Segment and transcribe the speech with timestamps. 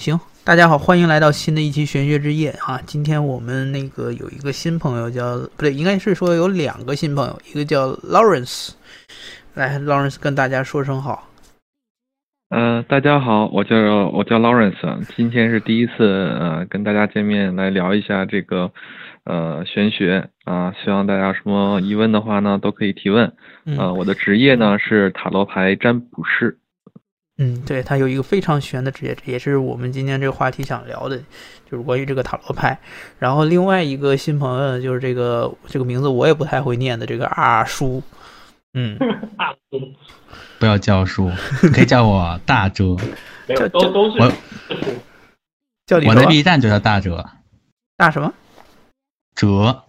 [0.00, 2.80] 行，大家好，欢迎来到新的一期玄学之夜啊！
[2.86, 8.70] 今天我们那个有一个新朋友叫不对，应该是说有两个新朋友，一个叫 Lawrence，
[9.52, 11.28] 来，Lawrence 跟大家说声好。
[12.48, 13.76] 嗯，大家好，我叫
[14.14, 18.72] 我叫 Lawrence，今天是第一次呃跟大家见面，来聊一下这个
[19.24, 23.30] 呃玄学啊，希望大家什么疑问的话呢都可以提问。
[23.76, 26.56] 呃，我的职业呢是塔罗牌占卜师。
[27.42, 31.16] 嗯，对他有一个非常玄的职业，也是我们今天这个话题想聊的，
[31.64, 32.78] 就是关于这个塔罗牌。
[33.18, 38.02] 然后另外一个新朋友就是这个这个名字我也不太会念的这个阿叔，
[38.74, 38.98] 嗯，
[40.60, 41.32] 不要叫叔，
[41.72, 42.94] 可以叫我大哲，
[43.48, 44.18] 没有都都是
[45.86, 47.24] 叫你我的 B 站就叫大哲，
[47.96, 48.34] 大什么
[49.34, 49.84] 哲，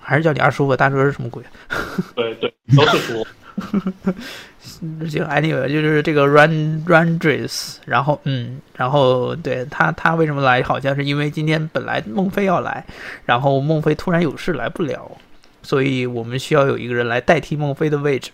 [0.00, 0.78] 还是叫你二叔吧？
[0.78, 1.44] 大哲是什么鬼？
[2.16, 3.26] 对对，都是叔。
[4.60, 10.62] 行，anyway，就是这个 run run dress，然后嗯，然后对他他为什么来？
[10.62, 12.84] 好像是因为今天本来孟非要来，
[13.24, 15.10] 然后孟非突然有事来不了，
[15.62, 18.30] 所以我们需要有一个人来代替孟非的位置。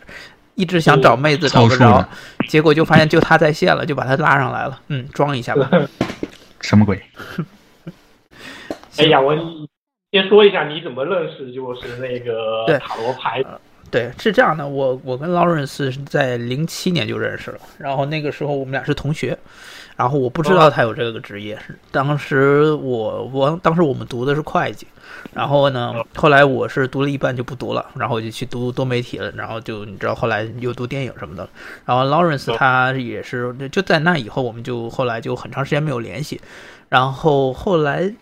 [0.56, 2.06] 一直想找妹子找不着，
[2.48, 4.78] 结果就发现就他在线了，就把他拉上来了。
[4.88, 5.70] 嗯，装一下吧。
[6.60, 7.00] 什么鬼？
[8.98, 9.34] 哎呀，我
[10.10, 13.42] 先说一下你怎么认识就是那个塔罗牌。
[13.90, 19.36] 对，是这样的，我我跟 Lawrence 是在零七年就认识了，然后那个时候我们俩是同学，
[19.96, 21.58] 然后我不知道他有这个职业，
[21.90, 24.86] 当时我我当时我们读的是会计，
[25.34, 31.48] 然后呢，后来我是读了一半就不读了，然后我就去读多媒体了，然后就你知道后来又读电影什么的，
[31.84, 36.40] 然后 Lawrence 他也是就在那以后我们就后来就很长时间没有联系，
[36.88, 38.14] 然后后来。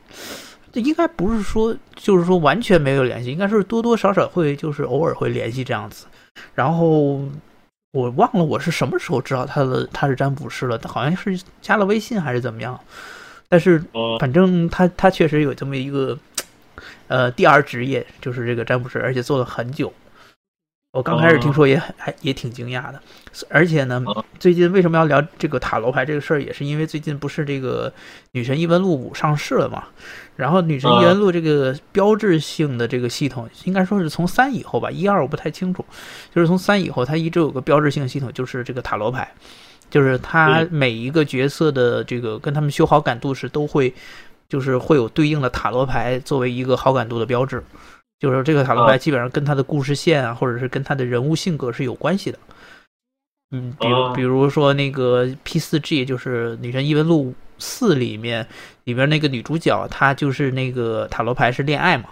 [0.79, 6.07] 这应该不是说，就是说完全没有联系，应该是多多少少会，就是偶尔会联系这样子。
[6.55, 7.20] 然后
[7.93, 12.79] 我忘了我是什么时候知道他的他是占卜师了，他好像是加了微信还是怎么样。
[13.48, 13.83] 但是
[14.20, 16.17] 反正他他确实有这么一个
[17.09, 19.92] 呃第二职业，就是这个占卜师，而且做了很久。
[20.92, 23.01] 我刚开始听说也还也挺惊讶的，
[23.51, 24.02] 而且呢，
[24.39, 27.92] 最近为什么要聊这个塔罗牌这个事儿，也是因为最近不是这个
[28.33, 29.85] 女神异闻录五上市了嘛？
[30.39, 35.85] 然后女神异闻录这个标志性的这个系统，应该说是从三以后吧，一二我不太清楚，
[36.33, 39.29] 就是从三以后，它一直有个标志性系统，就是这个塔罗牌，
[39.91, 43.93] 就是它每一个角色的这个跟他们修好感度时都会，
[44.49, 47.61] 就是会有对应的塔罗牌作为一个好感度的标志。
[48.20, 52.39] 就是这个塔罗牌基本上跟他的故事线啊，或者是跟他的人物性格是有关系的。
[53.51, 58.46] 嗯，比如比如说那个 P 四 G，就是《女神异闻录四》里面
[58.85, 62.05] 里边那个女主角，她就是那个塔罗牌是恋爱嘛，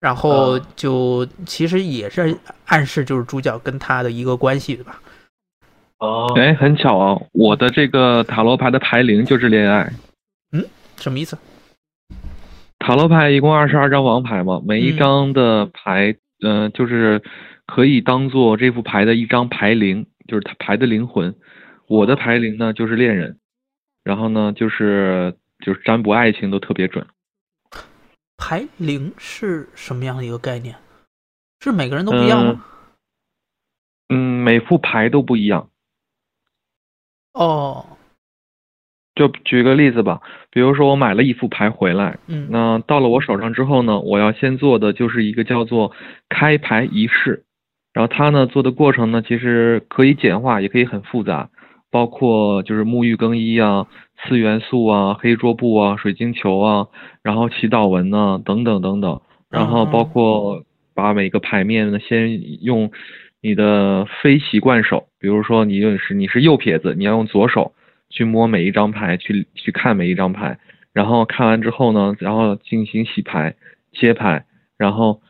[0.00, 5.00] 然后就其实也是暗示就是主角跟她的一个关系，对吧？
[5.98, 9.92] 哦，哎，很巧啊，我的这个塔罗牌的牌灵就是恋爱。
[10.50, 10.64] 嗯，
[10.96, 11.38] 什么意思？
[12.80, 17.22] 塔罗牌一共二十二张王牌嘛，每一张的牌，嗯，就是
[17.66, 21.32] 可以当做这副牌的一张牌灵，就是它牌的灵魂。
[21.86, 23.36] 我的牌灵呢就是恋人，
[24.04, 27.06] 然后呢就是就是占卜爱情都特别准。
[28.36, 30.76] 牌灵是什么样的一个概念？
[31.60, 32.64] 是每个人都不一样吗？
[34.08, 35.70] 嗯，每副牌都不一样。
[37.32, 37.86] 哦。
[39.14, 45.94] 就举个例子吧，比如说我买了一副牌回来，嗯，那到了我手上之后呢，我要先做的就是一个叫做
[46.30, 47.44] 开牌仪式，
[47.92, 51.50] 然后它呢做的过程呢，其实可以简化，也可以很复杂，
[51.92, 53.86] 包括就是沐浴更衣啊、
[54.16, 56.88] 次元素啊、黑桌布啊、水晶球啊，
[57.22, 62.90] 然后祈祷文呢等等等等，然后包括把每个牌面呢先用
[63.40, 67.72] 你的非习惯手，比如说你是你是右撇子，你要用左手。
[68.14, 70.58] 去摸每一张牌，去去看每一张牌，
[70.92, 73.54] 然后看完之后呢，然后进行洗牌、
[73.90, 74.44] 切牌，
[74.76, 75.22] 然后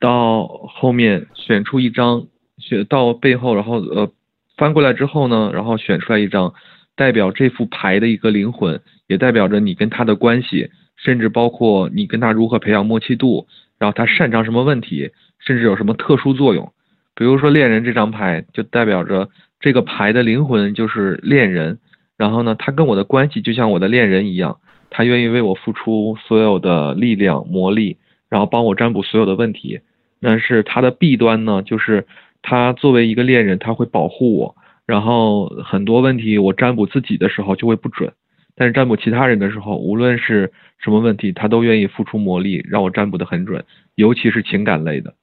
[0.00, 2.26] 到后面选出一张，
[2.58, 4.10] 选到背后，然后呃
[4.56, 6.52] 翻过来之后呢，然后选出来一张
[6.94, 13.46] 代表这副牌的一个灵魂，也代表着你跟他的关系，甚至包括你跟他如何培养默契度，
[13.78, 16.72] 然后他擅长什么问题，甚至有什么特殊作用。
[17.14, 19.28] 比如说恋人这张牌，就代表着
[19.60, 21.78] 这个牌的灵魂就是恋人。
[22.18, 24.58] 然后呢，他跟我的关系就像我的恋人一样，
[24.90, 27.96] 他愿意为我付出所有的力量、魔力，
[28.28, 29.80] 然后帮我占卜所有的问题。
[30.20, 32.06] 但是他的弊端呢，就是
[32.42, 34.54] 他作为一个恋人，他会保护我，
[34.84, 38.12] 然后很多问题我占卜自己的时候就会不准，
[38.54, 45.14] 但是占卜其他人的时候，无论是什么问题，他都愿意付出魔力让我占卜的很准，尤其是情感类的。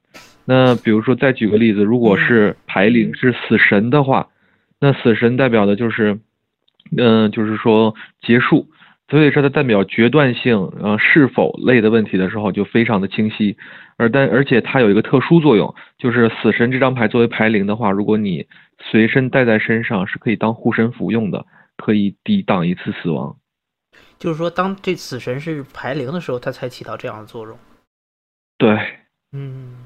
[0.44, 4.28] 那比如说再举个例子，如果是牌灵是死神的话，
[4.80, 6.18] 那死神代表的就是。
[6.96, 8.66] 嗯，就是说结束。
[9.10, 13.56] 所以说它代表决断性，呃，是否类的问题的时候就非常的清晰。
[13.96, 18.46] 而但而且它有一个特殊作用，就是死神这张牌作为牌灵的话，如果你
[18.78, 21.44] 随身带在身上，是可以当护身符用的，
[21.76, 23.36] 可以抵挡一次死亡。
[24.18, 27.58] 就是说，当这死神是牌灵的时候，它才起到这样的作用。
[28.56, 28.78] 对，
[29.32, 29.84] 嗯。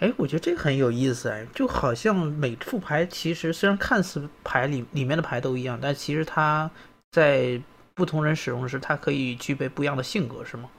[0.00, 6.68] 哎，我觉得这个很有意思哎，就好像每副牌其实虽然看似牌里里面的牌都一样，但其实它
[7.12, 7.60] 在
[7.96, 10.70] 不同人使用时，它可以具备不一样的性格，是吗？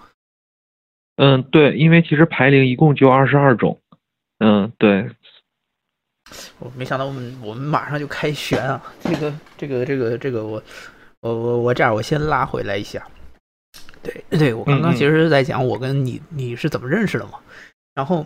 [1.18, 3.78] 嗯，对，因为其实牌灵一共就二十二种。
[4.38, 5.10] 嗯，对。
[6.60, 8.81] 我没想到我们我们马上就开旋啊！
[9.02, 10.62] 这个这个这个这个，我
[11.22, 13.02] 我我我这样，我先拉回来一下。
[14.04, 17.40] 对对，我刚刚其实是在讲我跟你你是怎么认识的嘛。
[17.96, 18.25] 然后，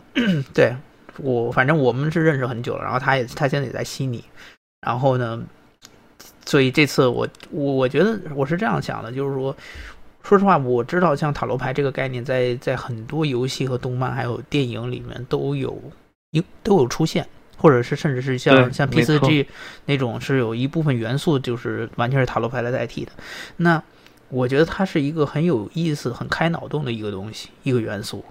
[0.53, 0.75] 对
[1.17, 2.83] 我反正我们是认识很久了。
[2.83, 4.23] 然后他也他现在也在悉尼。
[4.81, 5.41] 然后呢，
[6.45, 9.55] 所以这次我我我觉得我是这样想的，就是说，
[10.23, 15.79] 说实话，我知道像塔罗牌这个概念，在在很多游戏和动漫还有电影里面都有
[16.31, 17.27] 有都有出现，
[17.57, 19.47] 或者是甚至是像像 P 四 G
[19.85, 23.11] 那种是有一部分元素就是完全是塔罗牌来代替的。
[23.57, 23.81] 那
[24.29, 28.23] 我觉得它是一个很有意思、很开脑洞的一个东西，一个元素。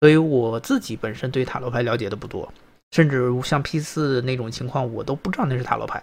[0.00, 2.52] 所以我自己本身对塔罗牌了解的不多，
[2.90, 6.02] 甚至像 P 四那种情况，我都不知道那是塔罗牌，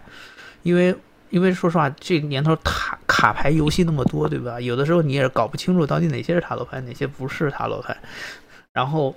[0.64, 0.96] 因为
[1.30, 4.60] 因为说实话，这年头塔卡牌游戏那么多，对吧？
[4.60, 7.96] 有的时候你也搞不清楚到底哪些是塔罗牌，哪些不是塔罗牌。
[8.74, 9.16] 然后，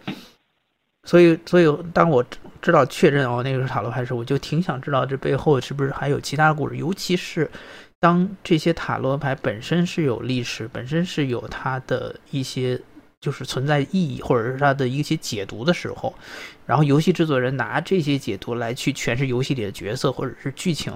[1.05, 2.25] 所以所以当我
[2.61, 7.51] 知道确认哦那个是塔罗牌时，我就挺想知道这背后是不是还有其他故事，尤其是
[8.01, 12.81] 当这些塔罗牌本身是有历史，本身是有它的一些。
[13.23, 16.13] 就是存在意义，或者是它的一些解读的时候，
[16.67, 20.93] 然后游戏制作人拿这些解读来去诠释游戏里的角色或者是剧情，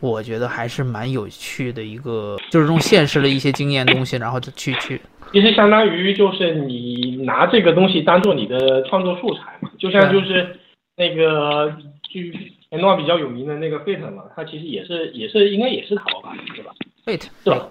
[0.00, 5.00] 我觉得还是蛮有趣的一个，就是用现实的一些经验东西，然后就去去。
[5.32, 10.56] 其实相当于就是你拿这个东西当做你的创作素材嘛，就像就是
[10.96, 11.72] 那个
[12.10, 12.32] 剧
[12.68, 16.72] 前段比较有名的那个 Fate 嘛，它其实也是也是应该也是塔罗牌，对吧
[17.06, 17.68] ？Fate 是吧？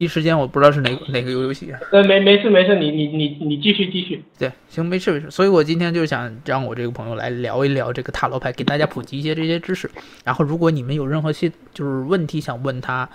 [0.00, 1.70] 一时间我不知道是哪哪个游游戏。
[1.92, 4.24] 呃，没没事没事，你你你你继续继续。
[4.38, 5.30] 对，行，没事没事。
[5.30, 9.90] 所以我今天就是想让我这个朋友来聊一聊这个塔罗牌，给大家普及一些这些知识。
[10.24, 13.06] 然后，如果你们有任何些就是问题想问他，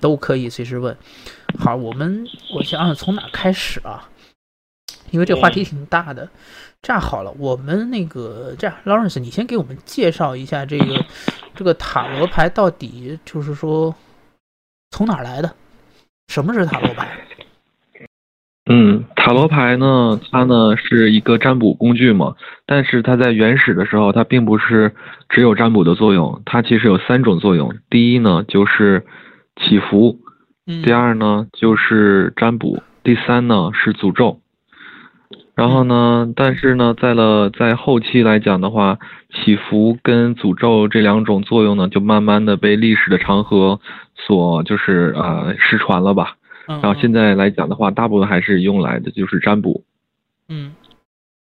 [0.00, 0.96] 都可以随时问。
[1.58, 2.24] 好，我们
[2.54, 4.08] 我想想从哪开始啊？
[5.10, 6.28] 因为这话题挺大的。
[6.80, 11.04] 这样好了，我们那个这样，Lawrence，你先给我们介绍一下这个
[11.56, 13.92] 这个塔罗牌到底就是说
[14.92, 15.52] 从哪来的？
[16.28, 17.08] 什么是塔罗牌？
[18.70, 22.34] 嗯，塔罗牌呢，它呢是一个占卜工具嘛，
[22.66, 24.94] 但是它在原始的时候，它并不是
[25.30, 27.74] 只有占卜的作用，它其实有三种作用。
[27.88, 29.06] 第一呢就是
[29.56, 30.18] 祈福，
[30.84, 34.40] 第二呢就是占卜，第三呢是诅咒。
[35.58, 38.96] 然后呢，但是呢，在了在后期来讲的话，
[39.28, 43.80] 祈福跟诅咒这两种作用呢，就慢慢的被历史的长河
[44.14, 46.36] 所就是呃失传了吧。
[46.68, 49.82] 然后现在来讲的话，大部分还是用来的就是占卜。
[50.48, 50.74] 嗯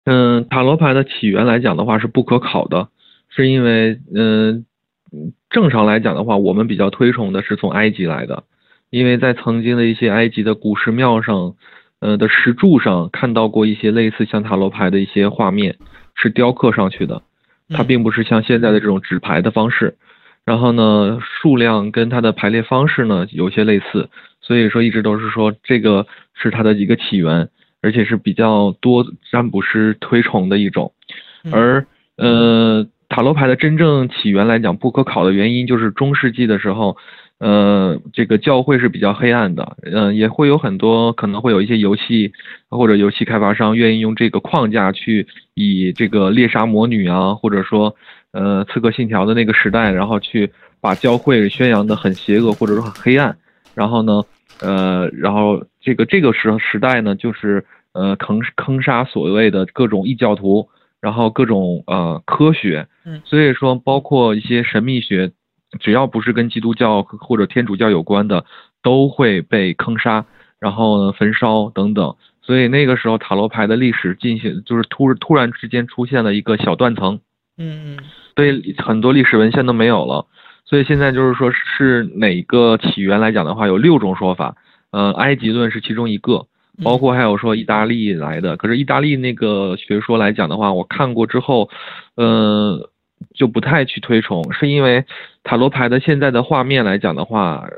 [0.06, 2.88] 嗯，塔罗牌的起源来讲的话是不可考的，
[3.28, 4.64] 是因为嗯
[5.50, 8.44] 正常来讲的话，我们比较推崇的是从埃及来的，
[8.88, 11.56] 因为在曾经的一些埃及的古石庙上。
[12.00, 15.76] 呃的石柱上看到过一些类似像塔罗牌的一些画面，
[16.14, 17.23] 是雕刻上去的，
[17.71, 19.97] 它并不是像现在的这种纸牌的方式。
[20.45, 24.09] 然后呢，数量跟它的排列方式呢有些类似，
[24.40, 27.49] 所以说一直都是说这个是它的一个起源，
[27.83, 30.93] 而且是比较多占卜师推崇的一种。
[31.52, 31.87] 而
[32.17, 36.97] 呃，塔罗牌的真正起源来讲不可考的原因，就是中世纪的时候。
[37.38, 42.33] 呃，这个教会是比较黑暗的，嗯，也会有很多可能会有一些游戏
[42.68, 47.95] 或者游戏开发商愿意用这个框架去以这个猎杀魔女啊，或者说
[48.33, 53.37] 呃刺客信条的那个时代，然后去把教会宣扬的很邪恶或者说很黑暗，
[53.73, 54.21] 然后呢，
[54.61, 60.68] 呃，然后这个这个时时代呢，就是呃坑坑杀所谓的各种异教徒，
[61.00, 65.30] 然后各种呃科学，嗯，所以说包括一些神秘学。
[65.80, 68.44] 只要不是跟基督教或者天主教有关的，
[68.82, 70.25] 都会被坑杀，
[70.58, 72.16] 然后呢焚烧等等。
[72.42, 77.20] 所以那个时候塔罗牌的历史进行就是突突然之间出现了一个小断层，
[77.58, 77.98] 嗯嗯，
[78.34, 80.25] 所以很多历史文献都没有了。
[80.64, 84.56] 所以现在就是说是哪个起源来讲的话，有六种说法。
[84.90, 86.46] 呃，埃及论是其中一个，
[86.82, 88.56] 包括还有说意大利来的。
[88.56, 91.68] 可是意大利那个学说来讲的话，我看过之后，
[92.16, 92.88] 呃。
[93.34, 95.04] 就不太去推崇，是因为
[95.42, 97.68] 塔罗牌的现在的画面来讲的话，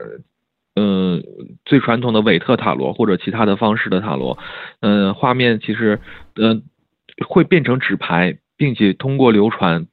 [0.75, 1.23] 嗯，
[1.65, 4.39] 最传统的韦特塔罗或者其他的方式的塔罗，
[4.81, 6.01] 嗯，画面其实，
[6.37, 6.63] 嗯，
[7.27, 9.87] 会变成纸牌，并且通过流传。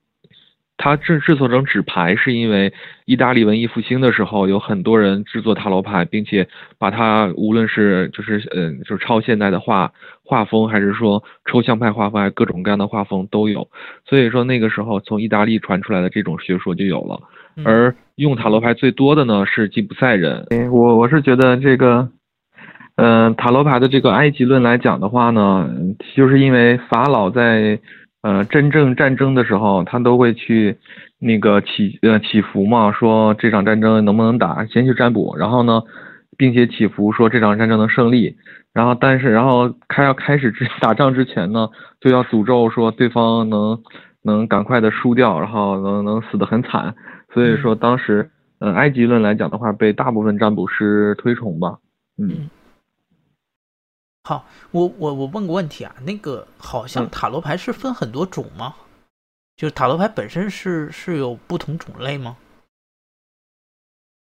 [0.77, 2.71] 它制制作成纸牌，是因为
[3.05, 9.91] 意大利文艺复兴的时候，有很多人制作塔罗牌，并且把它无论是就是嗯就是超现代的画
[10.23, 13.67] 画风，还是说抽象派画风，还各种各样的画风都有。
[14.05, 17.19] 所以说那个时候从意大利传出来的这种学说就有了。
[17.65, 20.45] 而用塔罗牌最多的呢是吉普赛人。
[20.71, 22.07] 我我是觉得这个，
[22.97, 25.67] 嗯，塔罗牌的这个埃及论来讲的话呢，
[26.15, 27.79] 就是因为法老在。
[28.27, 30.75] 呃，真正战争的时候，他都会去
[31.17, 35.81] 那个祈呃祈福嘛，说这场战争能不能打，先去占卜，然后呢，
[36.37, 38.35] 并且祈福说这场战争能胜利，
[38.73, 41.69] 然后但是然后开要开始之 打仗之前呢，
[42.01, 43.81] 就要诅咒说对方能
[44.23, 46.93] 能赶快的输掉，然后能能死得很惨，
[47.33, 48.29] 所以说当时
[48.59, 51.77] 嗯埃及论来讲的话，被大部分占卜师推崇吧，
[52.21, 52.49] 嗯。
[54.27, 58.73] 好，我我我问个问题啊，那个好像塔罗牌是分很多种吗？
[59.55, 62.35] 就是塔罗牌本身是是有不同种类吗？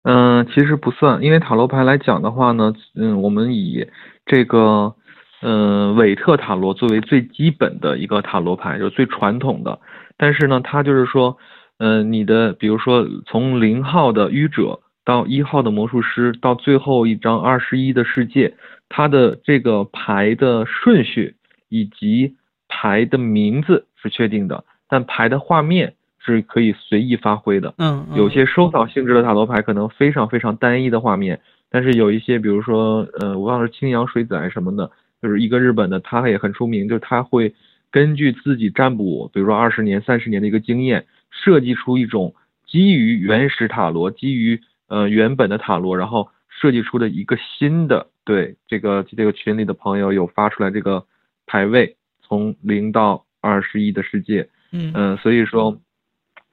[0.03, 3.89] 嗯，其实不算，因为塔罗牌来讲的话呢，嗯，我们以
[4.27, 4.95] 这个
[5.41, 9.81] 嗯韦特塔罗作为最基本的一个塔罗牌，就是最传统的。
[10.19, 11.39] 但是呢，它就是说，
[11.79, 18.55] 嗯，你的比如说从零号的愚者到一号的魔术师，到最后一张二十一的世界。
[18.97, 21.35] 它的这个牌的顺序
[21.69, 22.37] 以及
[22.69, 27.75] 牌的名字是确定的，但牌的画面是可以随意发挥的。
[27.79, 34.89] 嗯，有些收藏性质的塔罗牌可能非常非常单一的画面，但是有一些，比如说，呃，我忘了青阳水仔什么的，
[35.21, 37.53] 就是一个日本的，他也很出名，就是他会
[37.91, 46.29] 根据自己占卜，比如说二十年、三十年的一个经验，设计出一种基于原始塔罗、基于呃原本的塔罗，然后。
[46.61, 51.05] 设计出的一个新的，对这个这个群里的朋友有发出来这个
[51.47, 54.93] 排位，从零到二十一的世界，嗯。
[54.95, 55.81] 嗯，所以说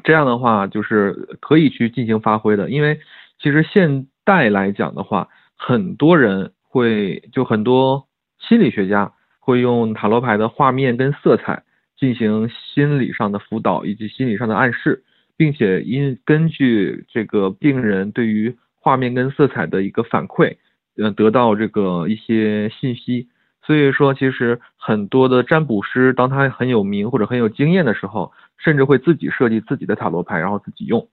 [0.04, 3.00] 这样的话就是可以去进行发挥的，因为
[3.40, 8.08] 其实现代来讲的话，很多人会就很多
[8.40, 11.64] 心理学家会用塔罗牌的画面跟色彩
[11.98, 15.04] 进行心理上的辅导以及心理上的暗示，
[15.38, 20.58] 并且因根据这个病人对于画面跟色彩的一个反馈，
[21.02, 23.28] 呃，得到这个一些信息。
[23.64, 31.08] 所以说，其实很多的占卜师，当他很有名或者很有经验的时候，甚至会自己设计自己的塔罗牌，然后自己用。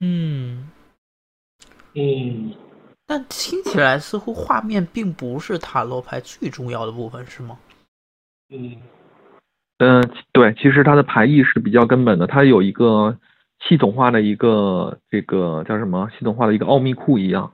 [0.00, 0.68] 嗯
[1.94, 2.52] 嗯，
[3.06, 7.58] 但听起来似乎画面并不是塔罗牌最重要的部分，是吗？
[8.50, 8.76] 嗯
[9.78, 13.18] 嗯，对，其实它的牌意是比较根本的，它有一个。
[13.68, 16.08] 系统化的一个这个叫什么？
[16.16, 17.52] 系统化的一个奥秘库一样，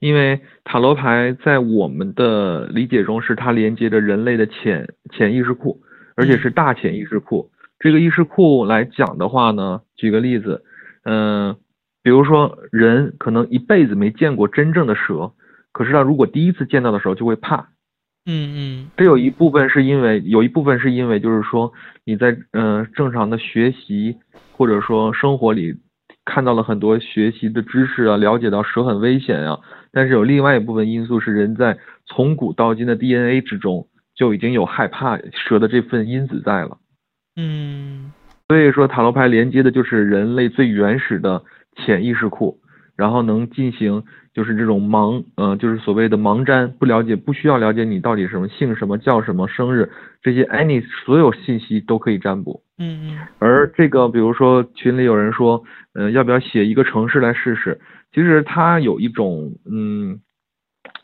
[0.00, 5.80] 因为塔罗牌在我们的理解中是它连接着人类的潜潜意识库，
[6.16, 7.50] 而且是大潜意识库。
[7.78, 10.64] 这个意识库来讲的话呢，举个例子，
[11.04, 11.54] 嗯，
[12.02, 15.32] 比如说人可能一辈子没见过真正的蛇，
[15.72, 17.68] 可是他如果第一次见到的时候就会怕。
[18.26, 18.54] 嗯
[18.86, 21.72] 嗯，这有一部分是因为有一部分是因为就是说
[22.04, 24.16] 你在嗯正常的学习
[24.52, 25.74] 或者说生活里
[26.26, 29.58] 看到了很多学习的知识啊，了解到蛇很危险啊，
[29.92, 36.78] 但是有另外一部分因素是人在从古到今的 DNA 之中就已经有害怕蛇的这份因子在了。
[37.36, 38.12] 嗯，
[38.48, 41.42] 所以说塔罗牌连接的就是人类最原始的
[41.76, 42.58] 潜意识库，
[42.96, 44.04] 然后能进行。
[44.32, 49.90] 就是这种盲，呃，就是所谓的盲占，不了解，不需要了解你到底什么姓什么叫什么生日
[50.22, 52.62] 这些，any 所有信息都可以占卜。
[52.78, 53.18] 嗯嗯。
[53.40, 57.80] 而这个，比如说群里有人说，嗯，要不要写一个城市来试试？
[58.12, 60.20] 其实它有一种，嗯，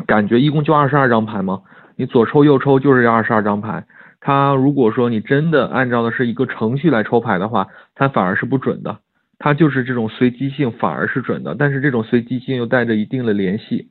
[0.06, 1.62] 感觉一共就二十二张牌嘛？
[1.96, 3.84] 你左抽右抽就是这二十二张牌。
[4.20, 8.98] 它如果说你真的按照的是一个程序来抽牌的话，它反而是不准的。
[9.38, 13.88] 它就是这种随机性反而是准的，但是这种随机性又带着一定的联系，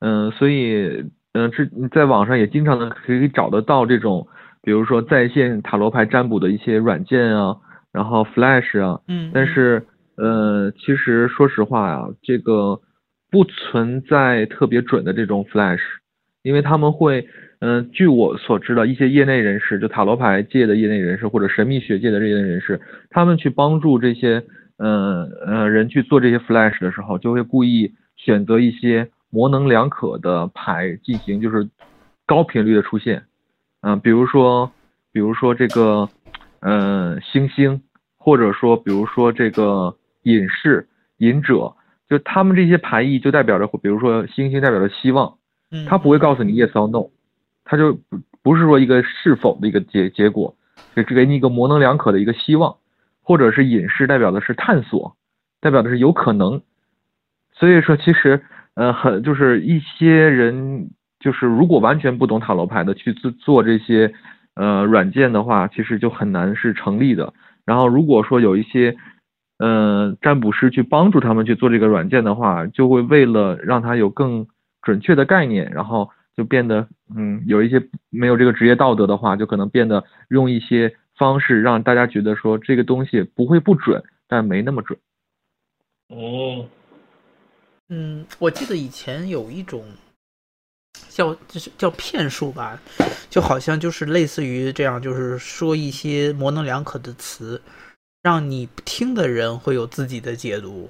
[0.00, 4.28] 嗯，所以嗯，这在网上也经常的可以找得到这种，
[4.62, 7.56] 比如说在线塔罗牌占卜的一些软件啊，
[7.90, 12.80] 然后 Flash 啊，嗯，但是呃，其实说实话呀，这个
[13.30, 15.80] 不存在特别准的这种 Flash，
[16.42, 17.26] 因为他们会，
[17.60, 24.44] 嗯，据我所知的一些业内人士，就塔罗牌界的业内人士或者神秘学界的业内人士，他们去帮助这些。
[24.78, 31.68] 嗯呃，人去做这些 flash 的时候，就会故意选择一些模棱两可的牌进行，就是
[32.26, 33.22] 高频率的出现。
[33.82, 34.72] 嗯，比如说，
[35.12, 36.08] 比如说这个，
[36.60, 37.80] 嗯，星星，
[38.16, 40.88] 或者说比如说这个隐士、
[41.18, 41.74] 隐者，
[42.08, 45.34] 就他们这些牌意就代表着，比如说星星代表着希望，
[45.70, 47.10] 嗯，他不会告诉你 yes or no，
[47.64, 50.54] 他就不不是说一个是否的一个结结果，
[50.94, 52.76] 就只给你一个模棱两可的一个希望，
[53.22, 55.16] 或者是隐士代表的是探索，
[55.60, 56.60] 代表的是有可能。
[57.54, 58.42] 所以说，其实
[58.74, 64.12] 呃很就是一些人就是如果完全不懂塔罗牌的去做做这些
[64.54, 67.32] 呃软件的话，其实就很难是成立的。
[67.64, 68.96] 然后如果说有一些
[69.62, 74.44] 呃占卜师去帮助他们去做这个软件的话，就会为了让他有更
[74.82, 84.98] 准确的概念，然后就变得嗯有一些没有这个职业道德的话，就可能变得用一些方式让大家觉得说这个东西不会不准，但没那么准。
[86.08, 86.66] 哦
[87.88, 89.84] 嗯，我记得以前有一种
[91.08, 92.80] 叫就是叫骗术吧，
[93.30, 97.60] 就好像就是类似于这样，就是说一些模棱两可的词，
[98.22, 100.88] 让你听的人会有自己的解读，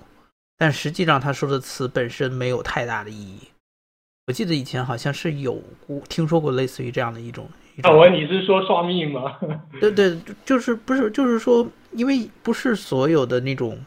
[0.59, 3.39] 但实际上他说的词本身没有太大的意义。
[4.27, 5.55] 我记得以前好像是有
[5.87, 7.49] 过听说过类似于这样的一种。
[7.75, 9.37] 一种那我你是说算命吗？
[9.81, 13.83] 对对，就是不是就是说，因为不是所有的那种，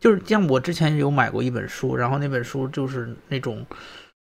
[0.00, 3.64] 就是像我之前有买过一本书，然后那本书就是那种，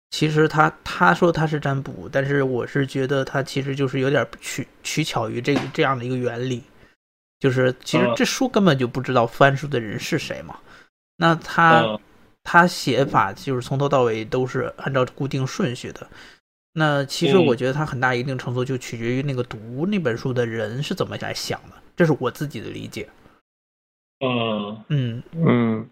[0.09, 6.61] 其实他他说他是占卜，但是我是觉得他其实就是有点取取巧于这个这样的一个原理，
[7.41, 10.57] 就是其实嗯这书根本就不知道翻书的人是谁嘛，
[11.17, 11.81] 那他。
[11.81, 11.99] 嗯
[12.43, 16.07] 他写法就是从头到尾都是按照固定顺序的。
[16.73, 23.07] 那其实嗯我觉得他很大一定程度就取决于那个读那本书的人是怎么来想的，这是我自己的理解。
[24.25, 25.89] 嗯嗯，嗯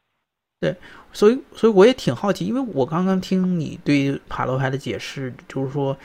[0.59, 0.75] 对
[1.13, 5.95] 所以所以我也挺好奇，因为我刚刚听你对塔罗牌的解释，就是说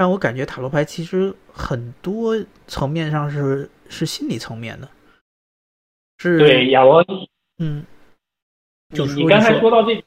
[0.00, 2.34] 让我感觉塔罗牌其实很多
[2.66, 4.88] 层面上是是心理层面的，
[6.16, 7.04] 是对，亚文，
[7.58, 7.84] 嗯，
[8.88, 10.02] 你就说你刚才说说到这，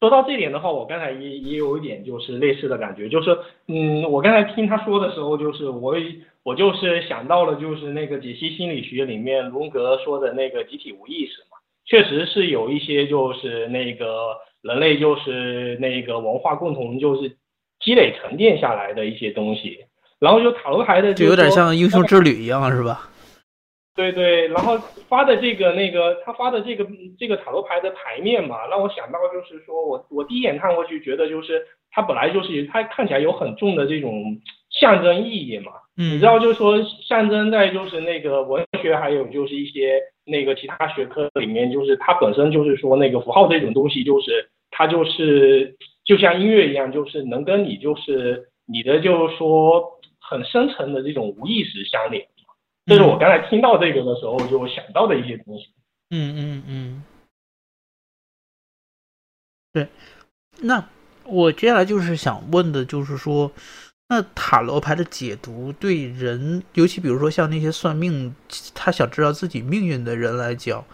[0.00, 3.34] 说到这点的话，我刚才也也有一点就是类似的感觉，就是
[3.66, 5.94] 嗯，我刚才听他说的时候，就是我
[6.42, 11.56] 我就是想到了就是那个解析心理学里面荣格说的那个集体无意识嘛，
[11.86, 17.34] 确实是有一些就是那个人类就是那个文化共同就是
[17.80, 19.78] 积累沉淀下来的一些东西，
[20.18, 23.10] 然后就塔罗牌的就有点像英雄之旅一样，是吧？
[23.96, 24.76] 对对，然后
[25.08, 26.84] 发的这个那个他发的这个
[27.16, 34.36] 这个塔罗牌的牌面嘛，让我想到就是说我我第一眼看过去觉得就是它本来就是它看起来有很重的这种
[34.68, 52.28] 象征意义嘛，嗯，你知道就是说象征在就是那个文学还有就是一些那个其他学科里面，就是它本身就是说那个符号这种东西，就是它就是就像音乐一样，就是能跟你就是你的就是说很深层的这种无意识相连。
[52.86, 55.72] 这是我刚才听到这个的时候就想到的一些东西。
[56.10, 57.04] 嗯嗯嗯，
[59.72, 59.88] 对。
[60.60, 60.86] 那
[61.24, 63.50] 我接下来就是想问的，就是说，
[64.10, 68.36] 那塔罗牌的解读对人，尤其比如说像那些算命，
[68.74, 70.84] 他想知道自己命运的人来讲，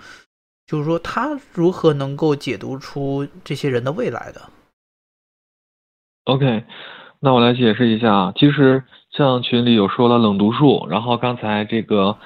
[0.66, 4.48] 就是说他如何能够解读出这些人的未来的？
[6.24, 6.64] OK，
[7.20, 8.32] 那我来解释一下啊。
[8.36, 12.16] 其实像群里有说了冷读术，然后刚才这个，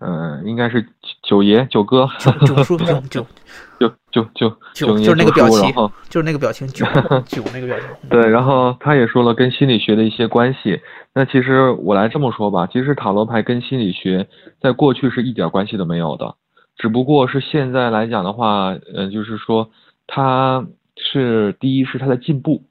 [0.00, 0.86] 嗯、应该是
[1.22, 2.08] 九爷九哥，
[2.46, 3.26] 九叔九九
[3.80, 6.84] 九九九九，爷就是那个表情然后，就是那个表情，九
[7.26, 7.88] 九那个表情。
[8.10, 10.80] 对，然后他也说了跟心理学的一些关系。
[11.14, 14.28] 那其实我来这么说吧，其实塔罗牌跟心理学
[14.60, 16.34] 在过去是一点关系都没有的，
[16.76, 19.70] 只不过是现在来讲的话，呃，就是说
[20.06, 22.64] 它是第一是它的进步，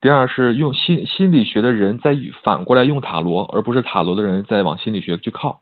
[0.00, 5.60] 第二是用心心理学的人在反过来用塔罗，而不是塔罗的人在往心理学去靠。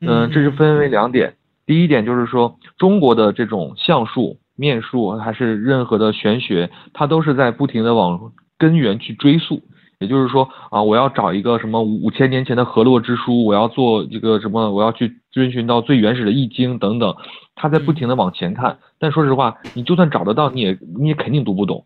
[0.00, 1.34] 嗯，这是分为两点。
[1.66, 9.60] 第一点就是说，中国的这种相术、面术还是任何的玄学，它都是在不停的往根源去追溯。
[9.98, 17.16] 也就是说啊，我要找一个什么五千年前的河洛之书，我要做一个什么，我要去遵循到最原始的易经等等，
[17.56, 18.78] 他在不停的往前看。
[19.00, 21.84] 但说实话，你就算找得到，你也你也肯定读不懂。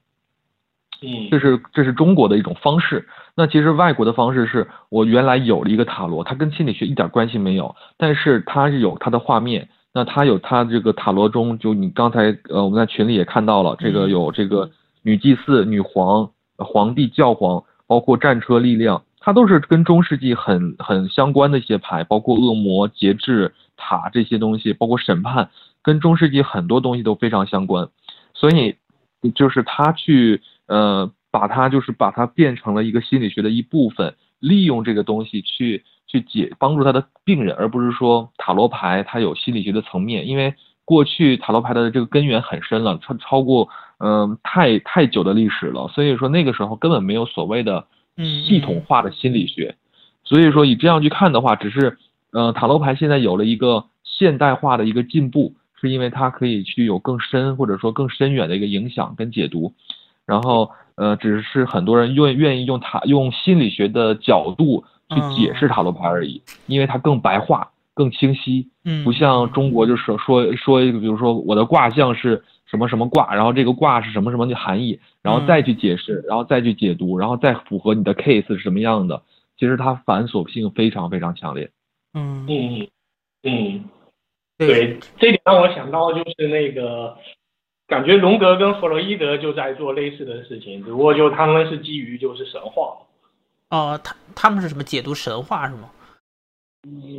[1.03, 1.29] 嗯。
[1.31, 3.07] 这是这是中国的一种方式。
[3.35, 14.11] 那其实外国的方式是我原来有了一个塔罗，它跟心理学一点关系没有，但是它是有它的画面，那它有它这个塔罗中，就你刚才呃我们在群里也看到了，这个嗯。
[14.11, 14.71] 有这个
[15.03, 25.49] 女祭司、女皇、呃皇帝、教皇，包括战车力量，它都是跟中世纪很很相关的一些牌，包括恶魔、节制、塔这些东西，包括审判，
[25.83, 27.88] 跟中世纪很多东西都非常相关，
[28.35, 28.77] 所以
[29.35, 43.68] 就是他去呃把它就是把它变成了一个心理学的一部分，利用这个东西去去解帮助他的病人，而不是说塔罗牌它有心理学的层面，因为过去塔罗牌的这个根源很深了，超超过
[44.05, 49.77] 嗯、太太久的历史了，所以说那个时候根本没有所谓的嗯系统化的心理学，
[50.25, 51.96] 所以说你这样去看的话，只是
[52.33, 59.72] 呃塔罗牌现在有了一个现代化的一个进步，是因为它可以去有更深或者说更深远的一个影响跟解读，
[60.26, 69.04] 然后呃只是很多人愿愿意用塔用心理学的角度去解释塔罗牌而已，因为它更白话、更清晰，嗯。
[69.04, 79.22] 不像中国就是说说说一个，比如说我的卦象是什么什么卦，然后这个卦是什么什么的含义，然后再去解释，然后再去解读，然后再符合你的 case 是什么样的。
[79.58, 81.70] 其实它繁琐性非常非常强烈。
[82.14, 82.46] 嗯。
[82.48, 82.88] 嗯
[83.42, 83.85] 嗯，
[84.56, 84.66] 对。
[84.66, 87.16] 对，这点让我想到就是那个，
[87.92, 92.96] 感觉荣格跟弗洛伊德就在做类似的事情，只不过就他们是基于就是神话。
[93.68, 95.90] 哦，他他们是什么解读神话是吗？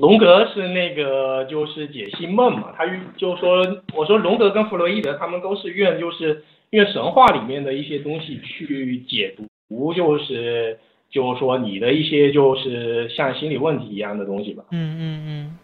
[0.01, 9.36] 荣格是那个就是解析梦嘛，他就说我说荣格跟弗洛伊德他们都是愿就是用神话里面的一些东西去解
[9.69, 10.79] 读，就是
[11.12, 14.63] 就是说你的一些就是像心理问题一样的东西吧。
[14.71, 15.57] 嗯嗯嗯，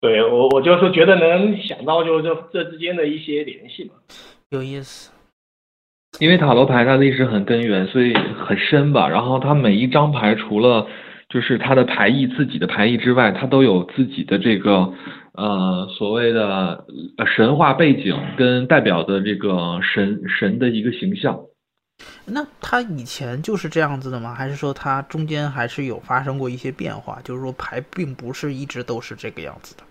[0.00, 3.94] 对我我就是觉得能想到就是这这之间的一些联系嘛。
[4.48, 5.10] 有意思。
[6.18, 9.08] 因为塔罗牌它历史很根源，所以很深吧。
[9.08, 10.86] 然后它每一张牌除了
[11.28, 14.92] 就是它的牌意自己的牌意之外，它都有自己的这个
[15.34, 16.84] 呃所谓的
[17.16, 21.38] 呃神话背景跟代表的这个神神的一个形象。
[22.24, 24.34] 那它以前就是这样子的吗？
[24.34, 27.20] 还是说它中间还是有发生过一些变化？
[27.22, 29.84] 就是说牌并不是一直都是这个样子的。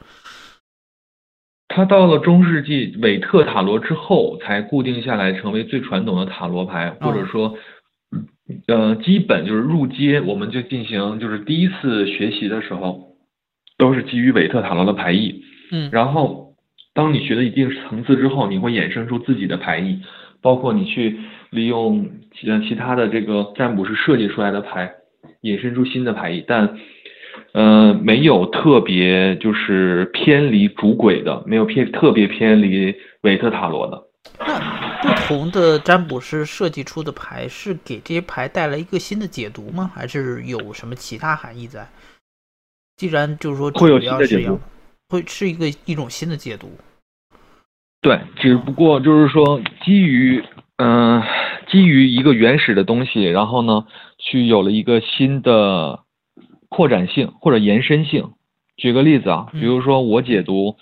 [1.79, 7.55] 它到了中世纪韦特塔罗之后，才固定下来成为最传统的塔罗牌，或者说，
[8.67, 13.15] 呃，基本就是入阶，我们就进行就是第一次学习的时候，
[13.77, 15.41] 都是基于韦特塔罗的牌意。
[15.71, 16.55] 嗯然后，
[16.93, 20.01] 当你学了一定层次之后，你会衍生出自己的牌意，
[20.41, 21.17] 包括你去
[21.49, 24.91] 利用其其他的这个占卜师设计出来的牌，
[25.43, 26.77] 引申出新的牌意，但
[27.54, 34.04] 呃没有特别就是偏离主轨的，没有偏特别偏离韦特塔罗的。
[34.45, 34.60] 那
[35.02, 39.89] 不同的占卜师设计出的牌是给这些牌带来一个新的解读吗？
[39.93, 41.88] 还是有什么其他含义在？
[42.97, 44.60] 既然就是说会有新的解读
[45.10, 46.71] 会是一个一种新的解读。
[48.02, 50.43] 对，只不过就是说基于
[50.82, 51.21] 嗯、
[51.69, 53.86] 基于一个原始的东西，然后呢，
[54.17, 55.99] 去有了一个新的
[56.69, 58.32] 扩展性或者延伸性。
[58.77, 60.77] 举个例子啊，比如说我解读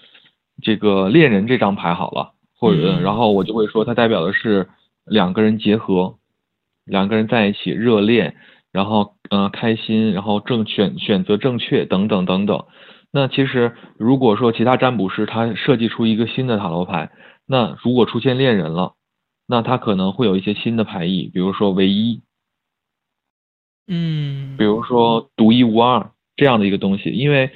[0.62, 4.69] 这个恋人这张牌好了，或者嗯然后我就会说它代表的是
[5.06, 6.15] 两个人结合，
[6.86, 8.36] 两个人在一起热恋，
[8.71, 12.65] 然后嗯、呃开心，然后正选选择正确等等等等。
[13.12, 17.10] 那其实如果说其他占卜师他设计出一个新的塔罗牌，
[17.47, 18.93] 那如果出现恋人了，
[19.47, 22.21] 那他可能会有一些新的牌意，比如说唯一，
[23.88, 27.50] 嗯比如说独一无二这样的一个东西，因为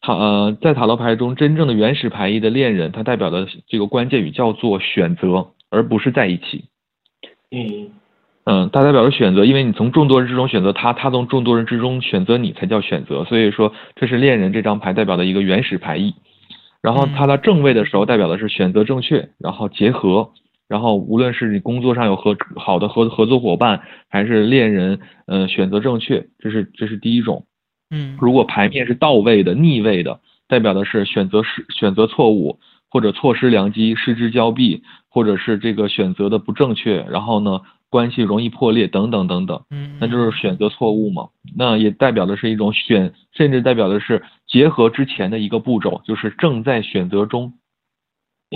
[0.00, 6.64] 塔呃在塔罗牌中真正的原始牌意的恋人，它代表的这个关键语叫做选择，而不是在一起。
[7.50, 7.90] 嗯
[8.44, 13.24] 嗯，它代表着选择，因为你从众多人之中选择他，他从众多人之中选择你，才叫选择。
[13.24, 16.14] 所以说，这是恋人这张牌代表的一个原始牌意。
[16.80, 20.30] 然后它的正位的时候，代表的是选择正确，然后结合，
[20.68, 27.46] 然后无论是你工作上有合好的合合作伙伴，还是恋人，呃，选择正确，这是这是第一种。
[27.90, 32.58] 嗯如果牌面是到位的、逆位的，代表的是选择失选择错误，
[32.90, 41.28] 或者错失良机、失之交臂，或者是这个选择的不正确，然后呢关系容易破裂等等等等，嗯，那就是选择错误嘛。
[41.56, 47.54] 那也代表的是一种选，甚至代表的是结合之前的一个步骤，就是正在选择中。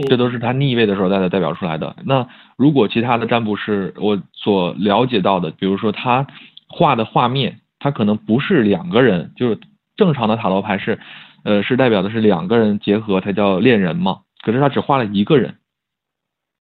[0.09, 1.97] 这都是他逆位的时候代代表出来的。
[2.05, 2.27] 那
[2.57, 6.27] 如果其他的占卜是我所了解到的，比如说他
[6.67, 9.59] 画的画面，他可能不是两个人，就是
[9.97, 10.99] 正常的塔罗牌是，
[11.45, 14.21] 呃，是代表的是两个人结合才叫恋人嘛。
[14.43, 15.57] 可是他只画了一个人，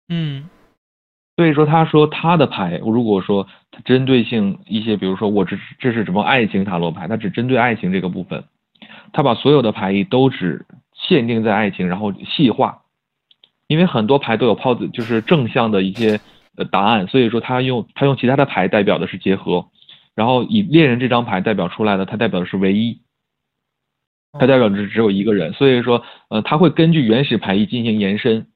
[0.08, 0.48] 嗯
[1.36, 8.44] 所以说他说他的牌，如果说他针对性一些，比如说我这这是什么爱情塔罗牌，他只针对爱情这个部分，
[9.12, 12.79] 他把所有的牌意都只限定在爱情，然后细化。
[13.70, 16.20] 因为很多牌都有抛子，就是正向的一些
[16.56, 19.64] 呃答案，所以说他用他用其他的牌代表的是结合，
[20.16, 22.98] 然后以恋人这张牌代表出来的，它代表的是唯一，
[24.32, 28.48] 它代表的只有一个人，所以说呃他会根据原始牌意进行延伸，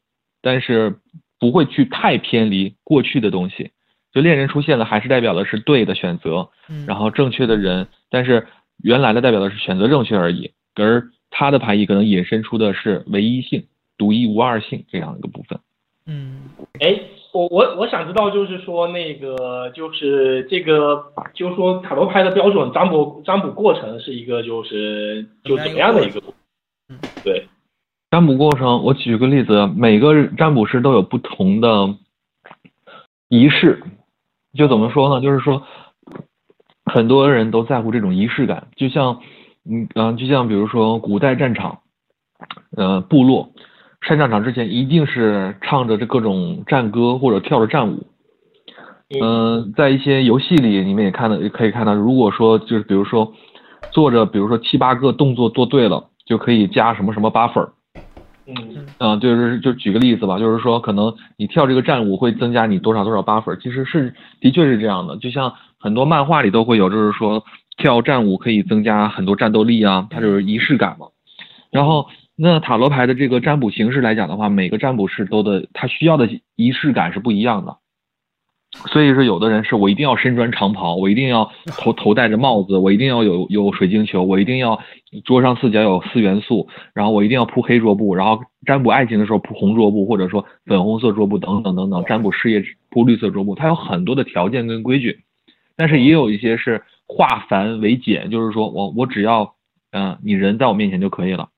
[0.42, 0.98] 但是
[1.38, 3.70] 不会去太偏离过去的东西。
[4.12, 8.48] 就恋人出现了，还是代表的是对的选择，嗯，然后正确的人，但是
[8.82, 13.64] 原来的代表的是选择正确而已，而他的牌意可能引申出的是唯一性、
[13.98, 15.58] 独一无二性这样一个部分。
[16.06, 17.00] 嗯，哎，
[17.32, 21.02] 我我我想知道，就是说那个就是这个，
[21.32, 26.20] 就是说塔罗牌的标准占卜占卜过程是一个就是就怎么样的一个？
[26.90, 27.46] 嗯，对，
[28.10, 31.94] 占卜过程，我举个例子，每个占卜师都有不同的
[33.30, 33.82] 仪式，
[34.52, 35.22] 就怎么说呢？
[35.22, 35.62] 就是说，
[36.84, 39.22] 很多人都在乎这种仪式感，就像
[39.64, 41.78] 嗯嗯，就像比如说古代战场，
[42.76, 43.53] 呃，部落。
[44.06, 48.06] 上战场之前一定是唱着这各种战歌或者跳着战舞，
[49.22, 53.32] 嗯，在一些游戏里你们也看到，也可以看到，如果说就是比如说
[53.90, 57.72] 做着，比如说七八个动作做对了，就可以加什么什么八分儿，
[58.46, 58.86] 嗯。
[58.98, 67.42] 嗯，就是就举个例子吧，就是说可能你跳这个战舞会增加你多少多少八分儿，其实是的确是这样的，就像很多漫画里都会有，就是说
[67.78, 71.06] 跳战舞可以增加很多战斗力啊，它就是仪式感嘛，
[71.70, 72.06] 然后。
[72.36, 77.76] 那塔罗牌的这个占卜形式来讲的话，每个占卜师都的他需要的仪式感是不一样的。
[78.88, 84.80] 所以说，有的人是我一定要身穿长袍，我一定要头头戴着帽子，我一定要有有水晶球，我一定要
[85.24, 95.20] 桌上四角有四元素，然后我一定要铺黑桌布，然后占卜爱情的时候铺红桌布，或者说粉红色桌布等等等等，占卜事业铺绿色桌布，它有很多的条件跟规矩。
[95.76, 99.54] 但是也有一些是化繁为简，就是说我我只要
[99.92, 101.50] 嗯你人在我面前就可以了。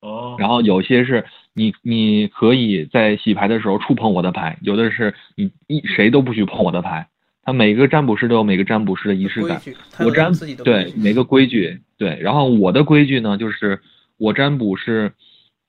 [0.00, 7.06] 哦，然后有些是你你可以在洗牌的时候触碰我的牌，有的是你一谁都不许碰我的牌。
[7.42, 9.60] 他每个占卜师都有每个占卜师的仪式感，
[9.98, 10.30] 我占
[10.62, 12.18] 对每个规矩对。
[12.20, 13.80] 然后我的规矩呢，就是
[14.18, 15.12] 我占卜是，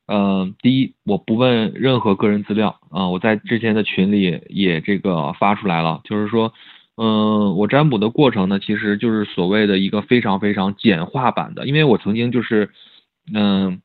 [0.05, 6.53] 呃，第一我不问任何个人资料啊，我在之前的群里也这个发出来了，就是说，
[6.97, 12.69] 嗯，我占卜的过程呢，其实就是所谓的一个非常非常简化版的，因为我曾经就是，
[13.33, 13.81] 嗯。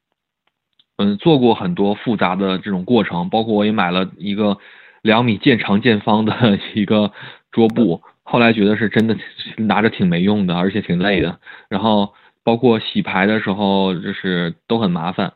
[0.99, 4.57] 嗯，做过很多复杂的这种过程，包括我也买了一个
[5.03, 7.13] 两米见长见方的 一个
[7.53, 9.17] 桌布，后来觉得是真的
[9.59, 11.39] 拿着挺没用的，而且挺累的。
[11.69, 15.33] 然后包括洗牌的时候，就是都很麻烦。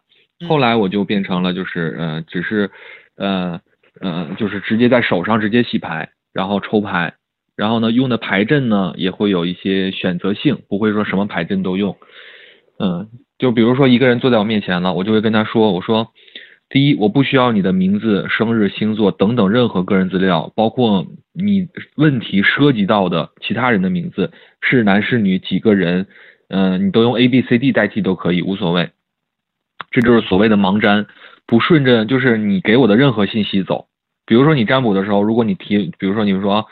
[0.49, 2.71] 后来我就变成了就是呃，只是
[3.17, 3.61] 呃
[4.01, 7.13] 呃，就是直接在手上直接洗牌，然后抽牌，
[7.55, 11.99] 然后呢用的牌阵呢也会有一些选择性，不会说什么牌阵都用，
[12.79, 13.11] 嗯。
[13.41, 16.13] 就比如说一个人坐在我面前了，我就会跟他说：“我说，
[16.69, 26.07] 第一，我不需要你的名字、生日、星座等等任何个人资料，包括你问题涉及到的其他人的名字，是男是女，几个人，
[26.49, 28.91] 嗯，你都用 A B C D 代替都可以，无所谓。
[29.91, 31.07] 这就是所谓的盲占，
[31.47, 33.87] 不顺着就是你给我的任何信息走。
[34.27, 36.67] 比如说你占卜的时候，如果你提，比如说你说。”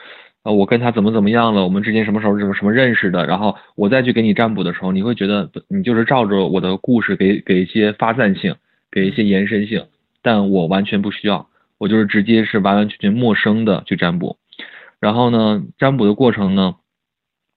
[0.45, 1.65] 我跟他怎么怎么样了？
[1.65, 3.27] 我们之间什么时候什么什么认识的？
[3.27, 8.55] 然后我再去给你占卜的时候，你会觉得你就是照着我的故事给给一些发散性，
[8.91, 9.85] 给一些延伸性，
[10.23, 14.39] 但我完全不需要，我就是直接是完完全全陌生的去占卜。
[15.01, 16.77] 然后呢，占卜的过程呢，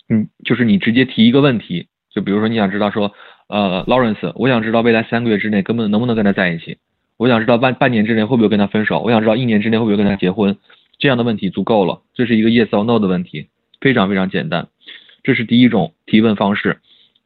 [0.09, 3.13] 嗯，就是你直接提一个问题，就比如说你想知道说，
[3.47, 6.77] 呃，Lawrence，我想知道未来三个月之内根本能不能跟他在一起？
[7.17, 8.99] 我想知道半半年之内会不会跟他分手？
[8.99, 10.57] 我想知道一年之内会不会跟他结婚？
[11.01, 13.47] 这样的问题足够了，这是一个 yes or no 的问题，
[13.81, 14.69] 非常非常简单。
[15.23, 16.77] 这是第一种提问方式。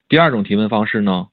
[0.08, 1.28] 第二种提问方式呢，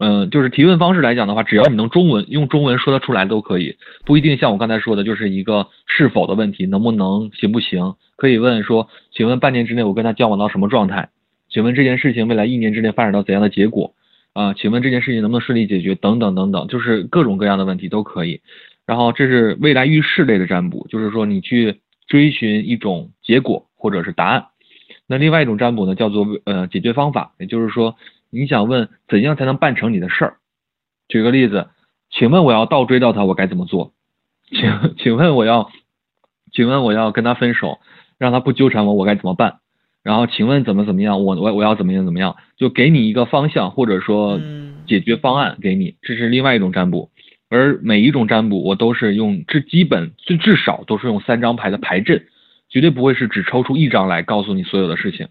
[0.00, 7.94] 嗯，就是提问方式来讲的话，只要你能中文用中文说得出来都可以，不一定像我刚才说的，就是一个是否的问题，能不能行不行？
[8.16, 11.10] 可以问说，请问半年之内我跟他交往到什么状态？
[11.48, 13.94] 请问这件事情未来一年之内发展到怎样的结果？
[14.32, 15.94] 啊，请问这件事情能不能顺利解决？
[15.94, 18.40] 等等等等，就是各种各样的问题都可以。
[18.86, 24.46] 然后这是未来预示类的占卜，就是说你去追寻一种结果或者是答案。
[25.06, 27.96] 那另外一种占卜呢，叫做呃解决方法，也就是说
[28.30, 30.36] 你想问怎样才能办成你的事儿。
[31.08, 31.68] 举个例子，
[32.10, 33.92] 请问我要倒追到他，我该怎么做？
[34.50, 35.70] 请请问我要，
[36.52, 37.78] 请问我要跟他分手，
[38.18, 39.60] 让他不纠缠我，我该怎么办？
[40.02, 42.36] 然后请问怎么怎么样，我我我要怎么样怎么样？
[42.56, 44.38] 就给你一个方向或者说
[44.86, 47.10] 解决方案给你，这是另外一种占卜。
[47.50, 52.26] 而每一种占卜，我都是用至基本最至少都是用三张牌的牌阵，
[52.68, 55.28] 绝对不会是只抽出一张来告诉你所有的事情，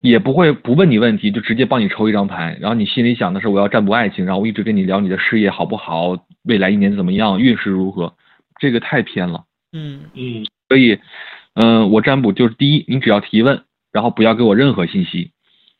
[0.00, 8.14] 也不会不问你问题就直接帮你抽一张牌，然后你心里想的是我要占卜爱情，然后我一直跟你聊你的事业好不好，未来一年怎么样，运势如何，
[8.58, 9.44] 这个太偏了。
[9.72, 10.98] 嗯嗯，所以，
[11.54, 15.30] 嗯，我占卜就是第一，你只要提问，然后不要给我任何信息，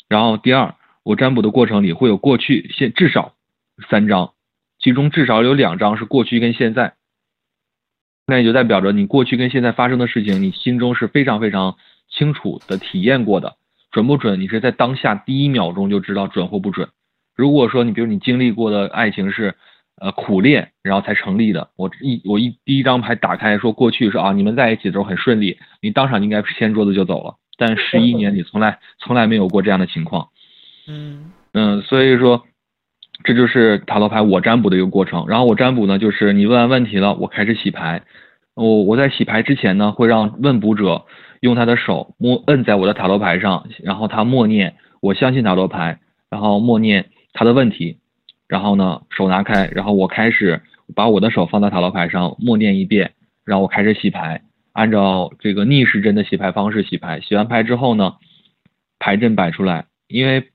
[0.09, 3.35] 然后第二，我占卜的过程里会有过去现至少
[3.91, 4.33] 三张。
[4.83, 6.95] 其中至少有两张是过去跟现在，
[8.27, 11.77] 那也就代表着你过去跟现在发生的事情，你心中是非常非常
[12.11, 13.57] 清楚的体验过的。
[13.91, 14.41] 准不准？
[14.41, 16.89] 你是在当下第一秒钟就知道准或不准。
[17.37, 19.55] 如果说你比如你经历过的爱情是，
[20.01, 27.37] 呃苦恋然后才成立的，我一我一第一张牌打开说过去是啊你们在一起的时候很顺利，你当场应该掀桌子就走了。
[27.59, 30.29] 但十一年你从来从来没有过这样的情况。
[30.89, 32.47] 嗯嗯，所以说
[33.25, 35.27] 这就是塔罗牌我占卜的一个过程。
[35.29, 38.03] 然后我占卜呢，就是你问完问题了，我开始洗牌。
[38.55, 41.07] 我我在洗牌之前呢，会让问卜者
[41.41, 45.99] 用他的手摸摁在我的塔罗牌上，然后他默念我相信塔罗牌，
[46.31, 47.99] 然后默念他的问题，
[48.49, 50.61] 然后呢手拿开，然后我开始
[50.95, 53.13] 把我的手放在塔罗牌上默念一遍，
[53.47, 54.43] 然后我开始洗牌，
[54.75, 57.21] 按照这个逆时针的洗牌方式洗牌。
[57.21, 58.17] 洗完牌之后呢，
[58.99, 60.51] 牌阵摆出来，因为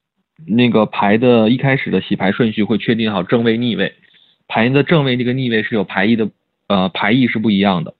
[0.45, 3.95] 那个牌的一开始的洗牌顺序会确定好正位逆位，
[4.47, 6.30] 牌的正位这个逆位是有牌意的。
[6.69, 7.93] 呃，牌意是不一样的，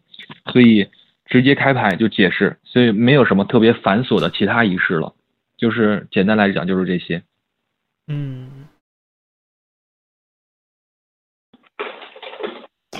[0.52, 0.90] 所以
[1.26, 5.16] 直接开牌就解释，所以没有什么特别繁琐的其他仪式了，
[5.56, 7.24] 就是简单来讲就是这些。
[8.08, 8.68] 嗯，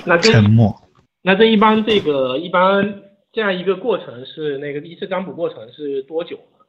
[0.06, 0.74] 那这沉默。
[1.20, 6.64] 那这一般这个一般这样一个过程是那个一次占卜过程是多久呢？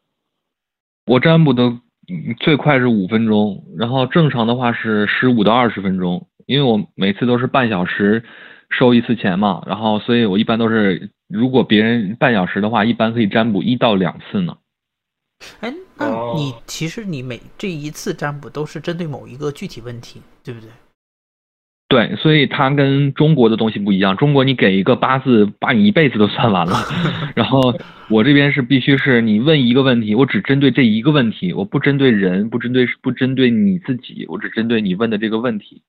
[1.05, 1.81] 我占卜的嗯
[2.39, 8.23] 最快是五分钟，然后正常的话是十五到二十分钟，因为我每次都是半小时
[8.69, 14.57] 收一次钱嘛，然后所以我一般都是如果别人半小时的话，一般可以占卜一到两次呢。
[15.61, 20.69] 哎，那哦你其实你每这一次占卜都是针对某一个具体问题，对不对？
[21.89, 24.15] 对，所以它跟中国的东西不一样。
[24.15, 26.75] 中国你给一个八字，把你一辈子都算完了。
[27.35, 27.73] 然后
[28.09, 35.81] 我这边是必须是你问一个问题，我只针对这一个问题，我不针对人，不针对不针对你自己，我只针对你问的这个问题。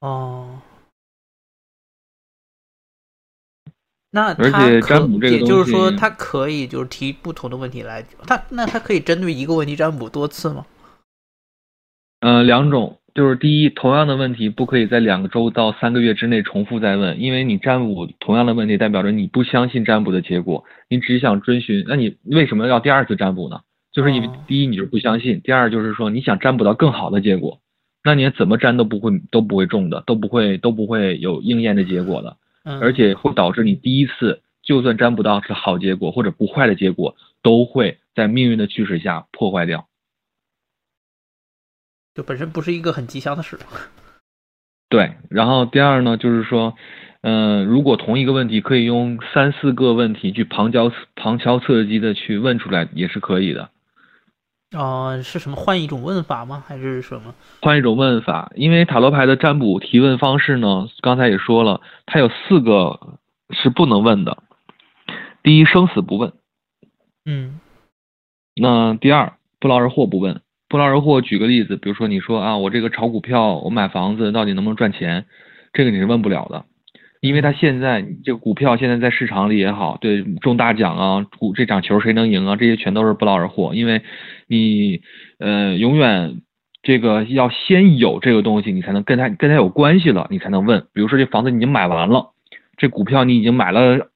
[0.00, 0.60] 哦，
[4.10, 10.66] 那而且占卜这个也就是说，东西他可以就是提不同的问题来，他那他可以针对一个问题占卜多次吗？
[12.20, 23.60] 呃，两种，就是第一，同样的问题不可以在两个周到三个月之内重复再问，因为你占卜同样的问题，代表着你不相信占卜的结果，你只想遵循，那你为什么要第二次占卜呢？
[23.92, 27.58] 就是因为哦第一你就是不相信，第二就是说你想占卜到更好的结果，
[28.02, 39.86] 那你怎么占都不会都不会中的，都不会都不会有应验的结果的，嗯，而且会导致你第一次就算占卜到是好结果或者不坏的结果，都会在命运的驱使下破坏掉。
[42.14, 43.58] 就本身不是一个很吉祥的事。
[44.88, 46.74] 对，然后第二呢，就是说，
[47.22, 53.70] 嗯、如果同一个问题可以用三四个问题去旁敲旁敲侧击的去问出来，也是可以的。
[54.74, 56.64] 哦、是什么换一种问法吗？
[56.66, 57.34] 还是什么？
[57.60, 63.18] 换一种问法，因为塔罗牌的占卜提问方式呢，刚才也说了，它有四个
[63.50, 64.42] 是不能问的。
[65.42, 66.30] 第一，生死不问；
[67.24, 67.60] 嗯
[68.54, 70.40] 那第二，不劳而获不问。
[70.72, 75.26] 不劳而获，举个例子，比如说你说啊，我这个炒股票，我买房子到底能不能赚钱？
[75.74, 76.64] 这个你是问不了的，
[77.20, 84.00] 因为他现在这个股票现在在市场里也好，对中大奖啊，股这场球谁能赢啊，这些全都是不劳而获，因为
[84.46, 85.02] 你
[85.38, 86.36] 呃永远
[86.82, 90.86] 这个要先有这个东西，你才能跟它跟它有关系了，你才能问。
[90.94, 92.30] 比如说这房子你已经买完了，
[92.78, 94.08] 这股票你已经买了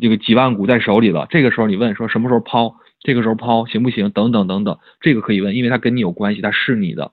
[0.00, 2.76] 这个几万股在手里了，这个时候你问说什么时候抛？
[3.04, 4.10] 这个时候抛行不行？
[4.10, 7.12] 等等等等，这个可以问，因为它跟你有关系，它是你的。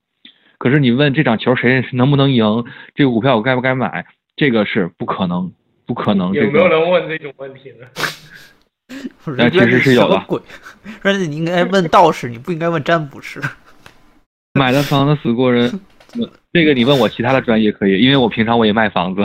[0.58, 2.66] 可是你问这场球谁能不能赢？
[2.96, 4.08] 这个股票我该不该买？
[4.36, 5.52] 这个是不可能，
[5.86, 6.34] 不可能。
[6.34, 7.86] 这有没有人问这种问题呢？
[9.38, 10.26] 那其实是有的？
[11.02, 13.42] 而且你应该问道士，你不应该问占卜师。
[14.54, 15.80] 买了房子死过人，
[16.54, 19.22] 这个你问我其他的专业可以，因为我平常我也卖房子。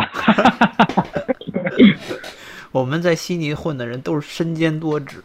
[2.72, 5.22] 我们在悉尼混的人都是身兼多职。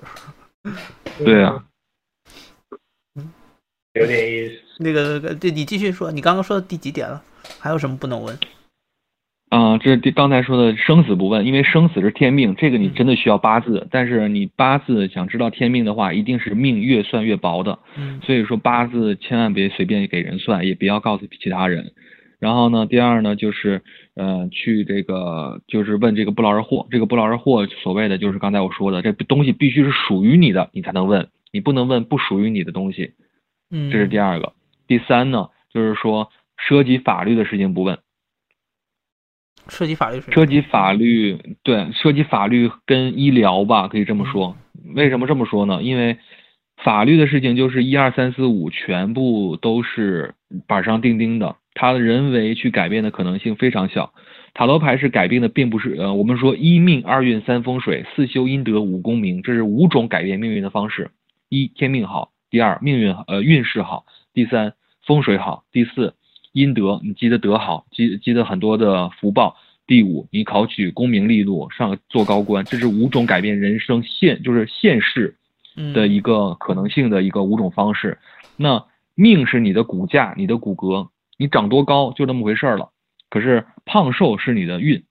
[1.24, 1.63] 对啊，
[3.93, 4.62] 有点意思。
[4.80, 7.21] 那个，对你继续说，你刚刚说的第几点了？
[7.60, 8.38] 还有什么不能问？
[9.50, 13.86] 啊、这是第刚才说的生死不问，因为生死是天命，这个你真的需要八字。
[13.91, 17.78] 但是你八字想知道天命的话，一定是命越算越薄的。
[17.97, 21.91] 嗯所以说八字千万别随便给人算，也不要告诉其他人。
[22.39, 23.82] 然后呢，第二呢，就是
[24.16, 33.14] 呃，去这个就是问这个不劳而获，这个不劳而获所谓的就是刚才我说的，这东西必须是属于你的，你才能问，你不能问不属于你的东西。
[33.70, 34.53] 嗯，这是第二个。
[34.86, 37.99] 第三呢，就是说涉及法律的事情不问，
[39.70, 44.57] 涉及法律涉及法律对涉及法律跟医疗吧，可以这么说。
[44.93, 45.82] 为什么这么说呢？
[45.82, 46.18] 因为
[46.84, 50.34] 法律的事情就是一二三四五全部都是
[50.68, 54.13] 板上钉钉的，它的人为去改变的可能性非常小。
[54.53, 61.11] 塔罗牌是改变的，并不是呃，我们说一命二运三风水四修阴德五功名，这是五种改变命运的方式。
[61.47, 64.74] 一天命好，第二命运呃运势好，第三
[65.05, 66.13] 风水好，第四
[66.51, 69.55] 阴德你积的德好，积积的很多的福报，
[69.88, 75.36] 第五你考取功名利禄上做高官，这是五种改变人生现就是现世
[75.93, 78.17] 的一个可能性的一个五种方式。
[78.57, 81.07] 那命是你的骨架，你的骨骼，
[81.42, 82.92] 你长多高就那么回事儿了。
[83.32, 85.04] 可是胖瘦是你的运，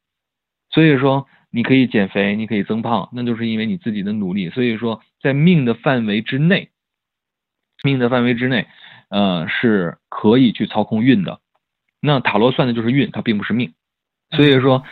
[0.71, 4.49] 所以说你可以减肥，你可以增胖，那就是因为你自己的努力。
[4.51, 6.71] 所以说在命的范围之内，
[7.83, 8.69] 命的范围之内，
[9.09, 11.41] 呃是可以去操控运的。
[12.01, 13.73] 那塔罗算的就是运，它并不是命。
[14.31, 14.85] 所以说，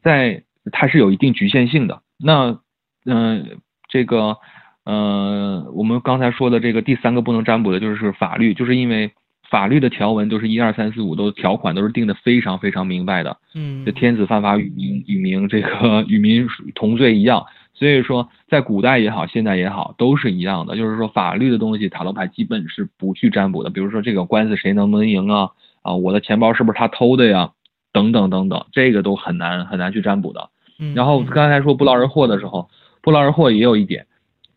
[0.00, 2.02] 在它是有一定局限性的。
[2.16, 2.60] 那
[3.04, 4.38] 嗯，这个
[4.84, 9.12] 呃，我们刚才说的这个第三个不能占卜的就是法律，就是因为。
[9.54, 13.36] 法律的条文都是一二三四五，都条款都是定的非常非常明白的。
[13.54, 16.44] 嗯，这天子犯法与民与民这个与民
[16.74, 17.46] 同罪一样。
[17.72, 20.76] 所以说，在古代也好，现在也好，都是一样的。
[20.76, 23.70] 就是说，法律的东西，塔罗牌基本是不去占卜的。
[23.70, 25.50] 比如说，这个官司谁能不能赢啊？
[25.82, 27.52] 啊，我的钱包是不是他偷的呀？
[27.92, 30.50] 等等等等，这个都很难很难去占卜的。
[30.96, 32.68] 然后刚才说不劳而获的时候，
[33.00, 34.04] 不劳而获也有一点，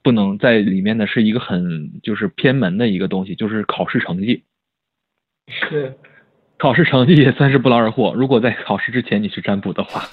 [0.01, 4.41] 不能在里面呢是一个很就是偏门的一个东西，就是考试成绩。
[5.47, 5.95] 是，
[6.57, 8.13] 考试成绩也算是不劳而获。
[8.13, 10.03] 如果在考试之前你去占卜的话，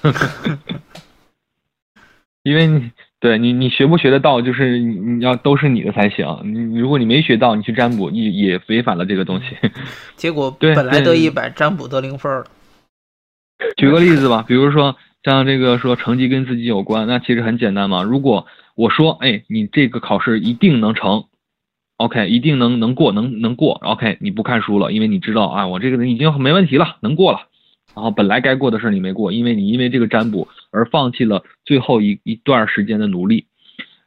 [2.43, 6.25] 因为你对你你学不学得到，就是你你要都是你的才行。
[6.43, 9.57] 你如果你没学到，你去占卜也也违反了这个东西。
[10.15, 12.45] 结果 本来得一百，占卜得零分了。
[13.77, 18.03] 举个例子吧，比如说像这个说成绩跟自己有关，那其实很简单嘛。
[18.03, 21.25] 如果我说，哎，你这个考试一定能成。
[21.97, 23.79] OK，一定能能过，能能过。
[23.83, 27.47] OK，你不看书了，因为你知道啊，我这个人已经没问题了，能过了。
[27.95, 33.45] 然后本来该过的事你没过，因为你因为这个占卜而放弃了最后一一段时间的努力。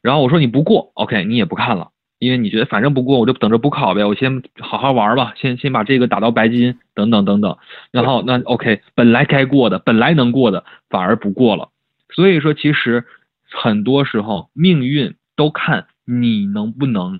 [0.03, 7.57] 然后我说你不过，OK，你也不看了，因为你觉得反正不过，我就等着补考呗，我先好好玩吧，先先把这个打到白金，等等等等。
[7.91, 11.69] 然后那 OK，本来该过的，本来能过的，反而不过了。
[12.13, 13.05] 所以说，其实
[13.49, 17.19] 很多时候命运都看你能不能。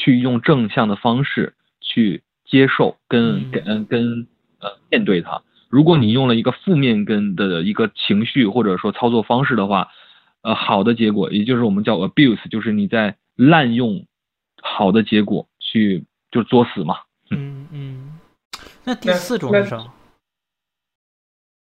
[0.00, 4.26] 去用正向的方式去接受跟跟跟
[4.58, 5.42] 呃面对它。
[5.68, 9.88] 如果你用了一个负面跟的一个情绪或者说操作方式的话，
[10.40, 14.06] 呃，好的结果也就是我们叫 abuse，就是你在滥用
[14.62, 16.96] 好的结果去就作死嘛。
[17.30, 18.18] 嗯嗯。
[18.84, 19.92] 那第四种是什么？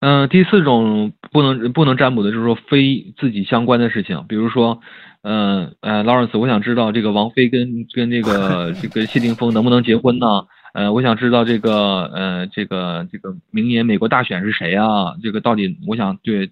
[0.05, 4.81] 嗯，第四种不能不能占卜的就是说非自己相关的事情，比如说。
[5.25, 10.27] 嗯呃，Lawrence，我想知道这个王菲跟跟这个这个谢霆锋能不能结婚呢？
[10.73, 15.15] 呃，我想知道这个呃这个这个明年美国大选是谁啊？
[15.23, 16.51] 这个到底我想对，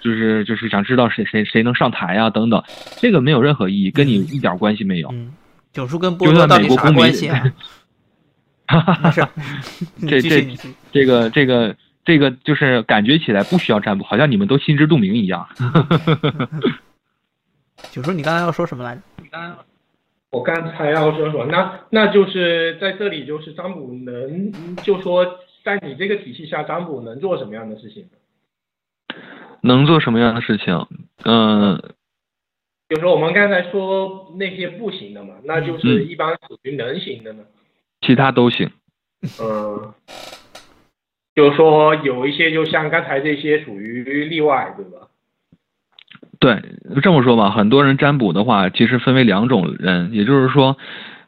[0.00, 2.30] 就是就是想知道谁谁谁能上台啊？
[2.30, 2.62] 等等，
[2.96, 5.10] 这个没有任何意义，跟你一点关系没有。
[5.12, 5.34] 嗯，
[5.74, 7.52] 九叔跟波波到底啥关系啊？
[8.66, 9.30] 哈哈哈哈
[10.08, 10.56] 这 这
[10.90, 11.76] 这个这个
[12.06, 15.46] 这个就是感觉起来不需要占卜，好像你们都心知肚明一样。
[17.92, 19.02] 九叔，你刚才要说什么来着？
[19.20, 19.58] 你刚，
[20.30, 21.44] 我刚才要说什么？
[21.46, 25.26] 那那就是在这里，就是占卜能，就说
[25.64, 28.06] 在你这个体系下，占卜能做什么样的事情？
[29.62, 30.86] 能做什么样的事情？
[31.24, 31.82] 嗯，
[32.86, 37.42] 比如说我们刚才说那些不行的嘛，那就是一般属于能行的呢。
[38.00, 38.70] 其他都行。
[39.40, 39.92] 嗯，
[41.36, 45.06] 就是说有一些，就像刚才这些属于例外，对吧？
[46.40, 46.62] 对，
[47.02, 50.78] 这么说吧，很多人占卜的话，其实分为两种人，也就是说，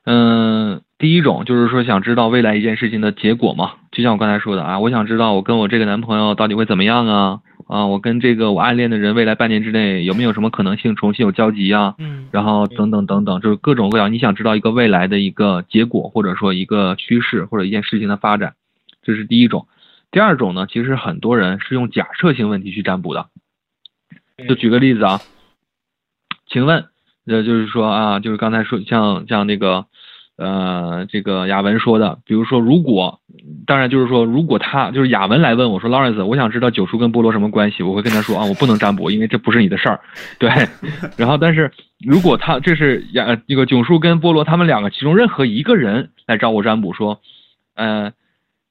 [0.05, 11.95] 嗯，第一种就是说想知道未来一件事情的结果嘛，就像我刚才说的啊，我想知道我跟我这个男朋友到底会怎么样啊，啊，我跟这个我暗恋的人未来半年之内有没有什么可能性重新有交集啊？
[11.99, 18.55] 嗯，然后等等等等，就是各种各样，你想知道一个未来的一个结果，或者说一个趋势或者一件事情的发展，
[19.03, 19.67] 这是第一种。
[20.11, 23.29] 第二种呢，其实很多人是用假设性问题去占卜的。
[24.49, 25.21] 就举个例子啊，
[26.47, 26.87] 请问，
[27.27, 29.87] 呃，就是说啊，就是刚才说像像那个，
[30.37, 33.21] 呃，这个雅文说的，比如说如果，
[33.67, 40.01] 当然就是说如果他就是雅文来问我说，Lawrence，我想知道九叔跟菠萝什么关系，我会跟他说啊，我不能占卜，因为这不是你的事儿，
[40.39, 40.49] 对。
[41.19, 47.21] 然后，但是如果他这是雅那个九叔跟菠萝他们两个其中任何一个人来找我占卜说，
[47.75, 48.13] 呃，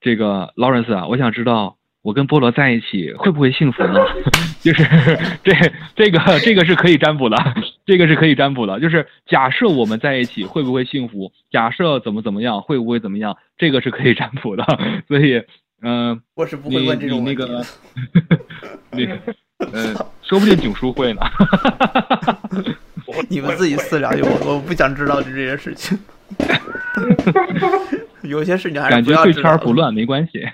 [0.01, 1.75] 这个 Lawrence 啊，我想知道。
[2.03, 3.99] 我跟菠萝在一起会不会幸福呢？
[4.63, 4.83] 就是
[5.43, 5.53] 这
[5.93, 7.35] 这个这个是可以占卜的，
[7.85, 8.79] 这个是可以占卜的。
[8.79, 11.33] 就是假设我们在一起会不会幸福？
[11.51, 13.35] 假设怎么怎么样会不会怎么样？
[13.57, 14.63] 这个是可以占卜的。
[15.09, 15.43] 所以，
[15.81, 17.61] 嗯，我是不会问这种那个，
[18.91, 19.19] 那个，
[19.73, 21.19] 嗯，说不定囧叔会呢。
[23.27, 25.99] 你们自己私聊去，我我不想知道这些事情。
[28.23, 30.41] 有些事情还是感觉对圈不乱没关系。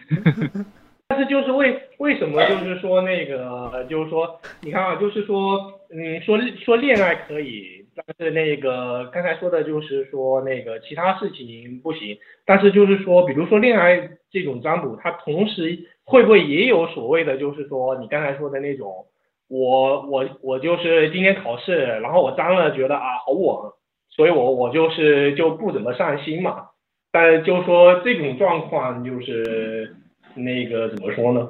[1.07, 19.05] 但是就是为为什么就是说那个就是说你看啊，就是说嗯说说恋爱可以，但是那个刚才说的就是说那个其他事情不行，但是就是说比如说恋爱这种占卜，它同时会不会也有所谓的就是说你刚才说的那种，
[19.49, 23.71] 我我我就是今天考试，然后我占了觉得啊好稳，
[24.15, 26.67] 所以我我就是就不怎么上心嘛，
[27.11, 29.95] 但就说这种状况就是。
[30.35, 31.47] 那个怎么说呢？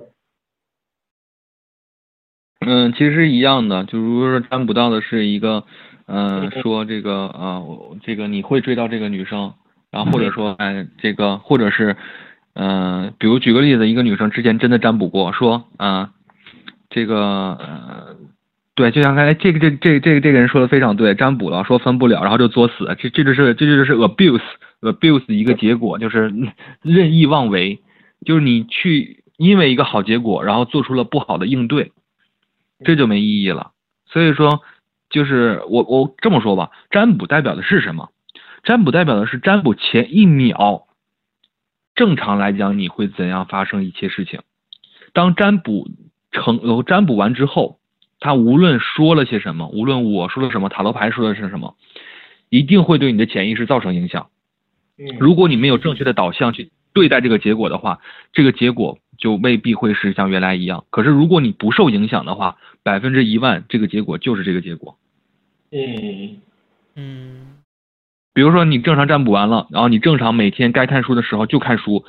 [2.60, 5.64] 嗯，其实一样的，就如果说占卜到的是一个，
[6.06, 9.54] 嗯、说这个啊、我这个你会追到这个女生，
[9.90, 11.96] 然后或者说，哎，这个或者是，
[12.56, 16.12] 嗯、比如举个例子，一个女生之前真的占卜过，说啊、
[16.90, 18.33] 这个嗯，
[18.76, 24.42] 对，就像刚才这个这这这个这个人说的非常对，占卜了说分不了，然后就作死，这这就是这就是 abuse
[24.82, 26.34] abuse 一个结果，就是
[26.82, 27.82] 任意妄为。
[28.26, 31.92] 就是你去因为一个好结果，然后做出了不好的应对，
[32.86, 33.72] 这就没意义了。
[34.06, 34.62] 所以说，
[35.10, 38.10] 就是我我这么说吧，占卜代表的是什么？
[38.64, 40.88] 占卜代表的是占卜前一秒，
[41.96, 44.40] 正常来讲你会怎样发生一切事情。
[45.12, 45.90] 当占卜
[46.32, 47.80] 成呃占卜完之后，
[48.24, 51.76] 他无论说了些什么，无论我说了什么，塔罗牌说的是什么，
[52.48, 54.30] 一定会对你的潜意识造成影响。
[54.98, 58.00] 嗯，如果你没有正确的导向去对待这个结果的话，
[58.32, 60.86] 这个结果就未必会是像原来一样。
[60.90, 64.98] 可是如果你不受影响的话，百分之一万这个结果就是这个结果。
[65.74, 66.38] 嗯
[66.96, 67.58] 嗯
[68.34, 72.06] 比如说你正常占卜完了，然后你正常每天该看书的时候就看书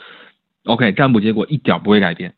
[0.64, 2.34] ，OK，占卜结果一点不会改变。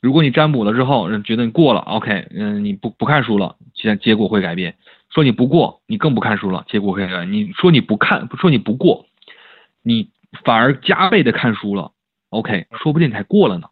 [0.00, 4.74] 如果你占卜了之后，嗯觉得你过了，OK，嗯，你不不看书了，结结果会改变。
[5.10, 7.32] 说你不过，你更不看书了，结果会改变。
[7.32, 9.06] 你说你不看，说你不过，
[9.82, 10.10] 你
[10.44, 11.92] 反而加倍的看书了
[12.30, 13.68] ，OK，说不定你还过了呢。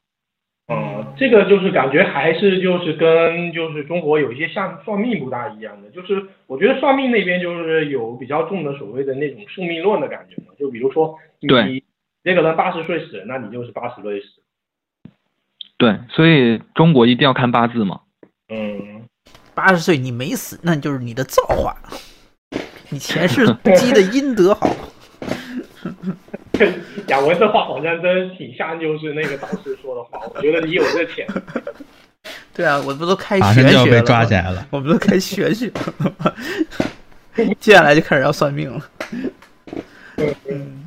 [0.68, 11.85] 嗯，这个就是感觉还是就是跟就是中国有一些像算命不大一样的，就是我觉得算命那边就是有比较重的所谓的那种宿命论的感觉嘛，就比如说你对
[12.24, 14.43] 这个人八十岁死，那你就是八十岁死。
[15.79, 18.01] 对，所以中国一定要看八字嘛。
[18.49, 19.05] 嗯，
[19.55, 21.77] 八十岁你没死，那就是你的造化，
[22.91, 23.47] 你前世
[23.77, 24.68] 积的阴德好。
[27.09, 31.33] 雅文这话好像真挺像就是那个道士说的话，我觉得你有这潜力。
[32.55, 34.66] 对啊，我不都开玄学了就要被抓起来了。
[34.70, 36.33] 我们都开玄学了吗？
[37.61, 38.83] 接下来就开始要算命了。
[40.49, 40.83] 嗯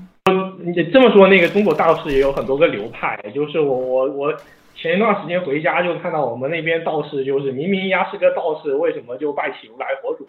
[0.62, 4.34] 你这么说，那个中国道士也有很多个流派，就是我我我
[4.82, 10.26] 前一段时间回家就看到我们那边道士，就是明明丫是个道士，为什么就拜起如来佛祖？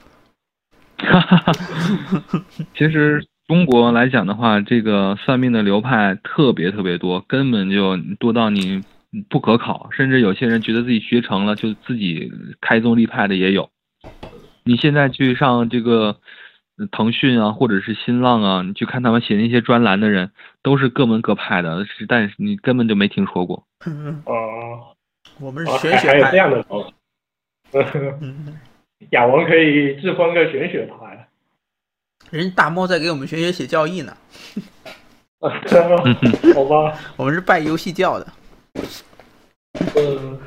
[0.98, 1.52] 哈哈哈
[2.74, 8.82] 其实中国来讲的话，这个算命的流派特别特别多，根本就多到你
[9.28, 13.70] 不可考，甚至有些人觉得自己学成了，就自己开宗立派的也有。
[14.64, 16.16] 你现在去上这个
[16.86, 20.30] 腾讯啊，或者是新浪啊，你去看他们写那些专栏的人，
[20.62, 23.64] 都是各门各派的，是但是你根本就没听说过。
[24.26, 24.96] 哦、
[25.38, 26.36] 我们是哦，玄学派还还有这。
[26.36, 26.92] 样的哦。
[28.20, 28.58] 嗯，
[29.10, 31.28] 雅文可以自封个玄学派。
[32.30, 34.16] 人家大猫在给我们玄学写教义呢，
[35.40, 38.26] 好吧，我们是拜游戏教的。
[39.96, 40.38] 嗯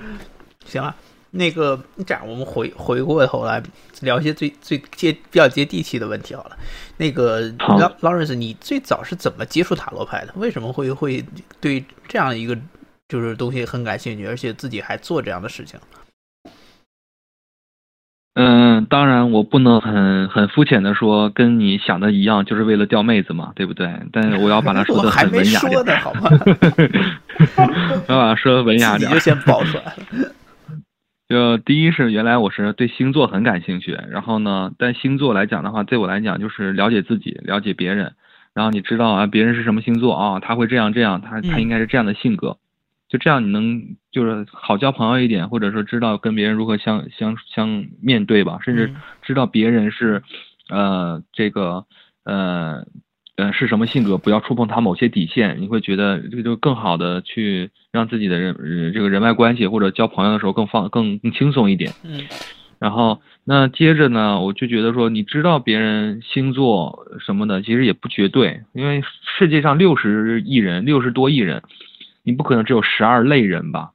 [0.66, 0.96] 行了，
[1.36, 3.62] 那个这样，我们回回过头来
[4.02, 6.56] 聊一些最最接比较接地气的问题好了。
[6.98, 10.34] 那个好劳劳伦斯，你最早是怎么接触塔罗牌的？
[10.36, 11.26] 为什么会会
[11.60, 12.56] 对这样一个
[13.10, 15.80] 就是东西很感兴趣，而且自己还做这样的事情？
[18.36, 23.92] 嗯，当然我不能很很肤浅的说跟你想的一样，就是为了钓妹子嘛，对不对？
[24.12, 26.30] 但是我要把它说的 我还没很文雅点说，呢，好吗？
[28.08, 29.20] 我 要把它说的文雅点自己就。
[29.20, 30.32] 先爆出来了。
[31.34, 38.14] 就第一是原来我是对星座很感兴趣，然后呢，但星座来讲的话，对我来讲就是了解自己，了解别人，
[38.54, 41.62] 然后你知道啊，别人是什么星座啊，他会这样这样，他他嗯。
[41.62, 42.60] 应该是这样的性格，
[43.10, 48.96] 就这样你能就是好交朋友一点，或者说知道跟别人如何相相相面对吧，甚至嗯。
[49.24, 50.22] 知道别人是
[50.70, 51.86] 呃这个
[52.26, 52.86] 呃
[53.36, 61.92] 呃是什么性格，不要触碰他某些底线，你会觉得这个就更好的去让自己的人呃这个人脉关系或者交朋友的时候更放更更轻松一点。
[62.04, 62.22] 嗯
[62.80, 69.02] 然后那接着呢，我就觉得说，你知道别人星座什么的，其实也不绝对，因为
[69.38, 71.64] 世界上六十亿人，六十多亿人，
[72.24, 73.92] 你不可能只有十二类人吧？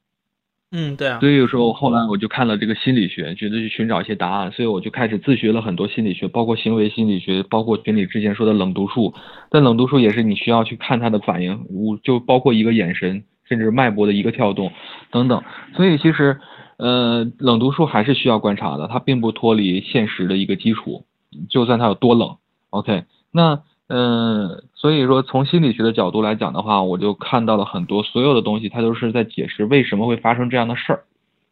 [0.70, 1.18] 嗯，对啊。
[1.20, 9.14] 所以有时候后来我就看了这个心理学，觉得去寻找一些答案，所以我就开始自学了很多心理学，包括行为心理学，包括群里之前说的冷读术。
[9.50, 14.70] 但冷读术也是你需要去看他的反应，我就包括一个眼神，甚至脉搏的一个跳动
[15.10, 15.42] 等等。
[15.74, 16.38] 所以其实，
[16.76, 21.04] 呃，冷读术还是需要观察的，它并不脱离现实的一个基础，
[21.48, 22.36] 就算它有多冷。
[22.70, 23.62] OK，那。
[23.88, 31.04] 嗯，所以说从心理学的角度来讲的话，我就看到了很多所有的东西，它都是在解释为什么会发生这样的事儿。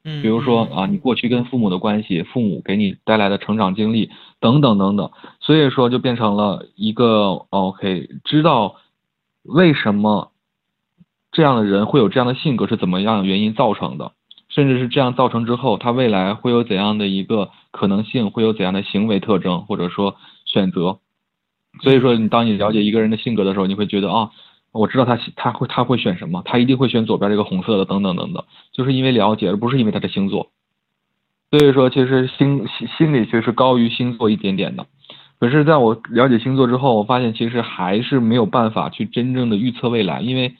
[0.04, 5.10] 嗯，比如说啊，你过去跟父母的关系，父母给你带来的成长经历等等等等，
[5.40, 8.74] 所以说就变成了一个 OK，知道
[9.42, 10.30] 为什么
[11.32, 14.12] 这样的人会有这样的性格是怎么样原因造成的，
[14.50, 20.98] 甚至是这样造成之后，他未来会有怎样的一个可能性，会有怎样的行为特征或者说选择。
[21.82, 24.30] 所以说，你当你了解一个人的性格的时候，你会觉得啊，
[24.72, 30.50] 我知道他他会他会选什么，他一定会选左边这个红色的，等等等等，就是因为了解，而不是因为他的星座。
[31.50, 34.86] 所以说，其实心心心理学是高于星座一点点的。
[35.38, 40.54] 可是在我了解星座之后，我发现其实还是没有办法去真正的预测未来，因为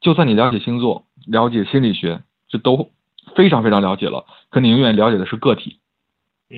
[0.00, 2.90] 就算你了解星座、了解心理学，这都
[3.34, 5.78] 非常非常了解了，可你永远了解的是个体。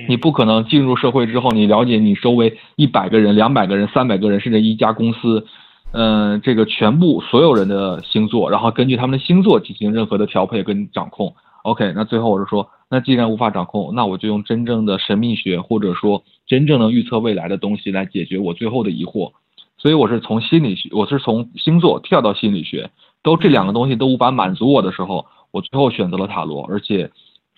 [0.09, 5.45] 你不可能进入社会之后，你了解你周围一百个人、两百个人、三百个人，甚至一家公司，
[5.93, 11.33] 嗯，这个全部所有人的星座，然后根据他们的星座进行任何的调配跟掌控。
[11.63, 19.31] OK，那最后我是说，那既然无法掌控，那我就用真正的神秘学或者说真正能预测未来的东西来解决我最后的疑惑。
[19.77, 22.89] 所以我是从心理学，我是从星座跳到心理学，
[23.23, 27.09] 都这两个东西都无法满足我的时候，我最后选择了塔罗，而且。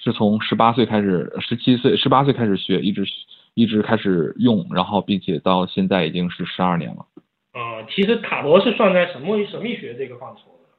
[0.07, 3.03] 是从十八岁开始，十七岁、十八岁开始学，一直
[3.55, 7.05] 一直开始用，然后并且到现在已经是十二年了。
[7.51, 10.69] 啊，其实塔罗是算在神秘神秘学这个范畴的。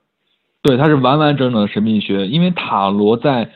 [0.63, 3.51] 对，它是完完整整的神秘学，因为塔罗在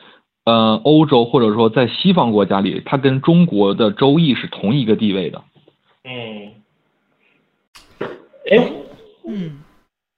[0.44, 5.42] 呃欧洲或者说在西方国家里，它跟中国的周易是同一个地位的。
[6.04, 6.52] 嗯。
[8.50, 8.72] 哎。
[9.26, 9.62] 嗯。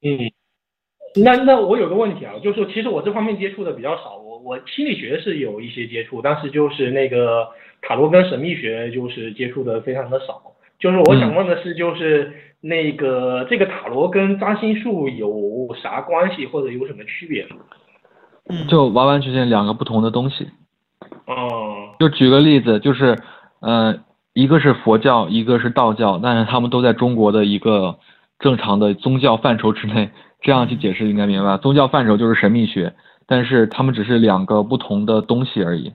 [0.02, 0.32] 嗯。
[1.22, 4.16] 那那我有个问题啊，就是说其实我这方面接触的比较少。
[4.16, 4.33] 我
[4.66, 7.46] 心理学是有一些接触，但是就是那个
[7.82, 10.40] 塔罗跟神秘学就是接触的非常的少。
[10.78, 17.56] 就是我想问的是，就是那个这个塔罗跟占星术有啥关系，或者有什么区别吗？
[18.50, 20.48] 嗯，就完完全全两个不同的东西。
[21.26, 21.94] 哦。
[21.98, 23.16] 就举个例子，就是
[23.60, 24.00] 嗯，
[24.34, 27.98] 一个是佛教，一个是道教，但是他们都在中国的一个
[28.38, 30.10] 正常的宗教范畴之内。
[30.42, 32.92] 这样去解释应该明白，宗教范畴就是神秘学。
[33.26, 35.92] 但是他们只是两个不同的东西而已。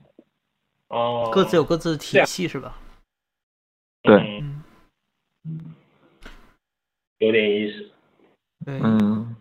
[0.88, 2.76] 哦，各自有各自的体系是吧？
[4.02, 4.42] 对，
[5.44, 5.74] 嗯，
[7.18, 7.90] 有点意思。
[8.64, 9.36] 对，嗯，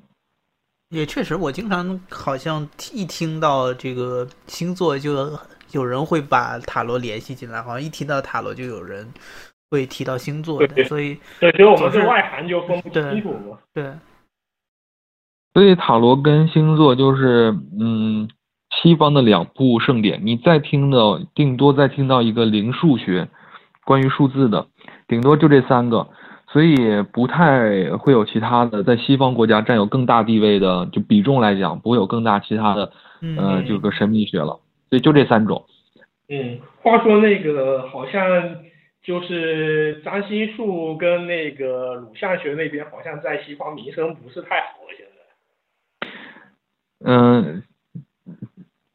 [0.90, 5.40] 也确实，我经常好像一听到这个星座，就
[5.72, 9.12] 有人会把塔罗联系进来，好像一提到塔罗，就有人
[9.72, 13.58] 会提到星座的，所以对，所以我们对外行就分不清楚嘛。
[13.74, 13.92] 对。
[15.54, 18.30] 所以塔罗跟星座就是，嗯，
[18.82, 20.22] 西方的两部盛典。
[20.24, 23.28] 你再听的，顶多再听到一个零数学，
[23.86, 24.68] 关于数字的，
[25.08, 26.08] 顶多就这三个，
[26.52, 32.92] 所以不太会有其他的，在西方国家占有更大地位的，就比重来讲，不会有更大其他的，
[33.38, 34.60] 呃，这个神秘学了。
[34.90, 35.66] 所以就这三种。
[36.30, 38.22] 嗯，话说那个好像
[39.04, 45.06] 就是占星术跟那个乳象学那边，好像在西方名声不是太好了，现
[47.06, 47.64] 嗯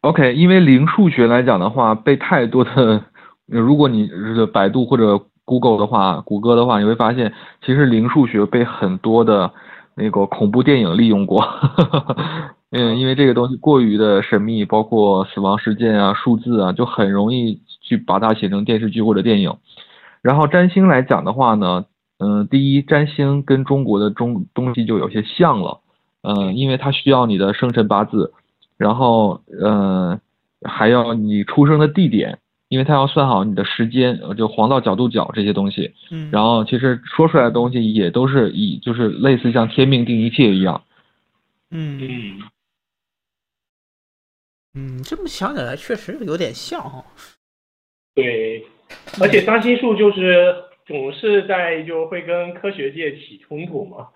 [0.03, 3.03] ，OK，因为零数学来讲的话，被太多的，
[3.47, 7.33] 如果你是百度或者 Google 的话，谷歌的话，你会发现，
[7.65, 9.51] 其实零数学被很多的
[9.95, 11.43] 那个恐怖电影利用过。
[12.71, 19.57] 嗯，因为这个东西过于的神秘，包括死亡事件啊、数字啊，就很容易去把它写成电视剧或者电影。
[20.23, 21.85] 然后占星来讲的话呢，
[22.19, 25.81] 嗯，第一，占星跟中国的中东西就有些像了。
[26.25, 28.33] 嗯，因为它需要你的生辰八字，
[28.77, 30.19] 然后嗯，
[30.63, 35.93] 还要你出生的地点，因为它要算好你的时间，就黄道角度角这些东西。
[36.11, 36.31] 嗯。
[36.33, 40.83] 然后其实说出来的东西也都是以就是类似像天命定一切一样。
[41.71, 42.43] 嗯嗯。
[44.77, 47.05] 嗯，这么想起来确实有点像哈。
[48.15, 48.65] 对，
[49.21, 50.55] 而且占星术就是
[50.87, 54.09] 总是在就会跟科学界起冲突嘛。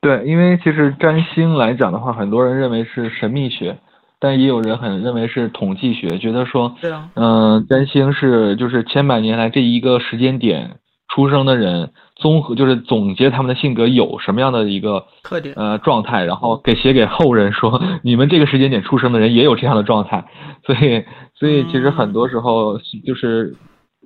[0.00, 3.78] 对，因为其实占星来讲的话，很多人认为是神秘学，
[4.20, 10.76] 但也有人很认为是统计学，觉得说，对啊，嗯，占星是就是千百年来这一个时间点
[11.08, 20.24] 出出生的人综合就是总结他们的性格有什么样的一个特点，呃状态，然后给写给后人说，你们这个时间点出生的人也有这样的状态，
[20.64, 23.56] 所以所以其实很多时候就是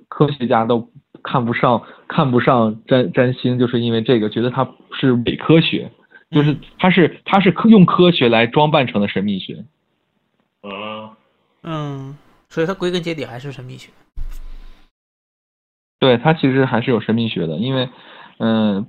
[0.09, 0.87] 科学家都
[1.23, 5.91] 看不上看不上占占星，就是因为这个，觉得它是伪科学，
[6.29, 9.65] 就是它是它是科用科学来装扮成的神秘学。
[10.63, 11.09] 嗯，
[11.63, 12.17] 嗯，
[12.49, 13.89] 所以它归根结底还是神秘学。
[15.99, 17.87] 对，它其实还是有神秘学的，因为，
[18.37, 18.85] 嗯、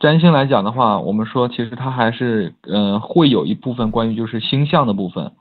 [0.00, 5.32] 占星来讲的话，我们说其实它还是，呃，会有一部分关于就是星象的部分，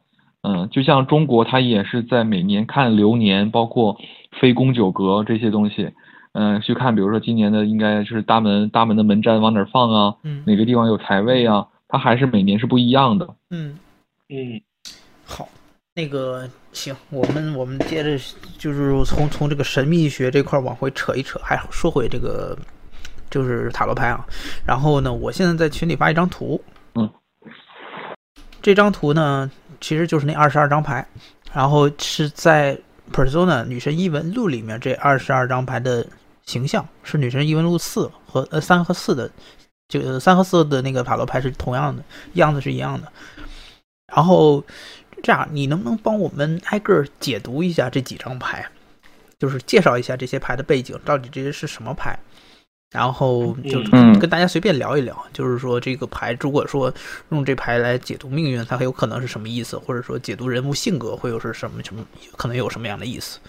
[0.42, 3.98] 嗯、就像中国它也是在每年看流年，包括
[4.42, 5.94] 飞宫九格这些东西，
[6.40, 13.28] 嗯、去看，比如说今年的应该是大门大门的门站往哪儿放啊，嗯哪个地方有财位啊，它还是每年是不一样的。
[13.50, 13.76] 嗯，
[14.30, 14.62] 嗯，
[15.26, 15.50] 好，
[15.96, 18.24] 那个行，我们我们接着
[18.60, 22.56] 就是从从这个神秘学这块儿往回扯一扯，还说回这个
[23.32, 24.24] 就是塔罗牌啊。
[24.64, 26.62] 然后呢，我现在在群里发一张图，
[26.94, 27.10] 嗯，
[28.62, 29.50] 这张图呢
[29.82, 31.04] 其实就是那二十二张牌，
[31.52, 32.78] 然后是在
[33.12, 36.06] Persona 女神异闻录里面这二十二张牌的
[36.48, 39.30] 形象是女神异闻录四和呃三和四的，
[39.88, 43.12] 就呃三和四的那个塔罗牌是同样的，样子是一样的。
[44.12, 44.64] 然后
[45.22, 48.66] 这样，你能不能帮我们挨个儿解读一下这几张牌，
[49.38, 52.18] 就是介绍一下这些牌的背景，到底这些是什么牌？
[52.92, 56.92] 然后就嗯跟大家随便聊一聊，就是说这个牌，如果说
[57.32, 62.06] 用这牌来解读命运，它很有可能是什么意思，或者说解读人物性格会有是什么什么，
[62.38, 63.40] 可能有什么样的意思？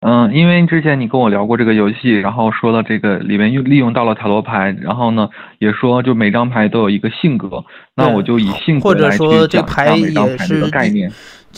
[0.00, 5.28] 嗯，因为之前你跟我聊过这个游戏，然后说了这个里面用利用到了塔罗牌，然后呢
[5.58, 7.64] 也说就每张牌都有一个性格，
[7.96, 11.10] 那我就以性格或者来去说这牌讲每张也是概念。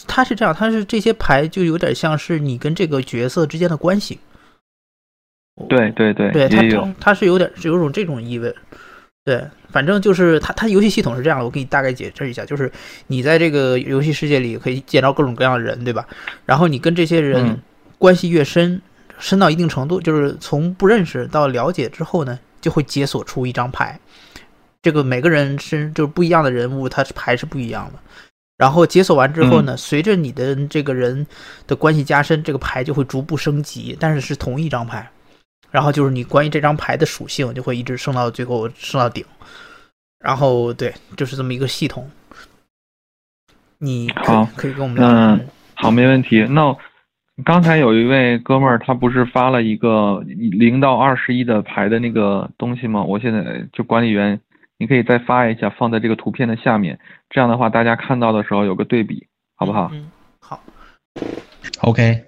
[0.06, 4.18] 它是这样，它是这些牌就有点像是你跟这个角色之间的关系。
[5.68, 6.94] 对对对，对，它也有它。
[7.00, 8.54] 它是有点是有种这种意味。
[9.22, 12.72] 对，反正就是它它游戏系统是这样的，我给你大概解释一下，就是
[13.08, 16.06] 你在这个游戏世界里可以见到各种各样的人，对吧？
[16.46, 17.58] 然后你跟这些人嗯
[18.00, 18.80] 关系越深，
[19.18, 24.00] 深到一定程度，就是从不认识到了解之后呢，就会解锁出一张牌。
[24.80, 27.98] 这个每个人是就是不一样的人物，他是牌是不一样的。
[28.56, 31.26] 然后解锁完之后呢，随着你的这个人
[31.66, 35.10] 的关系加深，这个牌就会逐步升级，但是是同一张牌。
[35.70, 39.22] 然后就是你关于这张牌的属性就会一直升到最后升到顶。
[40.18, 42.10] 然后对，就是这么一个系统。
[43.76, 45.06] 你好可以跟我们聊。
[45.08, 46.42] 嗯好，没问题。
[46.44, 46.76] 那
[47.44, 53.02] 刚才有一位哥们儿，他不是发了一个零到二十一的牌的那个东西吗？
[53.02, 54.40] 我现在就管理员，
[54.78, 59.26] 你可以再发一下，放在这个图片的下面，这样的话大家看到的时候有个对比，
[59.56, 59.90] 好不好？
[59.92, 60.10] 嗯，
[60.40, 60.60] 好。
[61.82, 62.24] OK，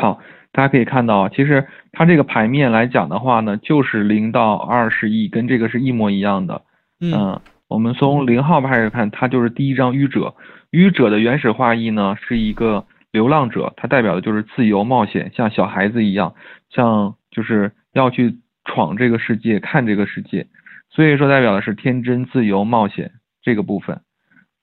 [0.00, 0.18] 好，
[0.52, 6.62] 大家可以看到，其实它这个牌面来讲的话呢，就是零到二十一，跟这个是一模一样的。
[7.00, 10.34] 嗯嗯，我们从零号开始看，它就是第一张愚者。
[10.70, 16.34] 愚者的原始画意呢是一个流浪者，它代表的就是自由冒险，像小孩子一样，
[16.70, 20.46] 像就是要去闯这个世界，看这个世界。
[20.90, 24.00] 所以说代表的是天真、自由、冒险这个部分。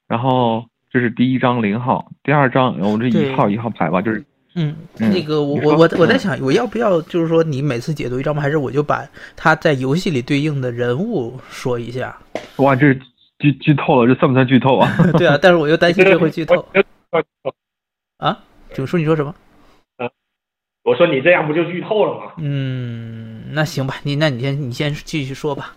[0.08, 4.24] 然后这是第一张零号，第二张我这一号一号牌吧，就是
[4.56, 12.18] 嗯，嗯那个我我我我在嗯想，我要不要就是说，你每次解读一张牌，还是我就把他在游戏里对应的人物说一下？
[12.58, 12.94] 哇，这
[13.40, 14.90] 剧剧透了，这算不算剧透啊？
[15.18, 17.54] 对啊，但是我又担心这会剧透我
[18.18, 18.40] 啊。
[18.74, 19.34] 九叔，你说什么？
[20.84, 22.32] 我说你这样不就剧透了吗？
[22.38, 25.76] 嗯，那行吧，你那你先你先继续说吧。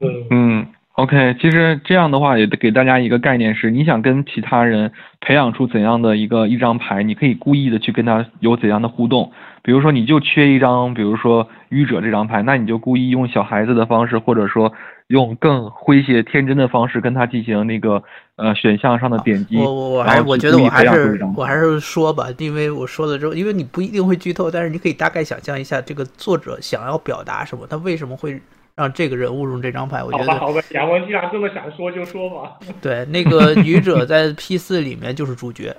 [0.00, 9.32] 嗯嗯，OK，其实这样的话也给大家一个概念是，你想跟其他人培养出怎样的一个一张牌，你可以故意的去跟他有怎样的互动。
[9.62, 14.72] 比如说你就缺一张，比如说愚者这张牌，那你就故意用小孩子的方式，或者说
[15.08, 18.02] 用更诙谐天真的方式跟他进行那个
[18.36, 19.56] 呃选项上的点击。
[19.56, 28.38] 我我我还我觉得我还是我还是说吧，因为我说了之后，因为你不一定会剧透，但是你可以大概想象一下这个作者想要表达什么，他为什么会
[28.74, 30.04] 让这个人物用这张牌。
[30.04, 32.58] 我觉得好吧好吧，杨文既然这么想说就说吧。
[32.82, 35.74] 对那个愚者在 P 四里面就是主角，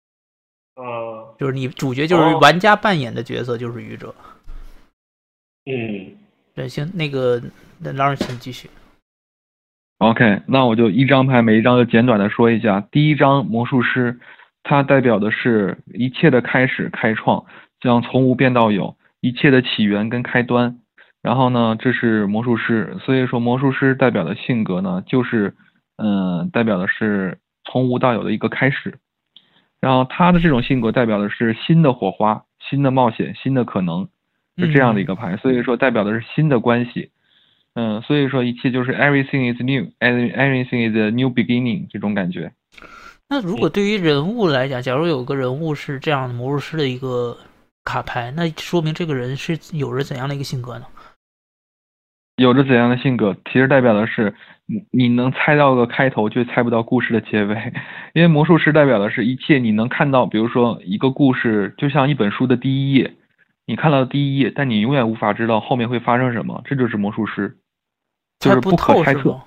[0.76, 4.14] 呃就是你主角就是哦玩家扮演的角色就是愚者。
[5.66, 6.16] 嗯
[6.54, 7.42] 对，行，那个
[7.84, 8.70] 那老师请继续。
[9.98, 12.80] OK，那我就一张牌每一张就简短的说一下。
[12.90, 14.18] 第一张魔术师，
[14.62, 17.44] 它代表的是一切的开始、开创，
[17.80, 20.78] 将从无变到有，一切的起源跟开端。
[21.22, 25.54] 然后呢，这是魔术师，所以说魔术师代表的性格呢，就是
[25.96, 28.98] 嗯、代表的是从无到有的一个开始。
[29.80, 34.08] 然后他的这种性格代表的是新的火花、新的冒险、新的可能。
[34.56, 37.10] 是这样的一个牌，所以说代表的是新的关系。
[37.74, 42.52] 嗯，所以说一切就是 everything is new，everything is a new beginning 这种感觉。
[43.28, 47.36] 那如果对于人物来讲，假如有个人物是这样的魔术师的一个
[47.84, 50.84] 卡牌，那说明这个人是有着怎样的一个性格呢？
[52.36, 54.34] 有着怎样的性格，其实代表的是
[54.66, 57.72] 你你能猜到个开头，却猜不到故事的结尾。
[58.12, 63.14] 因为魔术师代表的是一切你能看到，比如说一个故事，就像一本书的第一页，
[63.66, 67.56] 你看到第一页，但你永远无法知道后面会发生什么，这就是魔术师。
[68.40, 69.40] 就是不可猜测，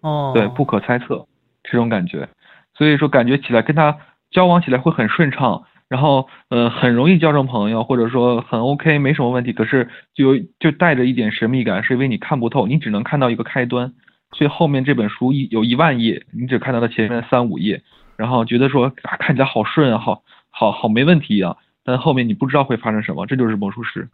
[0.00, 1.26] 哦，对，不可猜测
[1.62, 2.28] 这种感觉，
[2.74, 3.96] 所以说感觉起来跟他
[4.30, 13.92] 交往起来会很顺畅，然后呃很容易交成朋友，或者说很 OK 没什么问题，可是就就带着一点神秘感，是因为你看不透，你只能看到一个开端，
[14.32, 17.82] 所以后面这本书一有一万页，你只看到了前面三五页，
[18.16, 24.08] 然后觉得说啊看起来好顺啊，好好好没问题啊，但后面你不知道会发生什么，这就是魔术师。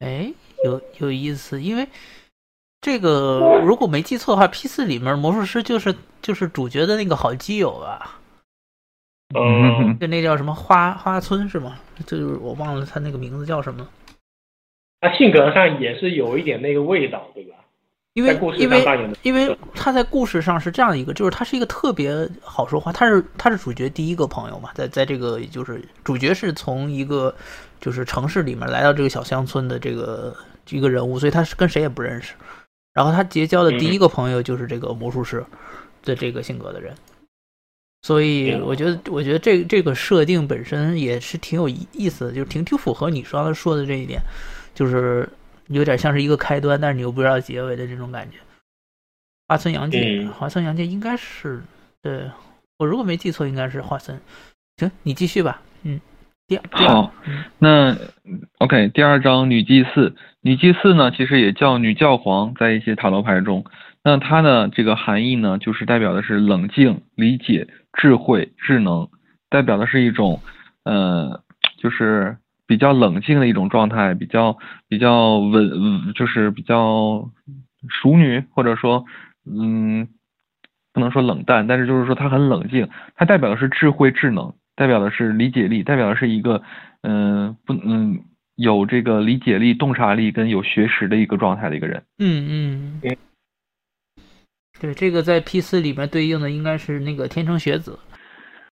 [0.00, 0.32] 哎，
[0.64, 1.86] 有有意思，因为。
[2.80, 8.18] 这个如果没记错的话，P 四里面魔术师就是就是主角的那个好基友吧？
[9.34, 11.76] 嗯，就那叫什么花花村是吗？
[12.06, 13.86] 就是我忘了他那个名字叫什么。
[15.00, 17.56] 他性格上也是有一点那个味道，对吧？
[18.14, 27.32] 因为因为因为他在故事上是这样一个，就是他是一个特别好说话，他是他是主角第一个朋友嘛，在在这个就是主角是从一个
[27.80, 30.34] 就是城市里面来到这个小乡村的这个
[30.70, 32.34] 一个人物，所以他是跟谁也不认识。
[32.98, 35.46] 然后他结交的第一个朋友就是这个魔术师
[36.02, 36.92] 的这个性格的人，
[38.02, 44.20] 所以我觉得，我觉得这这个设定本身也是挺有意思的，就是挺挺符合你刚才说的这一点，
[44.74, 45.28] 就是
[45.68, 48.38] 有点像是一个开端，但是你又不知道结尾的这种感觉。
[49.46, 51.62] 花村洋介，花村洋介应该是
[52.02, 52.28] 对
[52.78, 54.20] 我如果没记错，应该是花村。
[54.78, 55.62] 行，你继续吧。
[55.84, 56.00] 嗯，
[56.48, 57.12] 第好，
[57.58, 57.94] 那
[58.56, 60.16] OK，第二张女祭祀。
[60.40, 63.66] 女祭祀呢，其实也叫女教皇，在一些塔罗牌中，
[64.02, 69.10] 那它的这个含义呢，就是代表的是冷静、理解、智慧、智能，
[69.50, 70.40] 代表的是一种，
[70.84, 71.42] 呃，
[71.76, 74.56] 就是比较冷静的一种状态，比较
[74.88, 77.28] 比较稳，就是比较
[77.90, 79.04] 淑女，或者说，
[79.44, 80.08] 嗯，
[80.94, 86.62] 不能说冷淡，但是就是说她很冷静，它代表的是智慧、智能，代表的是理解力，代表的是一个，
[87.02, 88.24] 嗯，不，嗯。
[88.58, 92.02] 有这个理解力、洞察力跟有学识的一个状态的一个人。
[92.18, 93.16] 嗯嗯，
[94.80, 97.96] 对，这个在 P 四里面对应的应该是那个天成学子，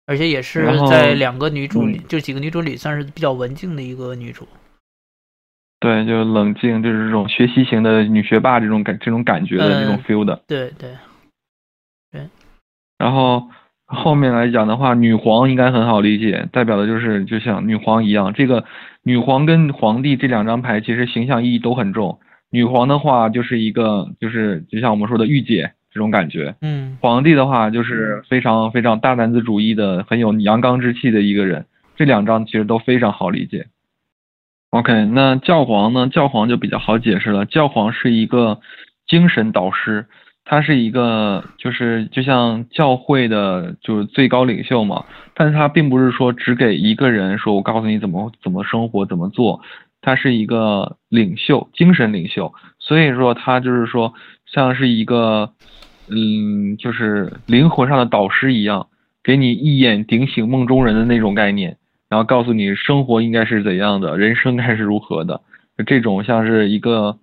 [0.05, 4.49] 而且也是在两个女主里，就几个女主里算是比较文静的一个女主。
[5.79, 10.43] 对，就冷静，就是这种学习型的女学霸这种感这种感觉的这种 feel 的。
[10.49, 10.91] 对对
[12.11, 12.29] 对。
[12.99, 13.49] 然后。
[13.91, 18.35] 后面来讲的话，女皇应该很好理解，代表的就是就像女皇一样。
[18.35, 18.63] 这个
[19.03, 22.19] 女皇跟皇帝这两张牌其实形象意义都很重。
[22.51, 26.99] 女皇的话就是一个就是就像我们说的御姐这种感觉，嗯。
[27.01, 31.65] 皇帝的话就是非常非常大男子主义的，很有阳刚之气的一个人。
[31.97, 33.69] 这两张其实都非常好理解。
[34.71, 36.09] OK，那教皇呢？
[36.09, 37.47] 教皇就比较好解释了。
[37.47, 38.61] 教皇是一个
[39.07, 40.07] 精神导师。
[40.51, 45.05] 他是一个，就是就像教会的，就是最高领袖嘛。
[45.35, 49.61] 但是他并不是说只给一个人说，我告诉你怎么怎么生活，怎么做。
[50.01, 52.51] 他是一个领袖，精神领袖。
[52.79, 54.15] 所以说他就是说，
[54.47, 55.51] 像是一个，
[56.09, 58.87] 嗯，就是灵魂上的导师一样，
[59.23, 61.77] 给你一眼顶醒梦中人的那种概念，
[62.09, 65.43] 然后告诉你生活应该是怎样的，人生该是如何的。
[65.87, 67.19] 这种像是一个。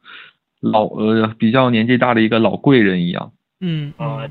[0.61, 4.27] 老呃比较年纪大的一个老贵人一样，嗯啊，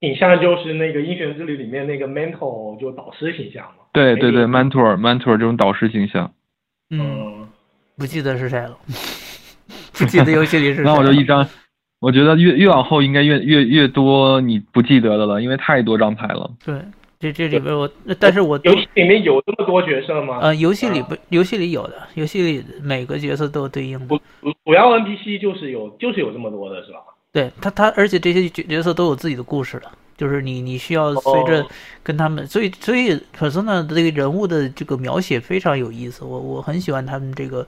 [0.00, 3.84] 挺像就是那个英雄之旅里面那个 mentor 就导师形象嘛。
[3.92, 6.32] 对对对，mentor mentor 这种导师形象。
[6.90, 7.48] 嗯，
[7.96, 8.76] 不记得是谁了，
[9.92, 10.82] 不记得游戏里是。
[10.82, 11.46] 那我就一张，
[12.00, 16.50] 我觉得越越往后应该越越越多你不记得的了，因为太多张牌了。
[16.64, 16.80] 对。
[17.20, 17.90] 这这里边我，
[18.20, 20.38] 但是我游戏里面有这么多角色吗？
[20.40, 24.06] 呃，游戏里不，游戏里有的，游戏里每个角色都有对应的。
[24.06, 24.20] 主
[24.64, 27.00] 主要 NPC 就是有，就是有这么多的是吧？
[27.32, 31.66] 对他他，而且这些角角色都有自己的故事的，就是你你需要随着
[32.04, 37.66] 跟他们，所以所以 Persona 的这个人物的这个描写非常有意思，我我很喜欢他们这个，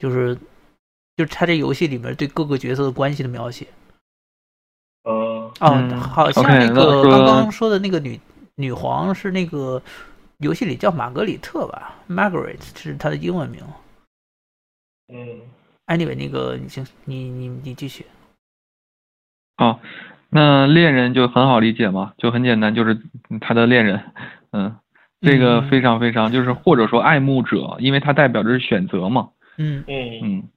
[0.00, 0.34] 就是
[1.16, 3.68] 就是他这游戏里面对各个角色的关系的描写。
[5.04, 8.18] 哦，好像那个刚刚说的那个女。
[8.56, 9.82] 女皇是那个
[10.38, 13.60] 游戏里叫玛格里特吧，Margaret 是她的英文名。
[15.12, 15.40] 嗯
[15.86, 18.06] ，Anyway，那个你行，你你你继续。
[19.56, 19.80] 好，
[20.30, 22.98] 那恋人就很好理解嘛，就很简单，就是
[23.40, 24.00] 他的恋人。
[24.52, 24.76] 嗯，
[25.20, 29.30] 这个非常非常就是或者说爱慕者，因为它代表着是选择嘛。
[29.58, 30.48] 嗯嗯嗯，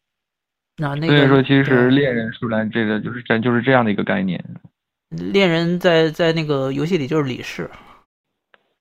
[0.78, 4.44] 那那个所以说其实恋人出来这个就是这就是这样的一个概念。
[5.10, 7.70] 恋人在在那个游戏里就是李氏，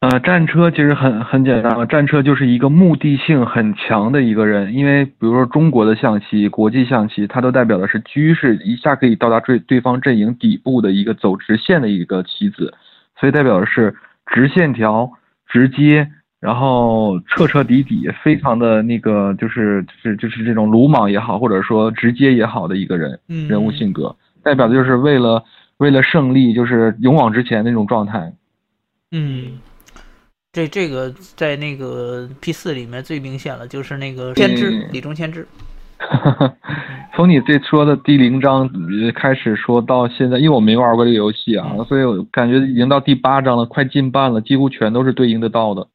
[0.01, 12.75] 呃，战车其实很很简单了，战车就是一个目的性很强的一个人，因为比如说中国的象棋、国际象棋，它都代表的是车是一下可以到达对对方阵营底部的一个走直线的一个棋子，
[13.19, 13.95] 所以代表的是
[14.27, 15.11] 直线条、
[15.49, 16.07] 直接，
[16.41, 25.43] 然后彻彻底底，非常的那个就是就是就是这种鲁莽也好，或者说直接也好的一个人嗯，人物性格，代表的就是为了
[25.79, 28.31] 为了胜利，就是勇往直前那种状态。
[29.13, 29.59] 嗯，
[30.57, 35.47] 这这个在那个 P 四里面最明显了，就是那个千之嗯李中千之，
[37.15, 41.85] 从你这说的第零章呃开始说到现在，因为我没玩过这个游戏啊，嗯。
[41.85, 45.89] 所以我感觉已经到第八章了，快近半了，几乎全都是对应得到的，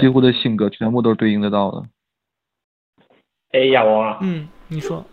[0.00, 1.82] 几乎的性格全部都是对应得到的。
[3.52, 5.04] 哎，亚王啊，嗯，你说，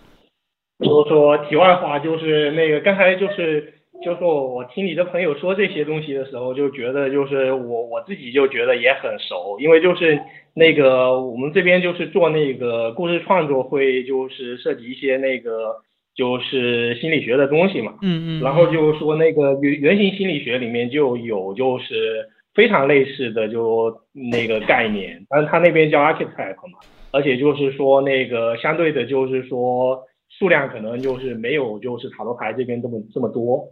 [0.80, 10.20] 就是说题外话，就是那个刚才就是就是说我听你的朋友说这些东西的时候，就觉得就是我我自己就觉得也很熟，因为就是
[10.54, 15.76] 那个我们这边就是做那个故事创作会，就是涉及一些那个
[16.16, 17.95] 就是心理学的东西嘛。
[18.02, 23.93] 嗯嗯，然后就说那个原原型心理学里面就有就是非常类似的就
[24.32, 26.80] 那个概念，但是他那边叫 archetype 嘛，
[27.12, 33.68] 而且就是说那个相对的就是说数量可能就是没有就是塔罗牌这边这么这么多，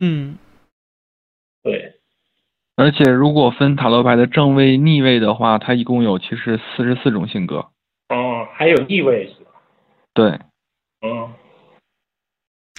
[0.00, 0.38] 嗯
[1.62, 2.00] 对，
[2.76, 7.70] 而且如果分塔罗牌的正位、逆位的话，它一共有其实四十四种性格。
[8.08, 9.50] 哦，还有逆位是吧？
[10.14, 10.30] 对，
[11.02, 11.32] 嗯，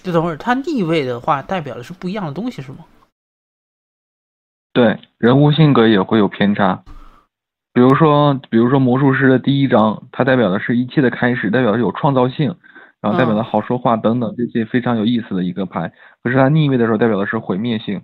[0.04, 2.86] 就等会儿它逆位的话，代表的是不一样的东西是吗？
[4.74, 6.84] 对，人物性格也会有偏差。
[7.74, 12.58] 比如说，比如说魔术师的第一章，它代表的是一切的开始，代表是有创造性，
[13.02, 15.92] 然后代表的好说话等等这些非常有意思的一个牌。
[16.22, 18.04] 可是它逆位的时候，代表的是毁灭性，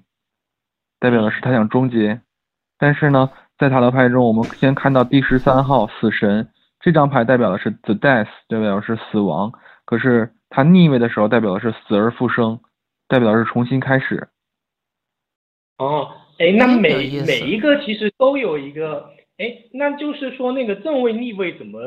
[0.99, 2.21] 代表的是他想终结。
[2.79, 9.51] 但是呢，在塔罗牌中，我们先看到第十三号死神这张牌代表的是 the death，代表的是死亡。
[9.85, 12.59] 可是它逆位的时候，代表的是死而复生，
[13.07, 14.27] 代表的是重新开始。
[15.77, 21.79] 哦，哎，那每每一个其实都有一个，哎，那就是说那个正位逆位怎么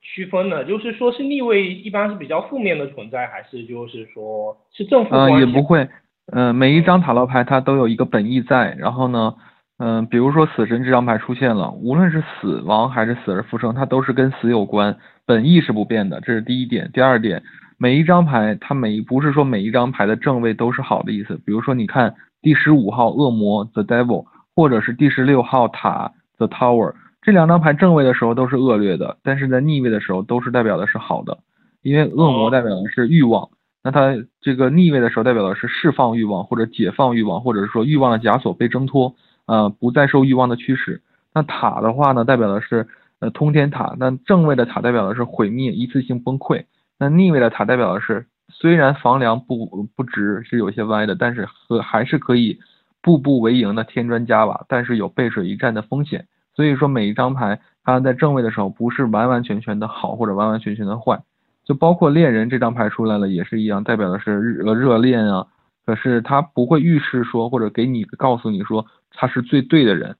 [0.00, 0.64] 区分呢？
[0.64, 5.46] 就是说是逆位一般是比较负面的存在，还是就是说是正负呃，关系？
[5.46, 5.88] 也不会，
[6.32, 9.34] 呃，每一张塔罗牌它都有一个本意在，然后呢，
[9.78, 16.90] 嗯、比如说死神这张牌出现了，无论是死亡还是死而复生，它都是跟死有关，本意是不变的，这是第一点。
[16.92, 17.40] 第二点，
[17.78, 24.24] 每一张牌它每不是说每一张牌的正位都是好的意思，比如说你看第十五号恶魔 The Devil，
[24.56, 31.38] 或者是第十六号塔 The Tower，这两张牌正位的时候都是恶劣的，但是在逆位的时候都是代表的是好的，
[31.82, 33.48] 因为恶魔哦代表的是欲望。
[33.82, 39.14] 那它这个逆位的时候，代表的是释放欲望或者解放欲望，或者是说欲望的枷锁被挣脱，
[39.46, 41.02] 呃，不再受欲望的驱使。
[41.32, 42.88] 那塔的话呢，代表的是
[43.20, 46.64] 呃通天塔，那正位的塔代表的是毁灭、一次性崩溃。
[46.98, 52.58] 那逆位的塔代表的是虽然房梁不不直是有些歪的，但是和还是可以
[53.06, 56.26] 步步为营的添砖加瓦，但是有背水一战的风险。
[56.56, 61.22] 所以说每一张牌它在正位的时候不是完完全全的好或者完完全全的坏。
[61.64, 65.46] 就包括恋人这张牌出来了也是一样，代表的是热热恋啊，
[65.84, 70.16] 可是它不会预示说或者给你告诉你说他是最对的人，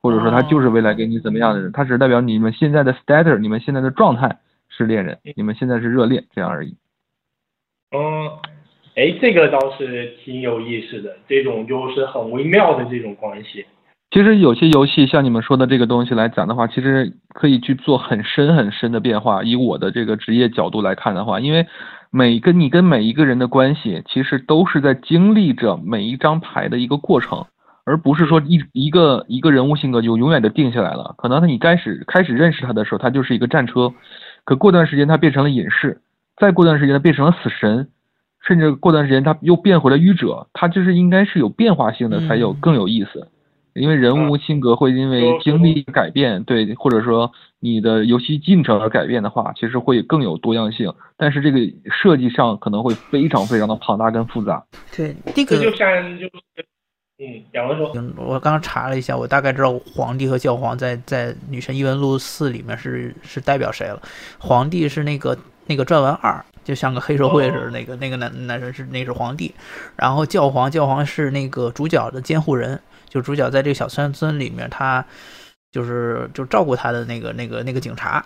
[0.00, 4.38] 或者说他就是未来给你怎么样的人，他只是代表你们现在的 status，你们现在的状态
[4.70, 6.74] 是恋人，你们现在是热恋这样而已。
[7.92, 8.30] 嗯，
[8.96, 13.64] 哎，这个倒是挺有意思的，这种就是很微妙的这种关系。
[14.10, 19.44] 其实有些游戏像你们说的这个东西来讲的话，其实可以去做很深很深的变化。
[19.44, 21.64] 以我的这个职业角度来看的话，因为
[22.10, 27.46] 每个你跟每一个人的关系，其实都是在经历着每一张牌的一个过程，
[27.86, 31.14] 而不是说一一个一个人物性格就永远的定下来了。
[31.16, 33.92] 可能你开始开始认识他的时候，他就是一个战车，
[34.44, 36.00] 可过段时间他变成了隐士，
[36.36, 37.86] 再过段时间他变成了死神，
[38.46, 43.28] 甚至过段时间他又变回了愚者，他就是应该是有变化性的才有嗯更有意思。
[43.72, 47.30] 因为人物性格会因为经历改变，对，或者说
[47.60, 50.92] 你的游戏进程而改变的话，其实会更有多样性。
[51.16, 54.64] 但是这个设计上可能会非常非常的庞大跟复杂。
[54.94, 55.88] 对，这个这就像
[56.18, 56.66] 就是，
[57.20, 64.02] 嗯，两位说，嗯我刚刚查了一下，我大概知道皇帝和教皇在在《女神异闻录四》里面是是代表谁了。
[64.40, 69.54] 皇帝是那个那个转文二，就像个黑社会似的，那个那个男男人是那是皇帝，
[69.96, 75.04] 然后教皇教皇是那个主角的监护人，就主角在这个小山村里面，他
[75.72, 78.24] 就是就照顾他的那个那个那个警察，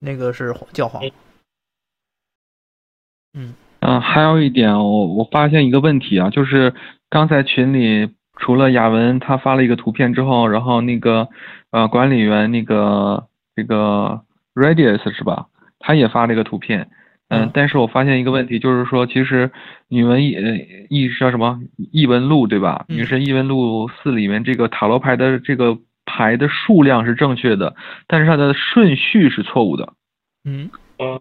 [0.00, 1.02] 那个是教皇。
[3.34, 6.74] 嗯嗯、还有一点，我我发现一个问题啊，就是
[7.08, 11.28] 刚才群里除了雅文他发了一个图片之后，然后那个
[11.70, 14.22] 呃管理员那个这个
[14.54, 15.46] Radius 是吧？
[15.78, 16.90] 他也发了一个图片。
[17.30, 19.50] 嗯嗯，但是我发现一个问题，就是说，其实
[19.88, 20.42] 女文异呃
[20.88, 21.58] 异是叫什么
[21.92, 22.84] 异闻录对吧？
[22.88, 27.74] 嗯女神异闻录四里面这个塔罗牌的这个牌的数量是正确的，
[28.06, 29.94] 但是它的顺序是错误的。
[30.44, 31.18] 嗯嗯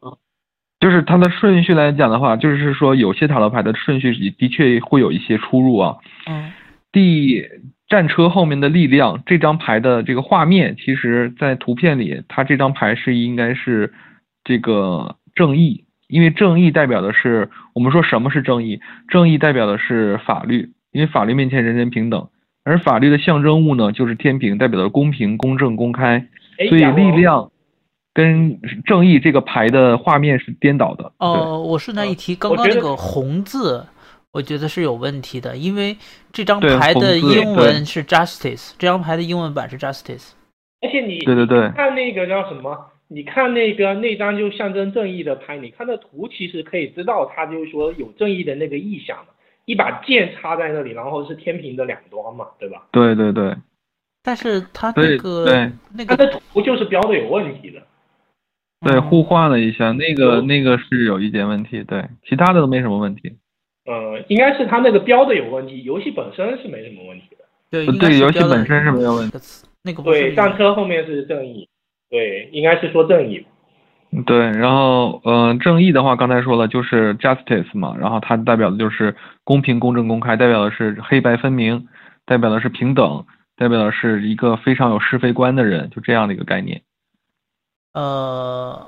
[0.79, 5.97] 就是它的顺序来讲的话，就是说有些塔罗牌的顺序的的确会有一些出入啊。
[6.27, 6.51] 嗯
[6.91, 7.43] 第
[7.87, 13.93] 战车后面的力量这张牌的这个画面，其实在图片里，它这张牌是应该是
[14.43, 18.81] 这个正义，因为正义代表的是我们说什么是正义？
[19.07, 22.27] 正义代表的是法律，因为法律面前人人平等，
[22.65, 26.27] 而法律的象征物呢就是天平，代表的公平、公正、公开，
[26.67, 27.51] 所以力量
[28.11, 31.03] 跟正义这个牌的画面是颠倒的。
[31.03, 33.85] 对哦，我顺带一提，刚刚那个红字，
[34.31, 35.95] 我觉得是有问题的，因为
[36.33, 40.31] 这张牌的英文是 justice，这张牌的英文版是 justice。
[40.81, 42.75] 而且你对对对看那个叫什么？
[43.09, 49.33] 你看那个那张就象征正义的牌，你看那图其实可以知道，它就是说有正义的那个意象嘛。
[49.65, 52.87] 一把剑插在那里，然后是天平的两端嘛，对吧？
[52.91, 53.55] 对对对
[54.23, 57.79] 但是它对那个那个的图就是标的有问题的。
[58.81, 63.37] 对，嗯互换了一下，那个有那个是有一点问题，对，其他的都没什么问题。
[63.85, 67.45] 呃，应该是它那个标的有问题，游戏本身是没什么问题的。
[67.69, 69.37] 对呃对游戏本身是没有问题
[69.83, 71.69] 那个对，战车后面是正义，
[72.09, 73.45] 对，应该是说正义。
[74.25, 81.87] 对，然后呃，正义的话，刚才说了就是 justice 嘛，然后它代表的就是公平、公正、公开，代表的是黑白分明，
[82.25, 86.81] 代表的是平等，代表的是一个非常有是非观的人，就这样的一个概念。
[87.93, 88.87] 呃，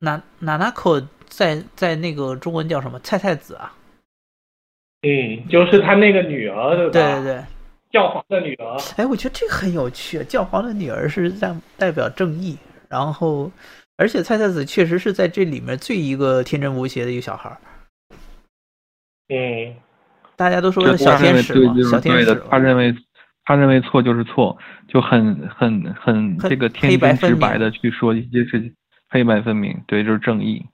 [0.00, 2.98] 哪哪哪可在在那个中文叫什么？
[2.98, 3.72] 菜菜子啊？
[5.00, 6.92] 嗯，就是他那个女儿，对吧？
[6.92, 7.44] 对对对。
[7.90, 8.76] 教皇的女儿。
[8.96, 10.22] 哎，我觉得这个很有趣。
[10.24, 12.56] 教皇的女儿是代代表正义，
[12.88, 13.50] 然后
[13.96, 17.56] 而且菜菜子确实是在这里面最一个天真无邪的一个小孩儿。
[19.28, 19.74] 嗯，
[20.36, 22.94] 大家都说这小天使嘛，小天使他认为
[23.44, 28.74] 他认为错就是错，就很很很很这个天真白分明直白的去说一些事情，
[29.10, 30.64] 黑白分明，对，就是正义。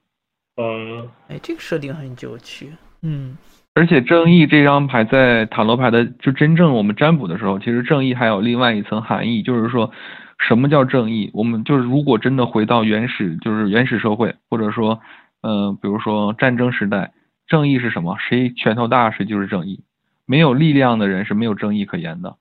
[0.56, 2.72] 嗯，哎，这个设定很有趣。
[3.02, 3.36] 嗯
[3.74, 9.90] 而且正义这张牌在塔罗牌的就真正我们占卜的时候，其实正义还有另外一层含义，就是说
[10.38, 11.30] 什么叫正义？
[11.34, 15.00] 我们就是如果真的回到原始，就是原始社会，或者说，
[15.42, 17.12] 呃，比如说战争时代，
[17.48, 18.16] 正义是什么？
[18.20, 19.82] 谁拳头大谁就是正义，
[20.24, 22.36] 没有力量的人是没有正义可言的。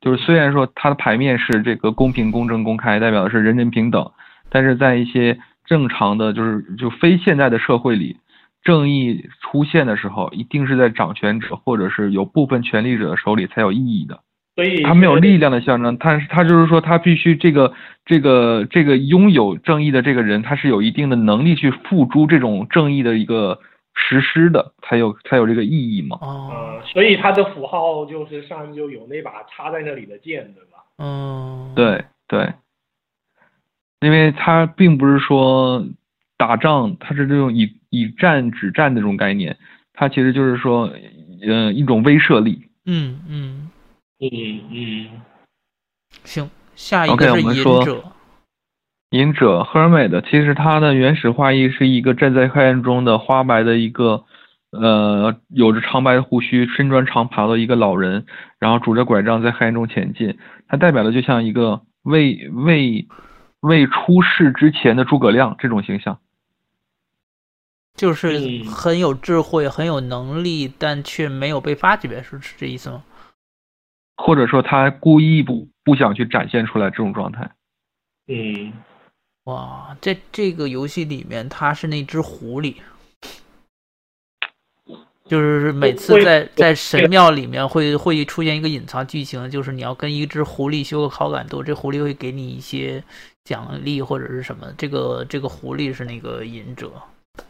[0.00, 4.10] 就是虽然说它的牌面是这个公平、公正、公开，代表的是人人平等，
[4.50, 8.16] 但是在一些正常的就是就非现代的社会里，
[8.64, 14.20] 正义出现的时候，一定是在掌权者或者是有部分权力者的手里才有意义的。
[14.56, 17.72] 所以他没有力量的象征，但是他就是说他必须这个
[18.04, 23.58] 这个这个拥有正义的这个人，他是有一定的能力去付诸这种正义的一个
[23.94, 26.18] 实施的，才有才有这个意义嘛。
[26.20, 30.84] 哦呃，所以它的符号就是上面就有那把插在那里的剑，对吧？
[30.98, 32.52] 嗯，对对，
[34.00, 35.84] 因为他并不是说
[36.36, 39.56] 打仗，他是这种以以战止战的这种概念，
[39.92, 40.90] 它其实就是说，
[41.46, 42.62] 呃，一种威慑力。
[42.86, 43.70] 嗯嗯，
[44.20, 45.08] 嗯嗯，
[46.24, 48.04] 行，下一个是隐我们说者。
[49.10, 54.24] 隐者赫尔美的，其实它的原始画意是一个站在黑暗中的花白的一个，
[54.72, 58.26] 呃，有着长白的胡须、身穿长袍的一个老人，
[58.58, 60.36] 然后拄着拐杖在黑暗中前进。
[60.66, 63.06] 它代表的就像一个未未
[63.60, 66.18] 未出世之前的诸葛亮这种形象。
[67.94, 73.04] 就是嗯很有智慧、很有能力，但却没有被发掘，是是这意思吗？
[74.16, 77.50] 或者说他故意不不想去展现出来这种状态。
[78.26, 78.72] 嗯，
[79.44, 82.76] 哇，在这个游戏里面，他是那只狐狸，
[85.26, 93.02] 就是每次在在神庙里面会会出现一个隐藏剧情，就是你要跟一只狐狸修个好感度，这狐狸会给你一些
[93.44, 94.72] 奖励或者是什么。
[94.76, 96.90] 这个这个狐狸是那个隐者。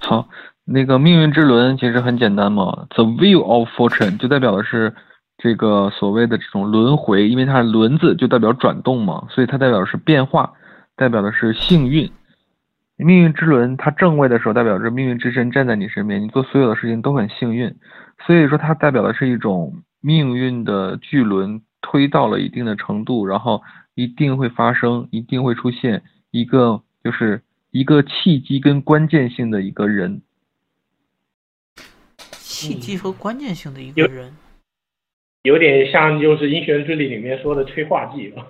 [0.01, 0.28] 好，
[0.65, 4.94] 那个命运之轮其实很简单嘛，The Wheel of Fortune 就代表的是
[5.39, 10.52] 这个所谓的这种轮回，因为它是轮子就代表转动嘛，所以它代表的是变化，
[10.97, 12.11] 代表的是幸运。
[12.97, 17.74] 命运之轮它正位的时候，代表着命运之神站在你身边，你做所有的事情都很幸运，
[18.27, 23.61] 所以说它代表的是一种命运的巨轮推到了一定的程度，然后
[23.94, 27.43] 一定会发生，一定会出现一个就是
[27.74, 30.22] 一个契机跟关键性的一个人，
[32.30, 34.32] 契机和关键性的一个人，
[35.42, 38.46] 有点像就是《英雄之旅》里面说的催化剂吧。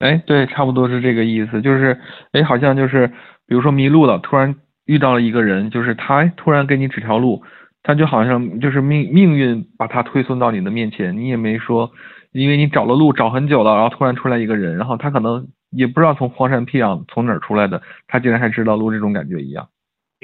[0.00, 1.96] 哎，对，差不多是这个意思，就是
[2.32, 3.06] 哎，好像就是
[3.46, 4.56] 比如说迷路了，突然
[4.86, 7.44] 遇到了一个人，就是他突然给你指条路，
[7.84, 11.92] 他就好像就是命命运把他推送到你的面前，你也没说，
[12.32, 19.68] 因为你找了路找很久了，然后突然出来一个人，然后他可能也不知道从荒山僻壤从哪儿出来的，他竟然还知道路，这种感觉一样。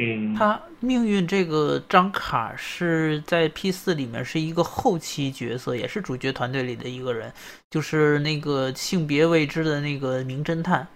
[0.02, 7.30] 嗯，他命运这个张卡是在 P 四里面是一个后期角色，也是主角团队里的一个人，
[7.68, 10.86] 就是那个性别未知的那个名侦探，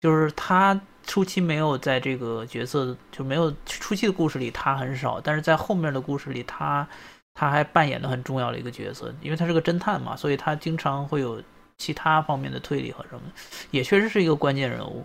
[0.00, 6.86] 就是他初期没有在这个角色就没有初期的故事里他很少，但是在后面的故事里他
[7.34, 11.42] 他还扮演的很重要的一个角色，因为他是个侦探嘛，所以他经常会有
[11.82, 13.22] 其他方面的推理和什么，
[13.72, 15.04] 也确实是一个关键人物，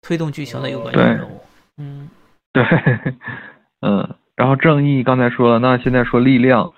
[0.00, 1.40] 推动剧情的一个关键人物，
[1.78, 2.08] 嗯。
[2.54, 2.62] 对，
[3.80, 6.72] 嗯，然后正义刚才说了，那现在说力量，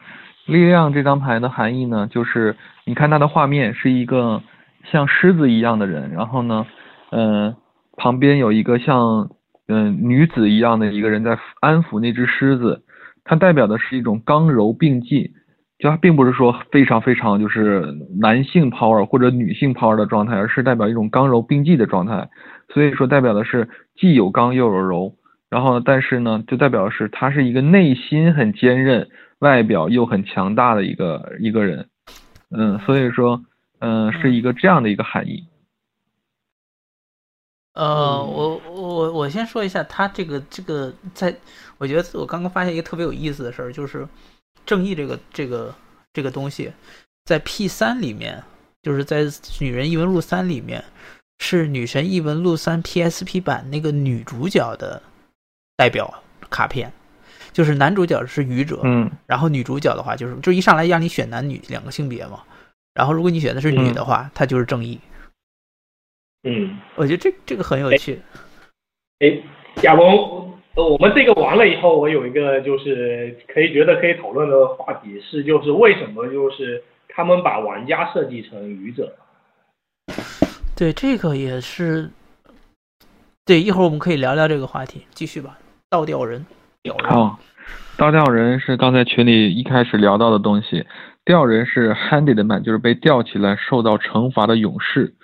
[0.46, 2.56] 力量这张牌的含义呢，就是
[2.86, 4.42] 你看它的画面是一个
[4.90, 6.66] 像狮子一样的人，然后呢，
[7.10, 7.54] 嗯，
[7.98, 9.30] 旁边有一个像
[9.68, 12.82] 嗯女子一样的一个人在安抚那只狮子，
[13.24, 15.34] 它代表的是一种刚柔并济，
[15.82, 22.30] 就它并不是说非常非常就是男性 power 或者女性 power 的状态，而是代表一种刚柔并济的状态，
[22.72, 25.12] 所以说代表的是既有刚又有柔。
[25.50, 29.10] 然后，但是呢，就代表是他是一个内心很坚韧，
[29.40, 31.88] 外表又很强大的一个一个人，
[32.56, 33.42] 嗯，所以说，
[33.80, 35.44] 嗯，是一个这样的一个含义。
[37.74, 41.34] 呃，我我我先说一下，他这个这个，在
[41.76, 44.06] 我觉得我刚刚发现一个特别有意思的事儿，就是
[44.64, 45.74] 正义这个这个
[46.12, 46.72] 这个东西，
[47.24, 48.42] 在 P 三里面，
[48.82, 49.24] 就是在
[49.60, 50.84] 女人异闻录三里面，
[51.38, 55.02] 是女神异闻录三 PSP 版那个女主角的。
[55.74, 56.92] 代表卡片，
[57.52, 62.44] 就是男主角是愚者，嗯，然后女主角的话就是，就一上来让你选男女两个性别嘛，
[62.94, 65.00] 然后如果你选的是女的话，她就是正义。
[66.44, 68.22] 嗯，我觉得这这个很有趣。
[69.18, 69.42] 哎，
[69.82, 69.94] 亚
[70.74, 79.12] 文，我们这个完了以后，我有一个就是可以觉得可以讨论的话题是，就是为什么就是他们把玩家设计成愚者？
[80.76, 82.10] 对，这个也是。
[83.44, 85.58] 对，一会儿我们可以聊聊这个话题，继续吧。
[85.90, 86.46] 倒吊人，
[87.04, 87.38] 好，
[87.98, 90.86] 倒吊人是刚才群里一开始聊到的东西。
[91.24, 95.14] 吊人是 handed man，就是被吊起来受到惩罚的勇士，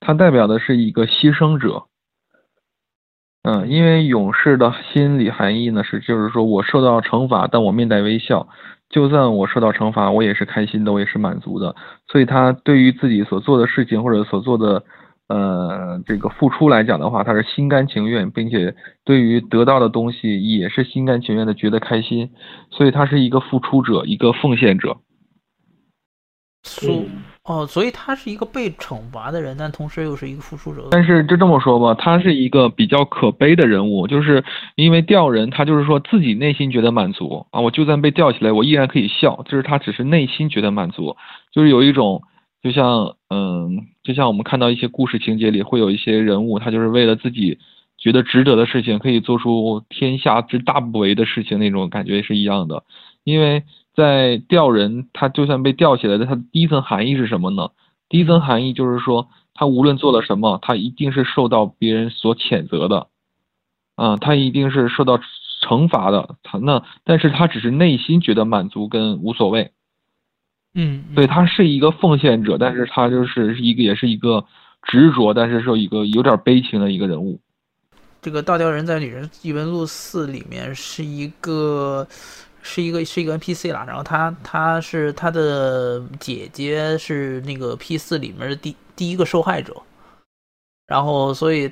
[0.00, 1.84] 它代表的是一个牺牲者。
[3.42, 8.48] 嗯，因为勇士的心理含义呢是，就是说我受到惩罚，但我面带微笑，
[8.88, 11.74] 就算我受到惩罚，我也是开心的，我也是满足的。
[12.06, 14.82] 所以他对于自己所做的事情或者所做的。
[15.28, 18.74] 呃，这个付出来讲的话，他是心甘情愿，并且
[19.04, 22.30] 对于得到的东西也是心甘情愿的，觉得开心，
[22.70, 24.96] 所以他是一个付出者，一个奉献者。
[27.48, 30.86] 哦，所以他是一个被惩罚的人，但同时又是一个付出者。
[30.90, 34.44] 但是就这么说吧，他是一个比较可悲的人物，就是
[34.76, 41.16] 因为吊人，他就是说自己内心觉得满足啊，我就算被吊起来，我依然可以笑，就是他只是内心觉得满足，
[41.52, 42.22] 就是有一种。
[42.60, 47.56] 就像，嗯，就像我们看到一些故事情节里，会有一些人物，他就是为了自己
[47.96, 52.82] 觉得值得的事情，可以做出天下之大不为的事情，那种感觉是一样的。
[53.22, 53.62] 因为
[53.98, 57.70] 在吊人，他就算被吊起来的，他第一层含义是什么呢？
[58.08, 63.08] 第一层含义就是说，他无论做了什么，他一定是受到别人所谴责的，
[63.96, 65.18] 啊，他一定是受到
[65.64, 66.36] 惩罚的。
[66.44, 69.72] 他那，但是他只是内心觉得满足跟无所谓。
[70.74, 74.44] 嗯，对，他是一个奉献者，但是他就是一个，也是一个
[74.84, 77.40] 执着，但是说一个有点悲情的一个人物。
[78.20, 82.06] 这个大吊人在《女人异闻录四》里面是一个，
[82.62, 83.84] 是一个，是一个 NPC 啦。
[83.86, 89.74] 然后他，他是他的姐姐是那个 P 四里面的第第一个受害者。
[90.86, 91.70] 然后，所以，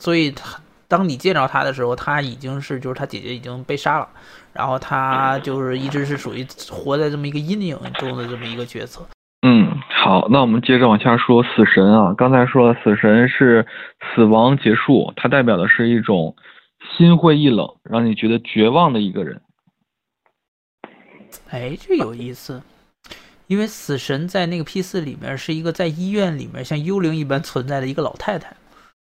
[0.00, 4.08] 所以他当你见着他的时候，他已经是就是他姐姐已经被杀了。
[4.52, 9.00] 然后他就是一直是属于活在这么一个阴影中的这么一个角色。
[9.46, 12.14] 嗯，好，那我们接着往下说死神啊。
[12.18, 13.66] 刚才说死神是
[14.14, 16.36] 死亡结束，它代表的是一种
[16.96, 19.40] 心灰意冷，让你觉得绝望的一个人。
[21.50, 22.62] 哎，这有意思，
[23.46, 28.54] 因为死神在那个 P 四里面是一个在医院里面像幽灵一般存在的一个老太太。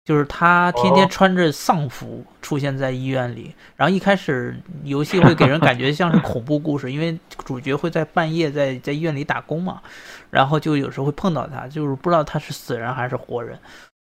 [0.05, 9.81] 就是她天天穿着丧服出现在医院里，然后一开始游戏会给人感觉像是恐怖故事，因为主角会在半夜在在医院里打工嘛，
[10.29, 13.57] 然后就有时候会碰到他，就是不知道他是死人还是活人，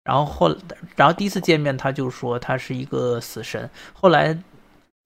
[0.05, 0.55] 然后后
[0.97, 4.39] 然后第一次见面他就说他是一个死神，后来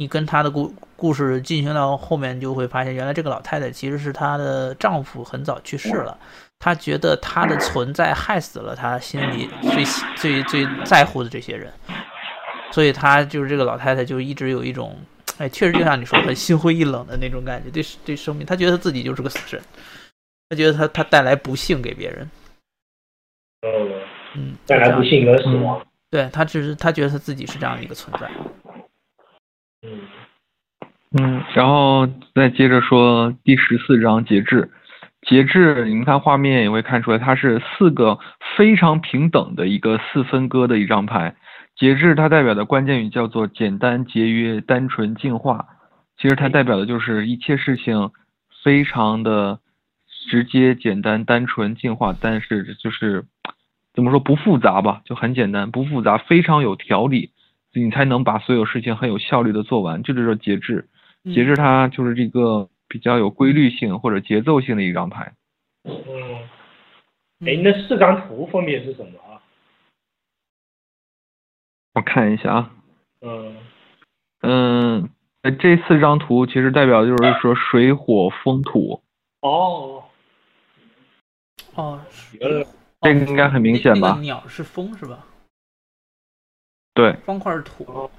[0.01, 6.16] 你跟她的故故事进行到后面，就会发现原来这个老太太其实是她的丈夫很早去世了，
[6.59, 9.85] 她觉得她的存在害死了她心里最
[10.16, 11.70] 最最在乎的这些人，
[12.72, 14.97] 所以她就是这个老太太就一直有一种，
[15.36, 19.60] 哎，确实就像你说很心灰意冷的那种感觉，对对生命，她觉得自己就是个死神，
[20.48, 22.31] 她觉得她她带来不幸给别人。
[23.66, 23.93] 嗯
[24.35, 25.78] 嗯，带来不幸和死亡。
[26.10, 28.28] 对他只是他觉得他自己是这样一个存在。
[29.82, 30.01] 嗯
[31.19, 34.70] 嗯，然后再接着说第十四章节制。
[35.23, 38.19] 节制，你们看画面也会看出来，它是四个
[38.57, 41.35] 非常平等的一个四分割的一张牌。
[41.77, 45.66] 节制它代表的关键语叫做简单、节约、单纯、净化。
[46.16, 48.11] 其实它代表的就是一切事情
[48.62, 49.59] 非常的
[50.31, 53.24] 直接、简单、单纯、净化，但是就是
[53.94, 57.31] 怎么说不复杂吧，就很简单，不复杂，非常有条理，
[57.72, 60.88] 你才能把所有事情很有效率的做完，这就是节制。
[61.24, 65.32] 节制它就是这个比较有规律性或者节奏性的一张牌。
[65.84, 65.94] 嗯，
[67.47, 69.40] 哎，那四张图分别是什么啊？
[71.94, 72.70] 我看一下啊，
[73.20, 73.56] 嗯
[74.42, 75.10] 嗯，
[75.42, 79.02] 呃这四张图其实代表就是说水火风土，
[79.40, 80.05] 哦，
[81.74, 82.01] 哦，
[83.02, 85.26] 这个应该很明显吧那那个鸟是风是吧？
[87.01, 88.10] 对方块是土。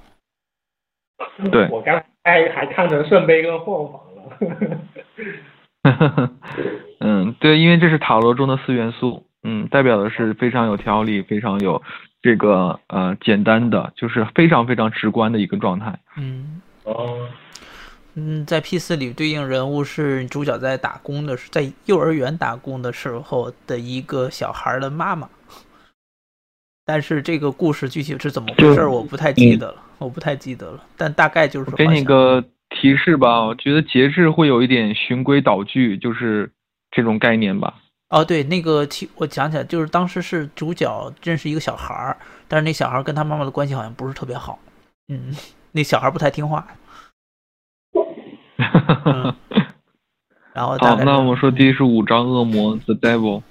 [1.50, 4.22] 对 我刚才还看成圣杯跟晃坊了。
[7.00, 11.82] 嗯，对，因为这是塔罗中的四元素，嗯，代表的是非常有条理、非常有
[12.20, 15.98] 这个呃简单的，就是非常非常直观的一个状态。
[16.16, 17.28] 嗯哦，
[18.14, 25.28] 嗯，在 P 四里对应人物是主角在打工的，在幼儿园打工的时候的一个小孩的妈妈。
[26.84, 30.84] 但是这个故事具体是怎么回事儿，我不太记得了，我不太记得了。
[30.96, 36.50] 但大概就是我给你个提示吧，我觉得节制会有一点循规蹈矩，就是
[36.90, 37.74] 这种概念吧。
[38.08, 42.16] 哦，对，那个题我想起来，就是当时是主角认识一个小孩儿，
[42.48, 44.58] 但是那小孩儿跟他妈妈的关系好像不是特别好，
[45.08, 45.34] 嗯，
[45.72, 46.66] 那小孩儿不太听话。
[49.04, 49.34] 嗯
[50.52, 53.42] 然后大好，那我们说第十五章恶魔 The Devil。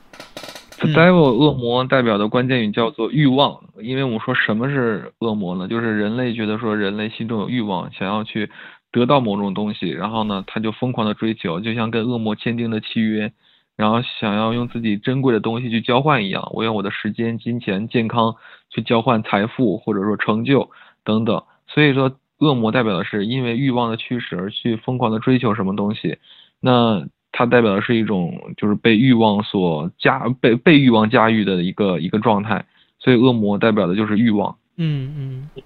[0.88, 5.68] Devil 恶魔代表的关键语叫做欲望，因为我们说什么是恶魔呢？
[5.68, 8.49] 就是人类觉得说人类心中有欲望，想要去
[8.91, 13.32] 得到某种东西，然后呢，他就疯狂的追求，就像跟恶魔签订的契约，
[13.78, 18.36] 然后想要用自己珍贵的东西去交换一样，我用我的时间、金钱、健康
[18.70, 20.70] 去交换财富或者说成就
[21.03, 21.44] 等等。
[21.68, 26.18] 所以说，恶魔代表的是因为欲望的驱使而去疯狂的追求什么东西。
[26.60, 32.66] 那它代表的是一种就是被欲望所驾被被欲望驾驭的一个一个状态，
[32.99, 34.58] 所以恶魔代表的就是欲望。
[34.78, 35.64] 嗯嗯，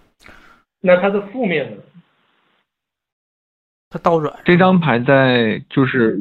[0.81, 1.77] 那它是负面的。
[3.89, 6.19] 它倒转这张牌在就是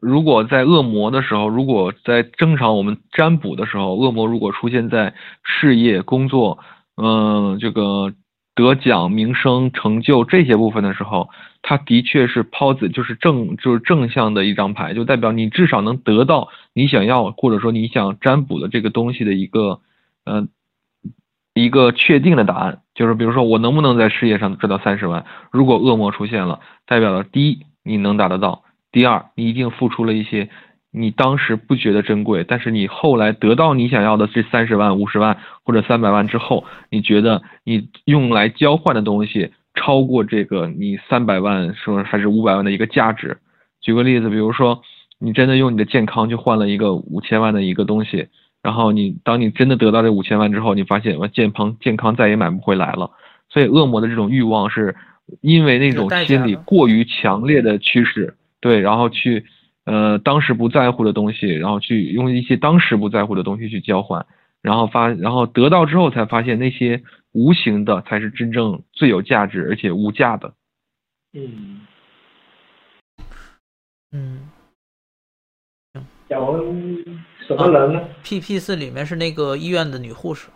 [0.00, 6.58] 如果在恶魔的时候，如果在正常我们占卜的时候，恶魔如果出现在事业、工作，
[6.96, 8.12] 嗯、这个
[8.54, 11.30] 得奖、名声、成就这些部分的时候，
[11.66, 19.80] 它的确是抛子，就是正就是正向的一张牌，就代表你至少能得到你想要或者说你想占卜的这个东西的一个，
[20.24, 20.46] 呃，
[21.54, 22.82] 一个确定的答案。
[22.94, 25.24] 就是比如说我能不能在事业上赚到三十万？
[25.50, 28.62] 如果恶魔出现了，代表了第一你能达得到，
[28.92, 30.50] 第二你一定付出了一些
[30.90, 43.36] 你当时不觉得珍贵，但是你后来得到你想要的这三十万、五十万或者三百万之后，你觉得你用来交换的东西超过这个你三百万说还是五百万的一个价值。
[43.80, 44.80] 举个例子，比如说
[45.18, 48.28] 你真的用你的健康去换了一个五千万的一个东西，
[48.62, 53.10] 然后你当你真的得到这五千万之后，你发现我健康健康再也买不回来了。
[53.50, 54.96] 所以恶魔的这种欲望是
[55.40, 59.44] 因为那种心理过于强烈的驱使，对，然后去
[59.84, 64.24] 呃当时不在乎的东西，然后去用一些当时不在乎的东西去交换，
[64.62, 67.02] 然后发然后得到之后才发现那些
[67.34, 70.54] 无形的才是真正最有价值而且无价的。
[71.32, 71.80] 嗯，
[74.12, 74.48] 嗯
[76.28, 76.40] 讲
[77.46, 80.48] 什么人呢？，P P 四里面是那个医院的女护士，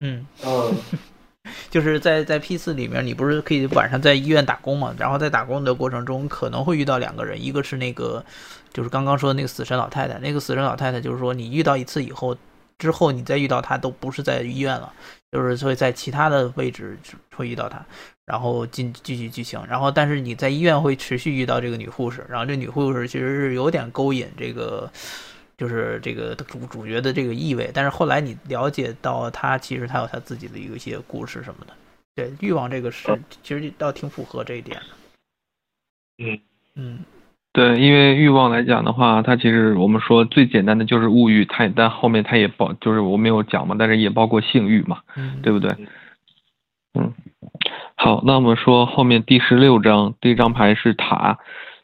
[0.00, 0.76] 嗯，嗯
[1.70, 4.94] 就是在在 P 四里面，你不是可以晚上在医院打工嘛？
[4.98, 8.22] 然后在打工的过程中，可能会遇到两个人，一个是那个
[8.72, 12.36] 就是刚刚说的那个死神老太太，那个死神老太太就是说你遇到一次以后，
[12.78, 14.92] 之后你再遇到他都不是在医院了，
[15.30, 16.98] 就是会在其他的位置
[17.34, 17.84] 会遇到他，
[18.24, 24.90] 然后进继续剧情，然后但是你在医院会持续遇到这个女护士，然后这女护士其实是有点勾引这个。
[25.58, 31.74] 就是这个主主角的这个意味，但是后来你了解到他其实他有他自己的一些故事什么的，
[32.14, 34.86] 对，欲望这个是其实倒挺符合这一点的。
[36.18, 36.40] 嗯。
[36.76, 37.04] 嗯
[37.58, 45.72] 对，因为欲望来讲的话，它其实我们说最简单的就是物欲，它但后面它也包，就是我没有讲嘛，但是也包括性欲嘛，嗯，对不对？
[46.96, 47.12] 嗯，
[47.96, 51.40] 好，那我们说后面第十六章，第一张牌是塔，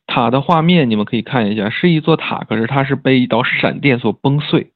[0.07, 4.71] 塔的画面你们可以看一下，是一座塔，可是它是被一道闪电所崩碎，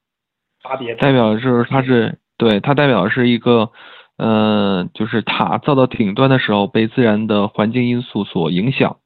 [0.61, 3.71] 差别代表就是它是对它代表的是一个，
[4.17, 8.97] 呃，就是塔造到顶端的时候被自然的环境因素所影响，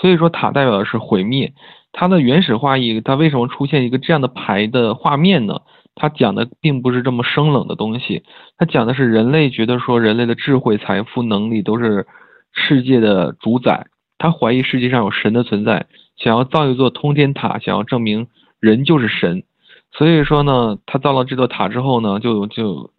[0.00, 1.52] 所以说塔代表的是毁灭。
[1.92, 5.60] 它的原始画意，它为什么出现一个这样的牌的画面呢？
[5.94, 8.24] 它讲的并不是这么生冷的东西，
[8.58, 12.04] 它讲的是人类觉得说人类的智慧、财富、能力都是
[12.52, 13.86] 世界的主宰，
[14.18, 18.26] 他怀疑世界上有神的存在，想要造一座通天塔，想要证明
[18.58, 19.44] 人就是神。
[19.92, 22.90] 所以说呢，他造了这座塔之后呢，就就，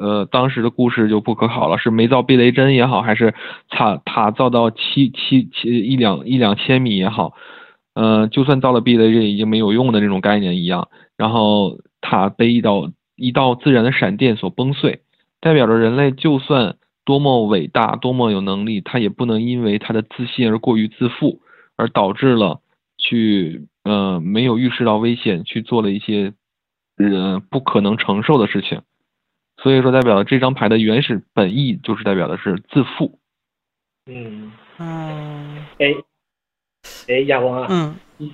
[0.00, 3.34] 呃，当时的故事就不可考了，是没造避雷针也好，还是
[3.68, 7.34] 塔塔造到七七七一两一两千米也好，
[7.94, 10.88] 呃，就算造了避雷针已经没有用的这种概念一样。
[11.18, 15.00] 然后塔被一道一道自然的闪电所崩碎，
[15.38, 21.42] 代表着人类就算多么伟大、多么有能力，他也不能因为他的自信而过于自负，
[21.76, 22.60] 而导致了
[22.96, 26.32] 去呃没有预示到危险，去做了一些
[26.96, 28.80] 呃不可能承受的事情。
[29.62, 33.18] 所以说，代表了这张牌的原始本意就是代表的是自负。
[34.06, 35.94] 嗯，嗯哎，
[37.08, 38.30] 哎，亚光啊，嗯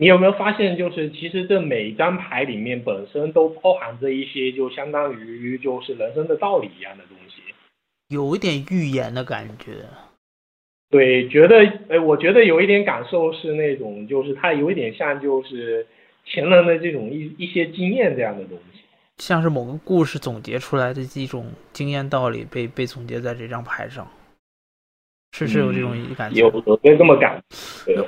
[0.00, 7.42] 你有没有发现，就是其实这每一张牌里面本身都包含着一些，就相当于就是人生的道理一样的东西。
[8.08, 9.72] 有一点预言的感觉。
[10.88, 11.56] 对，觉得，
[11.88, 15.84] 哎，我觉得有一点感受是那种，就是它有一点像，就是
[16.24, 18.77] 前人的这种一一些经验这样的东西。
[19.18, 24.06] 像是某个故事总结出来的一种经验道理被被总结在这张牌上，
[25.32, 26.40] 是是有这种感觉。
[26.40, 27.42] 有有有这么感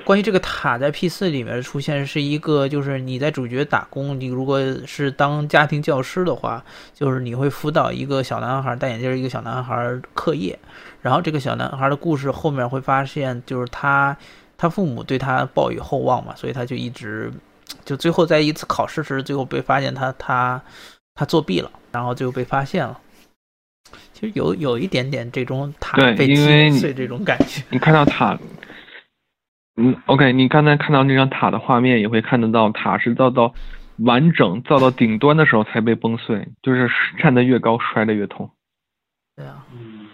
[0.05, 6.65] 关于这个塔在 P 四里面出现，是一个就是你在主角打工，你如果是当家庭教师的话，
[6.95, 10.59] 就是你会辅导一个小男孩戴眼镜儿一个小男孩课业，
[11.03, 14.17] 然后这个小男孩的故事后面会发现，就是他
[14.57, 17.33] 他父母对他抱以厚望嘛，所以他就一直
[17.85, 20.61] 就最后在一次考试时，最后被发现他他
[21.21, 22.99] 他作弊了，然后就被发现了。
[24.15, 27.63] 其实有有一点点这种塔对被因为你击碎这种感觉。
[27.69, 28.39] 你看到塔，
[29.77, 33.53] 嗯，OK，你刚才看到那张塔的画面，也会看得到塔是造到
[33.99, 36.89] 完整、造到顶端的时候才被崩碎，就是
[37.19, 38.51] 站得越高，摔得越痛。
[39.37, 40.09] 对啊，嗯，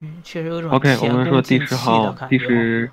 [0.00, 2.90] 嗯，确实有种 OK，我们说第十号第十，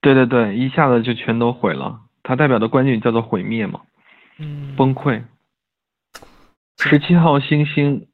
[0.00, 2.02] 对对对，一下子就全都毁了。
[2.22, 3.80] 它代表的关键叫做毁灭嘛，
[4.40, 5.22] 嗯，崩溃。
[6.78, 8.06] 十七号星星，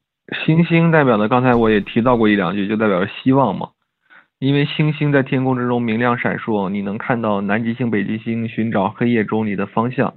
[0.45, 3.69] 星星代表的刚才我也提到过一两句，就代表着希望嘛。
[4.39, 10.13] 因为星星在天空之中明亮闪烁，你能看到南极星、北极星，寻找黑夜中你的方向。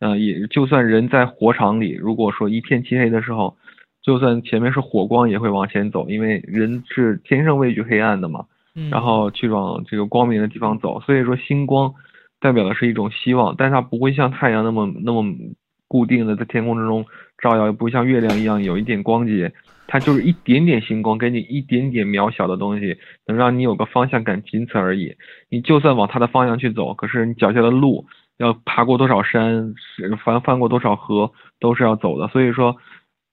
[0.00, 3.56] 呃，也就算人在火场里，如果说一片漆黑的时候，
[4.02, 8.44] 就算前面是火光，也会往前走，因为人是天生畏惧黑暗的嘛。
[8.74, 11.00] 嗯然后去往这个光明的地方走。
[11.02, 11.94] 所以说，星光
[12.42, 15.24] 代表的是一种希望，但是它不会像太阳那么那么
[15.86, 17.06] 固定的在天空之中
[17.38, 19.52] 照耀，也不会像月亮一样有一点光洁，
[19.86, 25.14] 它就是一点点星光，给你一点点渺小的东西，能让你有个方向感，仅此而已。
[25.48, 28.06] 你就算往它的方向去走，可是你脚下的路
[28.38, 29.74] 要爬过多少山，
[30.24, 32.26] 翻翻过多少河，都是要走的。
[32.28, 32.76] 所以说，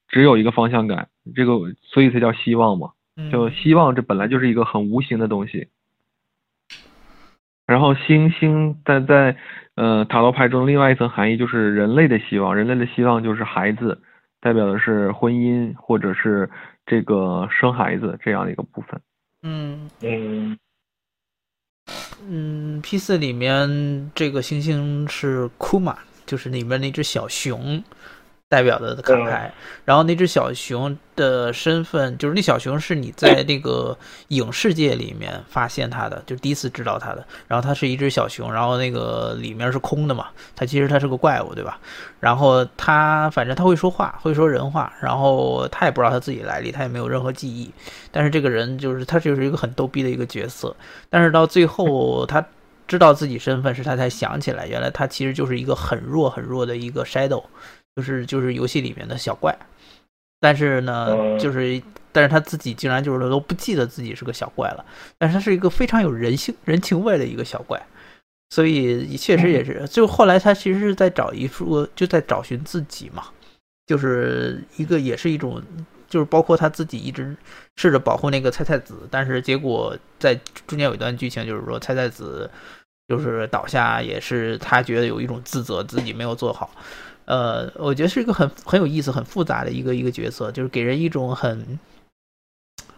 [0.07, 2.91] 只有一个方向感，这个所以才叫希望嘛。
[3.17, 5.67] 嗯就希望这本来就是一个很无形的东西。
[7.69, 9.37] 然后星星在在
[9.75, 14.01] 呃塔罗牌中另外一层含义就是人类的希望，人类的希望就是孩子，
[14.41, 16.49] 代表的是婚姻或者是
[16.87, 18.99] 这个生孩子这样的一个部分。
[19.43, 20.57] 嗯嗯，
[22.27, 27.83] 嗯，P 四里面这个星星是库玛，就是里面那只小熊
[28.49, 29.53] 代表的卡牌。
[29.85, 33.97] 然后那只小熊的身份，就是那小熊是你在那个
[34.29, 37.25] 影视界里面发现它的，就第一次知道它的。
[37.47, 41.79] 然后它是一只小熊，然后那个里面是空的嘛，它其实它是个怪物，对吧？
[42.19, 47.71] 然后它反正它会说话，会说人话，然后他也不知道他自己来历，他也没有任何记忆。
[48.11, 50.75] 但是这个人就是他就是一个很逗逼的一个角色，
[51.09, 52.43] 但是到最后 他
[52.87, 57.43] 知道自己身份时，他才想起来，原来他其实就是一个很弱很弱的一个 shadow，
[57.99, 59.53] 就是就是游戏里面的小怪。
[60.39, 61.81] 但是呢，嗯就是
[62.13, 64.85] 但是他自己竟然就是都不记得自己是个小怪了，
[65.17, 67.85] 但是他是一个非常有人性人情味的一个小怪。
[68.51, 73.25] 所以确实也是，就后来他其实是在找一处，就在找寻自己嘛，
[73.85, 75.61] 就是一个也是一种
[76.07, 77.35] 就是包括他自己一直
[77.75, 80.33] 试着保护那个菜菜子，但是结果在
[80.65, 82.49] 中间有一段剧情，就是说菜菜子
[83.09, 86.71] 就是倒下，也是他觉得有一种自责，自己没有做好。
[87.29, 91.79] 呃，我觉得是一个很很有意思、很复杂的一个一个角色，就是给人一种很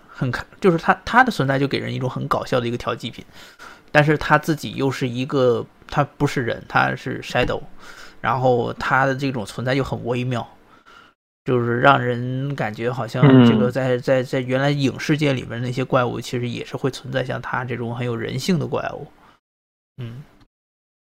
[0.07, 3.25] 很看，就是他他的存在就给人一种很搞笑的一个调剂品，
[3.91, 7.61] 但是他自己又是一个，他不是人，他是 shadow，
[8.21, 10.47] 然后他的这种存在又很微妙，
[11.43, 19.07] 就是让人感觉好像这个在在在原来影视界里面那些怪物，其实也是会存在像他这种很有人性的怪物。
[19.97, 20.23] 嗯，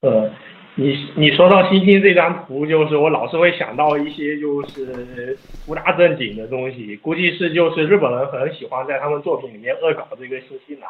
[0.00, 0.32] 呃。
[0.76, 10.88] 你你说到星星这张图，就是我老是会想到一些就是不大正经的东西，估计是就是日本人很喜欢在他们作品里面恶搞这个星星男。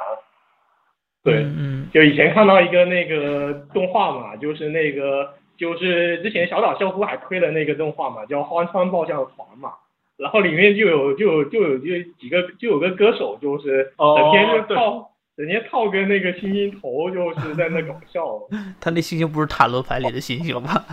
[1.22, 9.72] 对，嗯，就以前看到一个那个动画嘛，就是那个就是之前小岛秀夫还推了那个动画嘛，叫《荒川爆笑团》嘛，
[10.16, 11.84] 然后里面就有就有就有就
[12.18, 15.10] 几个就有个歌手就是整天就靠。
[15.36, 18.38] 人家套个那个星星头，就是在那搞笑。
[18.80, 20.84] 他那星星不是塔罗牌里的星星吗？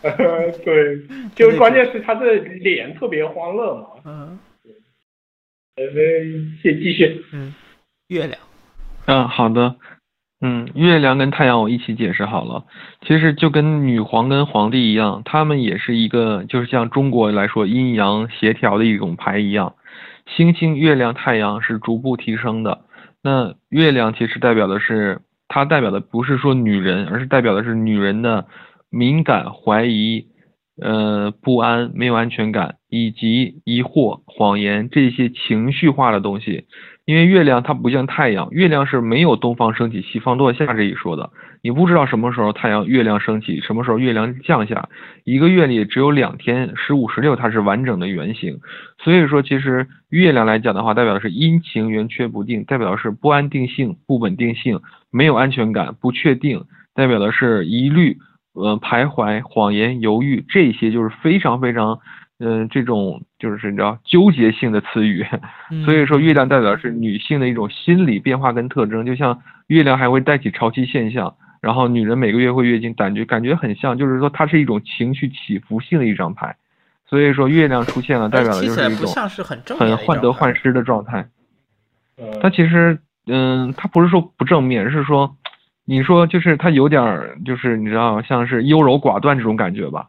[0.00, 1.02] 对，
[1.34, 3.86] 就关键是他的脸特别欢乐嘛。
[4.04, 4.38] 嗯。
[5.76, 5.84] 呃，
[6.62, 7.24] 先继续。
[7.32, 7.52] 嗯。
[8.06, 8.40] 月亮。
[9.06, 9.74] 嗯，好的。
[10.40, 12.64] 嗯，月亮跟太阳我一起解释好了。
[13.04, 19.74] 其实就跟女皇跟皇帝一样，他们也是一个，就是像中国来说阴阳协调的一种牌一样。
[20.36, 22.82] 星星、月亮、太阳是逐步提升的。
[23.22, 28.46] 那月亮其实代表的是，它代表的不是说女人，而是代表的是女人的
[28.90, 30.26] 敏感、怀疑、
[30.80, 36.66] 呃不安、没有安全感，以及疑惑、谎言这些情绪化的东西。
[37.08, 41.30] 因为月亮它不像太阳，月亮是没有东方升起、西方落下这一说的。
[41.62, 44.90] 你不知道什么时候太阳、月亮升起，什么时候月亮降下。
[45.24, 48.60] 一个月里只有两天，十五、十六，它是完整的圆形。
[49.02, 54.78] 所以说，其实月亮来讲的话，代表的是阴晴圆缺不定，代表的是不安定性、不稳定性、
[55.10, 56.62] 没有安全感、不确定，
[56.94, 58.18] 代表的是疑虑、
[58.52, 62.00] 呃徘徊、谎言、犹豫，这些就是非常非常。
[62.40, 65.24] 嗯，这种就是你知道纠结性的词语，
[65.84, 76.56] 所以说月亮代表是女性的一种心理变化跟特征，就像月亮还会带起潮汐现象，然后女人每个月会月经，感觉感觉很像，就是说它是一种情绪起伏性的一张牌，
[77.06, 79.14] 所以说月亮出现了，代表的就是一种
[79.78, 81.28] 很患得患失的状态。
[82.40, 82.98] 它其实
[83.28, 85.36] 嗯，它不是说不正面，是说
[85.84, 90.08] 你说就是它有点就是你知道像是优柔寡断这种感觉吧？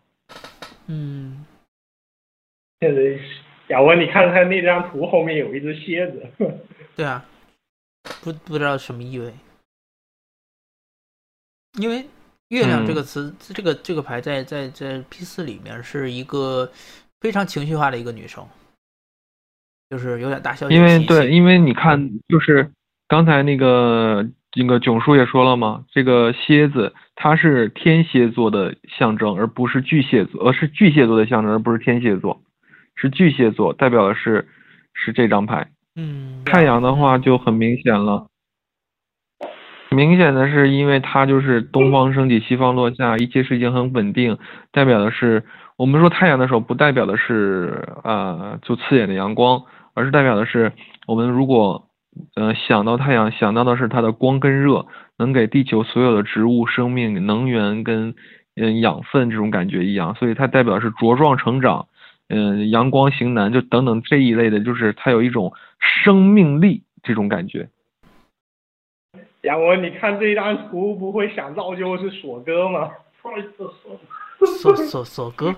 [0.88, 1.46] 嗯。
[2.82, 3.02] 现在，
[3.68, 6.26] 亚文，你看看那张图后面有一只蝎子。
[6.96, 7.26] 对啊，
[8.24, 9.34] 不不知道什么意味。
[11.78, 12.06] 因为
[12.50, 16.72] 月亮这个词，这个这个牌在在在 P 四里面是一个
[17.20, 18.48] 非常情绪化的一个女生，
[19.90, 20.70] 就是有点大小。
[20.70, 22.72] 因为对，因为你看，就是
[23.10, 24.26] 刚才那个
[24.56, 32.42] 那个囧叔也说了嘛，这个蝎子它是天蝎座的象征，而不是巨蟹座，而是巨蟹座的象征，而不是天蝎座。
[33.00, 34.50] 是巨蟹座，代表的是
[34.94, 35.70] 是这张牌。
[35.96, 38.28] 嗯，太阳的话就很明显了，
[39.90, 44.38] 明显的是因为它就是东方升起，西方落下，一切事情很稳定，
[44.72, 45.44] 代表的是
[45.78, 49.64] 我们说太阳的时候，不代表的是啊就刺眼的阳光，
[49.94, 50.74] 而是代表的是
[51.08, 51.88] 我们如果
[52.36, 54.86] 呃想到太阳，想到的是它的光跟热，
[55.18, 58.14] 能给地球所有的植物生命、能源跟
[58.56, 61.88] 嗯养分这种感觉一样，所以它代表的是茁壮成长。
[62.30, 67.70] 嗯，阳光型男就等等这一类的，就是他有一种生命力这种感觉。
[69.42, 72.92] 杨文，你看这张图，不会想到就是锁哥吗？
[74.62, 75.56] 锁锁锁哥，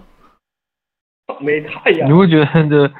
[1.39, 2.09] 没太阳。
[2.09, 2.91] 你会觉得这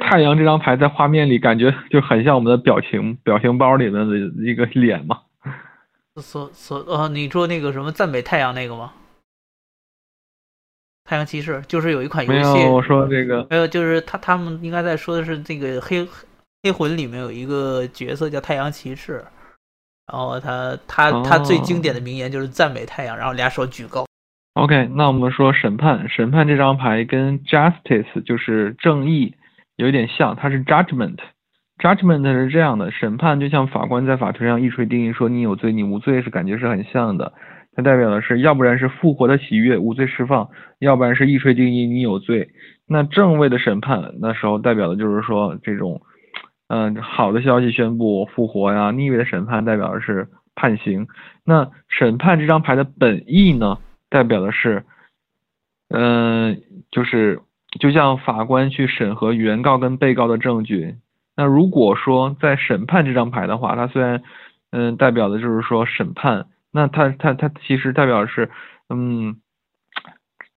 [0.00, 5.22] 太阳这张牌在画面里感觉就很像我们的表情表情包里面的一个脸吗？
[6.16, 8.92] 锁锁呃，你说那个什么赞美太阳那个吗？
[11.08, 16.06] 太阳骑士就是有一款游戏，没有我说这个，还有就是他他们应该在说的是这个黑
[16.62, 19.24] 黑魂里面有一个角色叫太阳骑士，
[20.12, 24.04] 然后他他他最经典的名言就是赞美太阳，然后俩手举高。
[24.52, 29.34] OK，那我们说审判，审判这张牌跟 Justice 就是正义
[29.76, 37.32] 有点像，它是 Judgment，Judgment 是这样的，审判就像法官在法庭上一锤定音说你有罪你无罪是感觉是很像的。
[37.78, 40.44] 它代表的是，要不然是复活的喜悦，无罪释放；
[40.80, 42.50] 要不然是一锤定音，你有罪。
[42.88, 46.02] 那正位的审判，那时候代表的就是说这种，
[46.66, 50.26] 嗯，好的消息宣布复活呀；逆位的审判代表的是
[50.56, 51.06] 判刑。
[51.44, 53.78] 那审判这张牌的本意呢，
[54.10, 54.82] 代表的是，
[55.90, 56.60] 嗯，
[56.90, 57.38] 就是
[57.78, 60.96] 就像法官去审核原告跟被告的证据。
[61.36, 64.20] 那如果说在审判这张牌的话，它虽然
[64.72, 68.50] 嗯代表的就是说审判，那它它它其实代表是
[68.88, 69.36] 嗯，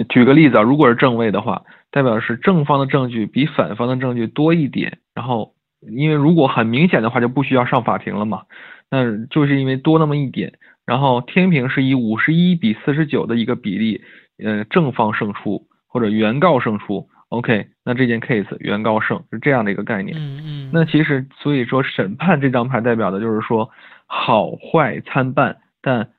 [0.10, 8.44] 举个例子啊，如果是正位的话，代表是正方的证据比反方的证据多一点，然后因为如果很明显的话就不需要上法庭了嘛，
[8.90, 10.54] 那就是因为多那么一点。
[10.86, 14.02] 然后天平是以五十一比四十九的一个比例，
[14.44, 17.08] 呃，正方胜出或者原告胜出。
[17.30, 20.18] OK，那这件 case 原告胜是这样的一个概念。
[20.18, 20.70] 嗯嗯。
[20.74, 23.70] 那其实所以说审判这张牌代表的就是说
[24.06, 26.14] 好坏参半，但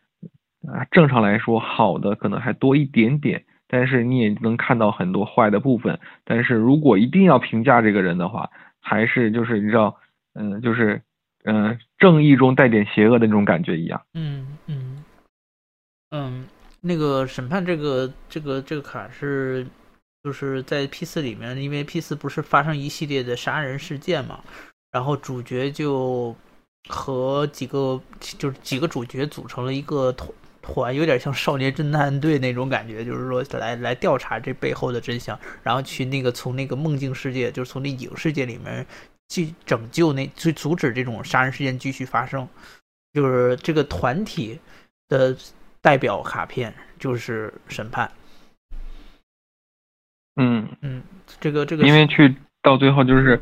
[0.67, 5.99] 啊正常来说好的可能还多一点点，但是你也能看到很多坏的部分。
[6.25, 9.97] 但是如果一定要评价这个人的话，还是就是你知道，
[10.35, 11.03] 嗯，就是。
[11.45, 14.01] 嗯，正义中带点邪恶的那种感觉一样。
[14.15, 15.05] 嗯嗯
[16.13, 16.47] 嗯，
[16.81, 19.67] 那个审判这个这个这个卡是
[20.23, 24.39] 就是在 P 四里面，因为 P 四不是发生一系列的杀人事件嘛，
[24.93, 26.33] 然后主角就
[26.89, 30.31] 和几个就是几个主角组成了一个团
[30.61, 38.87] 团，有点像少年侦探队那种感觉，就是说来来调查这背后的真相，然后去那个从那个梦境世界，就是从那影世界里面。
[39.29, 42.47] 去拯救那，去阻止这种杀人事件继续发生，
[43.15, 44.61] 就是这个团体
[45.09, 45.35] 的
[45.81, 48.13] 代表卡片就是审判。
[50.37, 51.03] 嗯嗯，
[51.41, 53.41] 这个这个，因为去到最后就是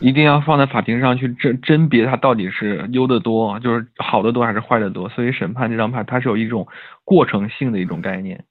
[0.00, 6.66] 一定要放在法庭上去甄甄别它到底是优的多，就是好的多还是坏的多，所以审判这张牌它是有一种
[7.04, 8.44] 过程性的一种概念。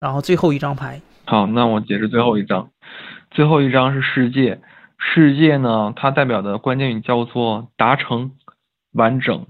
[0.00, 2.68] 然后最后一张牌，好，那我解释最后一张，
[3.30, 4.60] 最后一张是世界。
[4.98, 8.32] 世界呢，它代表的关键语叫做达成、
[8.92, 9.46] 完整、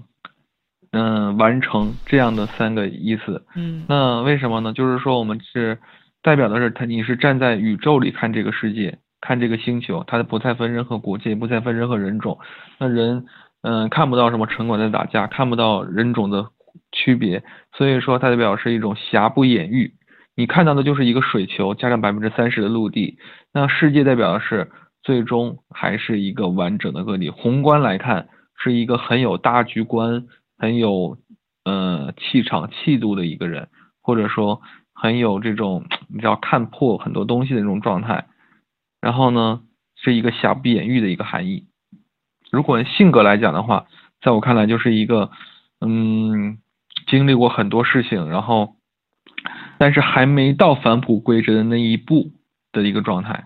[0.91, 3.45] 嗯，完成这样的三个意思。
[3.55, 4.73] 嗯，那为什么呢？
[4.73, 5.77] 就是说我们是
[6.21, 12.37] 代表的是它，你是站在宇宙里看这个世界，看这个星球，它不再分任何国界，不再分任何人种。
[12.79, 13.25] 那人，
[13.63, 16.47] 嗯，看不到什么城管在打架，看不到人种的
[16.91, 17.43] 区别，
[17.73, 19.93] 所以说它代表是一种瑕不掩瑜。
[20.35, 23.17] 你看到的就是一个水球加上百分之三十的陆地。
[23.53, 24.69] 那世界代表的是。
[25.05, 27.29] 最终还是一个完整的个体。
[27.29, 28.27] 宏观来看，
[28.57, 30.25] 是一个很有大局观、
[30.57, 31.19] 很有
[31.63, 33.67] 呃气场、气度的一个人，
[34.01, 34.59] 或者说
[34.95, 38.25] 很有这种你知道看破很多东西的这种状态。
[39.05, 39.61] 然后呢，
[39.95, 41.65] 是一个瑕不掩瑜的一个含义。
[42.49, 43.85] 如果性格来讲的话，
[44.19, 45.29] 在我看来就是一个
[45.79, 46.57] 嗯
[47.05, 48.77] 经历过很多事情，然后
[49.77, 52.31] 但是还没到返璞归真的那一步
[52.71, 53.45] 的一个状态。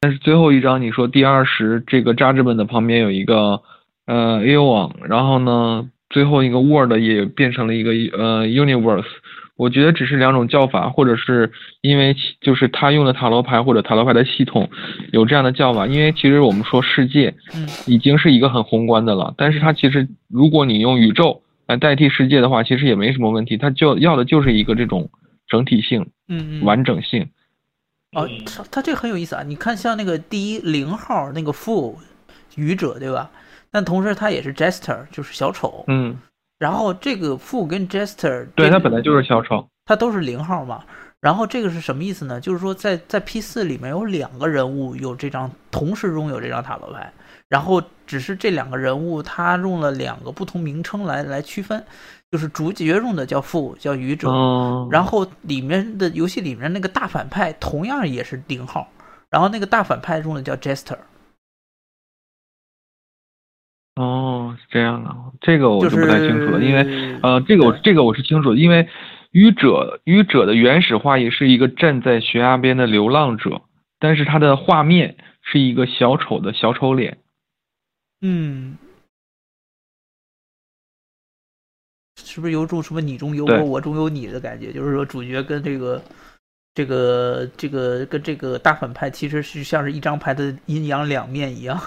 [0.00, 3.60] 但是最后一张，你说第二十这个扎志本的旁边有一个
[4.06, 9.10] 呃 A O 网，然后呢，最后一个 Word 也变成了一个呃 Universe。
[9.62, 11.52] 我觉得只是两种叫法，或者是
[11.82, 14.68] 因为就是他用的塔罗牌或者塔罗牌的系统
[15.12, 15.86] 有这样的叫法。
[15.86, 17.32] 因为其实我们说世界，
[17.86, 19.32] 已经是一个很宏观的了。
[19.36, 23.56] 但是它其实如果你用宇宙来代替世界的话，其实也没什么问题。
[23.56, 25.08] 它就要的就是一个这种
[25.46, 27.28] 整体性，嗯嗯，完整性。
[28.16, 29.44] 哦，他他这个很有意思啊！
[29.46, 31.94] 你看，像那个第一零号那个 Fool
[32.56, 33.30] 愚者，对吧？
[33.70, 35.84] 但同时他也是 Jester，就是小丑。
[35.86, 36.18] 嗯。
[36.62, 40.84] 然后这个 Fool 跟 Jester，对他本来就是小丑，他都是零号嘛。
[41.20, 42.40] 然后这个是什么意思呢？
[42.40, 47.12] 就是说在在 P 四里面有两个人物有这张同时拥有这张塔罗牌，
[47.48, 51.84] 然后只是这两个人物他用了两个不同名称来来区分。
[52.30, 54.30] 就是主角用的叫副，叫愚者，
[54.88, 58.88] 然后里面的游戏里面那个大反派同样也是零号，
[59.30, 60.96] 然后那个大反派用的叫 Jester。
[63.96, 68.88] 哦，是这样的，这个我就不太清楚了，因为呃，这个我这个我是清楚的，因为
[69.30, 73.62] 愚者愚者的原始画也是一个站在悬崖边的流浪者，
[73.98, 77.18] 但是他的画面是一个小丑的小丑脸。
[78.20, 78.78] 嗯。
[82.24, 84.72] 是不是有种什么你中有我，我中有你的感觉？
[84.72, 86.02] 就是说，主角跟这个、
[86.74, 91.78] 这个、这个跟这个大反派，其实是像是一张牌的阴阳两面一样。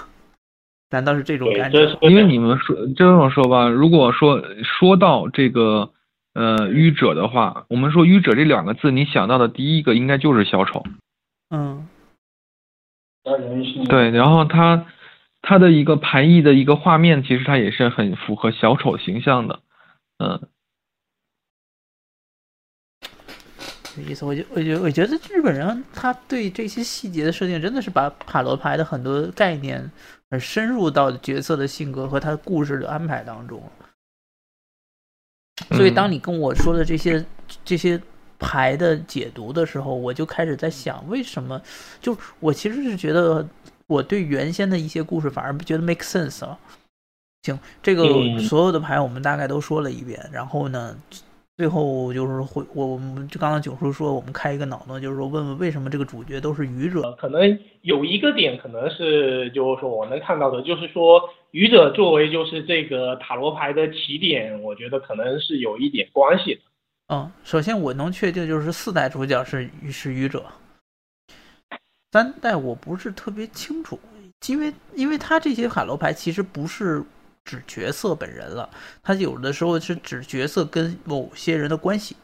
[0.90, 1.98] 难道是这种感觉？
[2.02, 5.90] 因为你们说这么说吧，如果说说到这个
[6.34, 10.84] 呃愚者的话，我们说愚者这两个字，你想到的第一个应该就是小丑。
[11.50, 11.88] 嗯。
[13.88, 14.86] 对，然后他
[15.42, 19.58] 他的一个排异的一个画面，其实他也是很符合小丑形象的。
[20.18, 20.40] 嗯，
[23.98, 24.24] 有意思。
[24.24, 29.90] 我觉，我觉，我觉得日本人他对这些细节的设定，真的是把塔罗牌的很多概念，
[30.30, 33.62] 很深入到角色的性格和他故事的安排当中。
[35.70, 37.24] 所以，当你跟我说的这些
[37.64, 38.00] 这些
[38.38, 41.60] 牌的解读的时候，我就开始在想，为什么？
[42.00, 43.48] 就我其实是觉得，
[43.86, 46.58] 我对原先的一些故事反而不觉得 make sense 了。
[47.42, 48.04] 行，这个
[48.40, 50.94] 所有的牌我们大概都说了一遍，然后呢，
[51.56, 57.12] 最后就是会，我我们就刚刚九叔说，我们开一个脑洞，就是说问问为什么这个主角都是愚者？
[57.12, 61.18] 可能有一个点，可能是就是说我能看到的，就是说
[61.52, 66.60] 愚者作为就是这个塔罗牌的起点，我觉得可能是有一点关系的。
[67.08, 70.44] 嗯，首先我能确定就是四代主角是是愚者，
[72.12, 73.98] 三代我不是特别清楚，
[74.46, 77.02] 因为因为他这些塔罗牌其实不是。
[77.46, 78.68] 指角色本人了，
[79.02, 82.16] 他有的时候是指角色跟某些人的关系。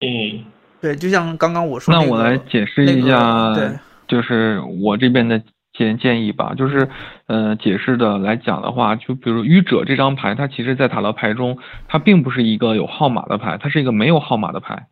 [0.00, 0.46] 嗯，
[0.80, 3.70] 对，就像刚刚我说，那我来解释一下，对，
[4.06, 5.42] 就是我这边的
[5.74, 6.88] 建建议吧，就是，
[7.26, 11.58] 呃，解释的来讲的话，就比如愚者这张牌，它其实在塔罗牌中，
[11.88, 14.86] 它并不是一个有号码的牌，它是一个没有号码的牌。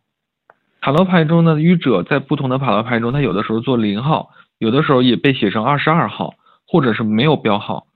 [0.81, 6.35] 塔罗牌中的愚者在不同的塔罗牌中，它有的时候做零号，有的时候也被写成二十二号，
[6.67, 7.87] 或者是没有标号。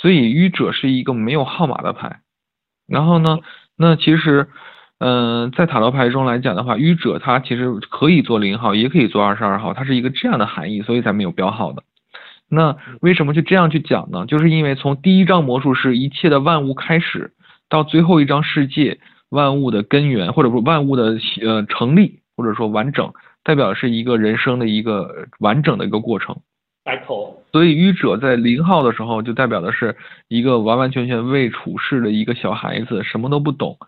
[0.00, 2.20] 所以愚者是一个没有号码的牌，
[2.86, 3.40] 然后呢，
[3.76, 4.46] 那其实，
[4.98, 11.82] 嗯，在塔罗牌中来讲的话，愚者它其实可以做零号，也可以做二十二号，它是一个这样的含义，所以才没有标号的。
[12.48, 14.24] 那为什么就这样去讲呢？
[14.26, 17.32] 就是因为从第一张魔术师一切的万物开始，
[17.68, 19.00] 到最后一张世界
[19.30, 23.12] 万物的根源，或者说万物的呃成立，或者说完整，
[23.42, 26.40] 代表是一个人生的一个完整的一个过程。
[27.52, 29.96] 所以愚者在零号的时候，就代表的是
[30.28, 33.78] 一个完完全全未处事的一个小孩子，什么都不懂。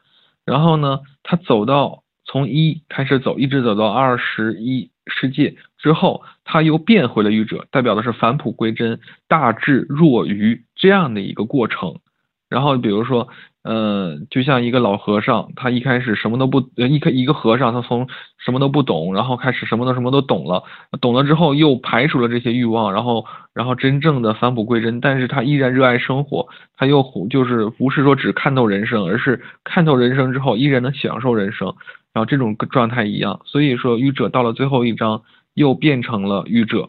[0.45, 12.01] 然后呢，他走到从一开始走，一直走到二十一世界之后，他又变回了愚者，代表的是返璞归真、大智若愚这样的一个过程。
[12.49, 13.29] 然后比如说。
[13.63, 18.09] 嗯，就像一个老和尚，他一开始什么都不，一开一个和尚，他从
[18.39, 20.65] 什么都不懂，然后开始什么都什么都懂了，
[20.99, 31.69] 懂了之后又排除了这些欲望，然后然后真正的返璞归真，但是他依然热爱生活，他又就是不是说只看透人生，而是看透人生之后依然能享受人生，
[32.15, 35.21] 然后这种状态一样，所以说愚者到了最后一章
[35.53, 36.89] 又变成了愚者，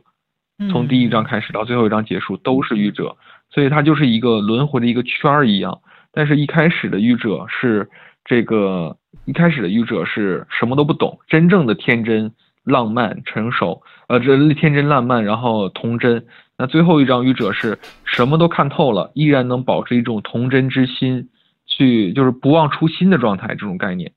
[0.71, 3.17] 从第一章开始到最后一章结束都是愚者，
[3.49, 5.81] 所以他就是一个轮回的一个圈儿一样。
[6.13, 7.89] 但是，一开始的愚者是
[8.25, 12.33] 这个，一开始的愚者是什么都不懂，真正的天真、
[12.63, 16.25] 浪漫、成熟，呃，这天真浪漫，然后童真。
[16.57, 21.29] 那最后一张愚者是什么都看透了，依然能保持一种童真之心，
[21.65, 24.11] 去就是不忘初心的状态，这种概念。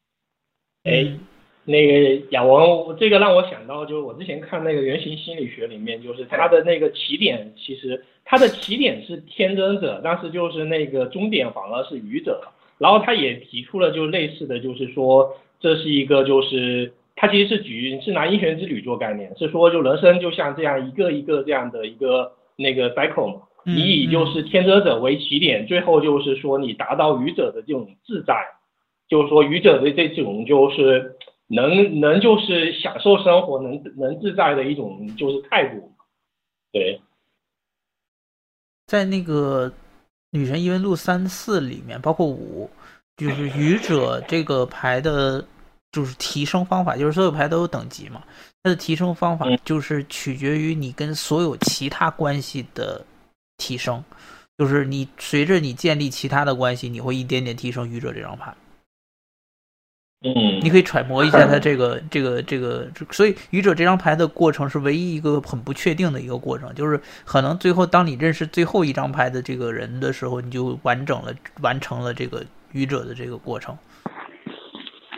[0.85, 1.16] 哎。
[1.66, 12.43] 那个亚文，这个让我想到，就是我之前看那个原型心理学里面，就是他的那个起点，其实他的起点是天真者，但是就是那个终点反而是愚者。
[12.77, 28.35] 然后他也提出了就类似的就是说，这是一个就是他其实是举是拿英雄之旅做概念，是说就人生就像这样一个一个这样的一个那个 cycle 嘛，你以就是天真者为起点，最后就是说你达到愚者的这种自在，
[29.09, 31.16] 就是说愚者的这种就是。
[31.47, 35.93] 能能就是享受生活，能能自在的一种就是态度，
[36.73, 37.01] 对。
[38.87, 39.71] 在那个
[40.31, 42.69] 《女神异闻录》三四里面，包括五，
[43.16, 45.45] 就是 愚者这个牌的，
[45.93, 48.23] 就是提升方法，就是所有牌都有等级嘛，
[48.62, 53.05] 它的提升方法就是取决于你跟所有其他关系的
[53.57, 54.05] 提升，
[54.59, 58.55] 就是你随着你建立其他的关系，你会一点点提升愚者这张牌。
[60.26, 72.42] 嗯，你可以揣摩一下他这个这个这个，所以愚者这张牌的过程是唯一一个很不确定的一个过程，就是可能最后当你认识最后一张牌的这个人的时候，你就完整了完成了这个
[72.72, 73.76] 愚者的这个过程。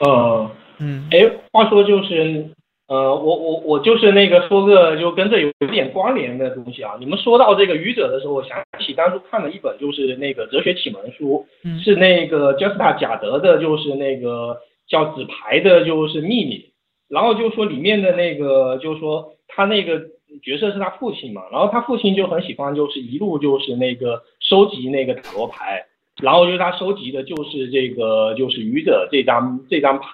[0.01, 0.51] 呃，
[0.81, 2.51] 嗯，哎，话说就是，
[2.89, 6.95] 呃，我我我就是那个说个就跟这有有点关联的东西啊。
[6.99, 11.47] 你们说到这个愚者的时候，我想起当初看了一本就是那个哲学启蒙书，
[11.85, 14.59] 是那个 Justa 贾德的，就是那个。
[14.89, 16.73] 叫纸牌的，就是秘密。
[17.09, 20.01] 然后就说里面的那个，就是说他那个
[20.43, 21.43] 角色是他父亲嘛。
[21.53, 25.87] 然后他父亲就很喜欢，就是一路就是那个收集那个塔罗牌。
[26.21, 30.09] 然后就是他收集的就是这个，就是愚者这张这张牌。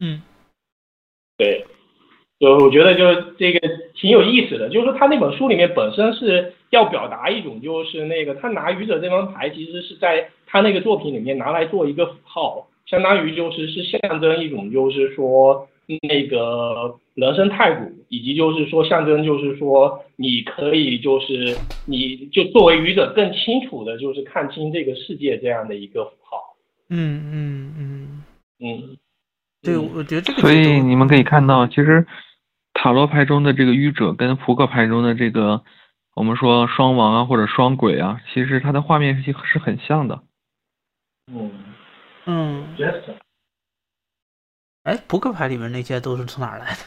[0.00, 0.22] 嗯，
[1.36, 1.66] 对，
[2.38, 3.60] 就我觉得就是这个
[3.94, 4.68] 挺有意思的。
[4.68, 12.68] 就是说他那本书里面本身是要表达一种，就是那个他拿愚者这张牌，其实是在他那个作品里面拿来做一个符号。
[12.86, 15.68] 相当于就是是象征一种，就是说
[16.02, 21.56] 那个人生态度，以及就是说象征，就是说你可以就是
[21.86, 26.38] 你就作为愚者更清楚的，就是看清这个世界这样的一个符号。
[26.90, 28.24] 嗯嗯嗯
[28.60, 28.96] 嗯。
[29.62, 32.04] 对，我觉得这个所以你们可以看到，其实
[32.74, 35.62] 塔罗牌中的这个愚者跟扑克牌中的这个
[36.16, 40.22] 我们说双王啊或者双鬼啊，其实它的画面是是很像的。
[41.32, 41.52] 嗯
[42.26, 42.66] 嗯，
[44.84, 46.78] 哎，扑克牌里面那些都是从哪儿来的？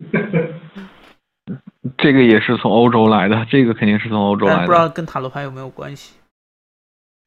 [1.98, 4.88] 这个也是从欧洲来的，这个肯定是从欧洲来的不知道。
[4.88, 6.18] 跟塔罗牌有没有关系？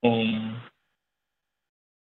[0.01, 0.55] 嗯，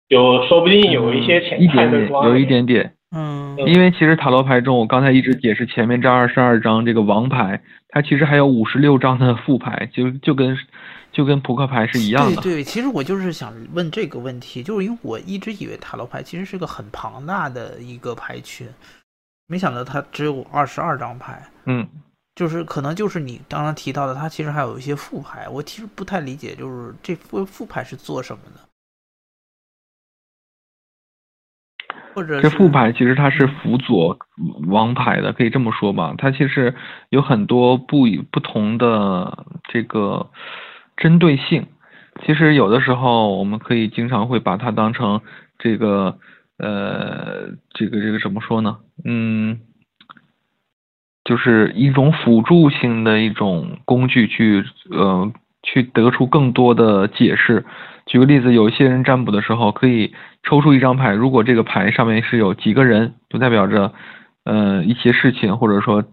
[0.08, 10.56] 有说不定有一些潜一点点，在的关有一点点，嗯嗯因为其实塔罗牌中，我刚才一直解释前面这二十二张这个王牌，它其实还有五十六张的副牌，就就跟
[11.12, 12.40] 就跟扑克牌是一样的。
[12.40, 18.68] 对对，其实我就是想问这个问题，就是因为我一直以为塔罗牌其实是个很庞大的一个牌群，
[19.46, 21.42] 没想到它只有二十二张牌。
[21.64, 21.88] 嗯，
[22.34, 28.60] 就是可能就是你刚刚提到的，它其实还有一些副牌，我其实不太理解，就是这副副牌是做什么的，
[32.14, 34.16] 或者这副牌其实它是辅佐
[34.68, 36.14] 王牌的，可以这么说吧。
[36.16, 36.74] 它其实
[37.08, 40.30] 有很多不以不同的这个
[41.00, 41.66] 针对性。
[42.24, 45.20] 其实有的时候我们可以经常会把它当成
[45.58, 46.18] 这个
[46.58, 48.76] 呃这个这个怎么说呢？
[49.04, 49.58] 嗯，
[51.24, 55.32] 就是一种辅助性的一种工具去呃
[55.62, 57.64] 去得出更多的解释。
[58.06, 60.12] 举个例子，有一些人占卜的时候可以
[60.42, 63.92] 抽出一张牌，如果这个牌上面是有几个人，就代表着
[64.44, 66.04] 呃一些事情，或者说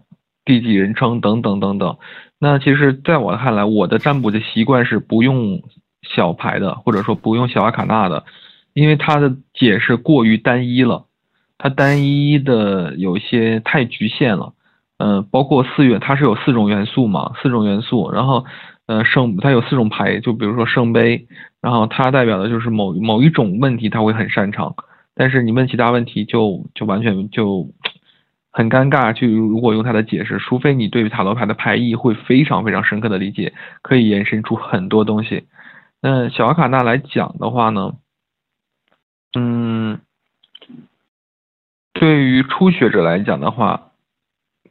[0.44, 1.98] 第几人称等等等等。
[2.40, 5.62] 那其实在我看来，我的占卜的习惯是不用
[6.02, 8.24] 小牌的，或者说不用小阿卡纳的，
[8.74, 11.06] 因为它的解释过于单一了，
[11.58, 14.52] 它单一的有些太局限了。
[15.00, 18.44] 嗯、包括四元，它是有四种元素嘛，四种元素，然后
[18.86, 21.28] 呃圣它有四种牌，就比如说圣杯，
[21.60, 24.74] 然后它代表的就是某某一种问题，它会很擅长，
[25.14, 27.68] 但是你问其他问题就就完全就
[28.58, 29.12] 很尴尬。
[29.12, 35.46] 去如果用他的解释，除非你对于塔罗牌的牌意会非常非常深刻的理解，可以延伸出很多东西。
[36.02, 37.94] 那小阿卡纳来讲的话呢，
[39.38, 40.00] 嗯，
[41.92, 43.92] 对于初学者来讲的话，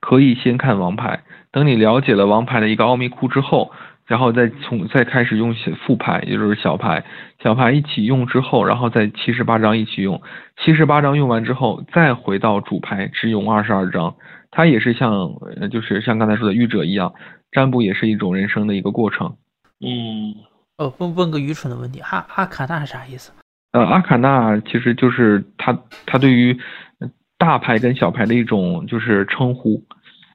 [0.01, 3.71] 可以先看王牌，等你了解了王牌的一个奥秘库之后，
[4.07, 7.03] 然后再从再开始用小副牌，也就是小牌，
[7.43, 10.21] 小牌一起用之后，然后再七十八张一起用，
[10.63, 14.15] 七十八张用完之后，再回到主牌只用二十二张。
[14.49, 15.11] 它也是像
[15.59, 17.13] 呃，就是像刚才说的愚者一样，
[17.51, 19.35] 占卜也是一种人生的一个过程。
[19.81, 20.33] 嗯，
[20.77, 23.33] 哦，问问个愚蠢的问题，阿阿卡纳是啥意思？
[23.73, 26.57] 呃，阿卡纳其实就是它它对于
[27.37, 29.83] 大牌跟小牌的一种就是称呼，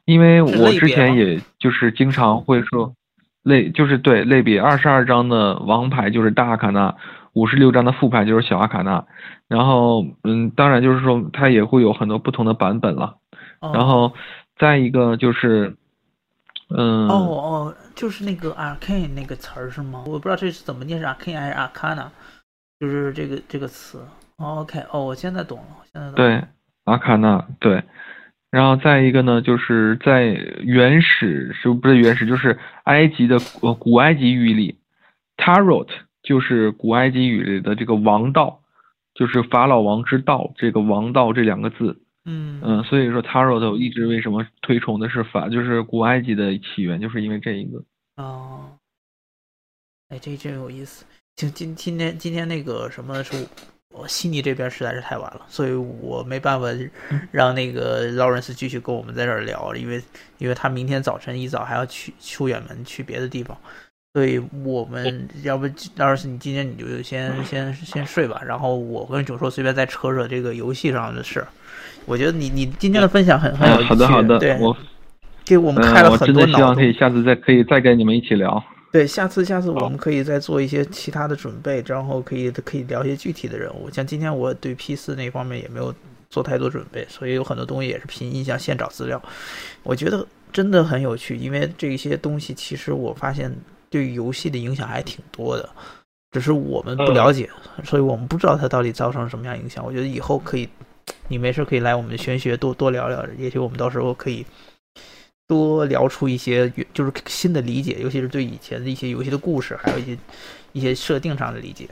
[0.05, 2.95] 因为我之前也就是经常会说
[3.43, 6.97] 类就是对类比二十二张的王牌就是大阿卡纳，
[7.33, 9.05] 五十六张的副牌就是小阿卡纳，
[9.49, 13.17] 然后嗯，当然就是说它也会有很多不同的版本了，
[13.61, 14.13] 哦然后
[14.57, 15.77] 再一个就是
[16.69, 20.03] 嗯哦哦，就是那个 arcane 那个词儿是吗？
[20.07, 22.07] 我不知道这是怎么念，是 arcane 还是 arcana？
[22.81, 23.99] 就是这个这个词。
[24.39, 26.15] 哦 OK，哦，我现在懂了，我现在懂了。
[26.17, 26.45] 对，
[26.85, 27.85] 阿卡纳对，
[28.53, 30.25] 然后再一个呢，就是在
[30.61, 34.77] 原始是不是原始，就是埃及的呃古埃及语里
[35.39, 35.89] ，tarot
[36.23, 38.61] 就是古埃及语里的这个王道，
[39.15, 47.83] 就是法老王之道，这个王道这两个字，嗯嗯，所以说 tarot 一直为什么推崇的是法，就是古埃及的起源，就是因为这一个。
[48.17, 48.77] 哦，
[50.11, 51.07] 哎，这真有意思。
[51.37, 53.49] 今今今天今天那个什么是
[53.93, 56.67] 我悉尼这边实在是太晚了，所以我没办法
[57.31, 60.03] 让那个劳伦斯继续跟我们在这儿聊，因为
[60.39, 63.57] 因为他明天早晨一早还要去出远门去别的地方，
[64.15, 65.67] 所以我们要不
[65.97, 71.47] 劳伦斯你今天你就先先先睡吧，然后我跟九叔随便再扯扯这个游戏上的事儿。
[72.05, 74.77] 我觉得你你今天的分享很很有趣，好的好的对，，我
[75.45, 76.53] 给我们嗯、开了很多脑洞。
[76.53, 78.63] 的希望可以下次再可以再跟你们一起聊。
[78.93, 83.91] 对，下次下次我们可以再做一些其他的准备，然后可以可以聊一些具体的人物。
[83.91, 85.95] 像今天我对 P 四那方面也没有
[86.29, 89.21] 做太多准备，所以有很多东西也是凭印象现找资料。
[89.83, 93.51] 我觉得真的很有趣，因为这些东西其实我发现
[93.89, 95.67] 对于游戏的影响还挺多的，
[96.33, 97.49] 只是我们不了解，
[97.85, 99.83] 所以我们不知道它到底造成什么样影响。
[99.83, 100.69] 我觉得以后可以，
[101.29, 104.45] 你没事可以来我们的玄学多多聊聊，也许我们到时候可以。
[105.53, 110.17] 多聊出一些就是新的理解，尤其是对以前的一些游戏的故事，还有一些
[110.73, 111.87] 一些设定上的理解。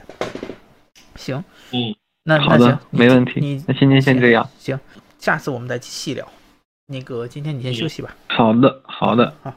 [1.15, 1.93] 行，嗯，
[2.23, 3.63] 那好的那行，，没问题你。
[3.67, 4.49] 那今天先这样。
[4.57, 4.79] 行，
[5.19, 6.27] 下次我们再细聊。
[6.87, 8.15] 那个今天你先休息吧。
[8.27, 9.53] 好的，好的，好，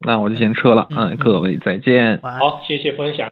[0.00, 0.88] 那我就先撤了。
[0.90, 2.20] 嗯嗯，各位再见。
[2.22, 3.30] 好，谢谢分享。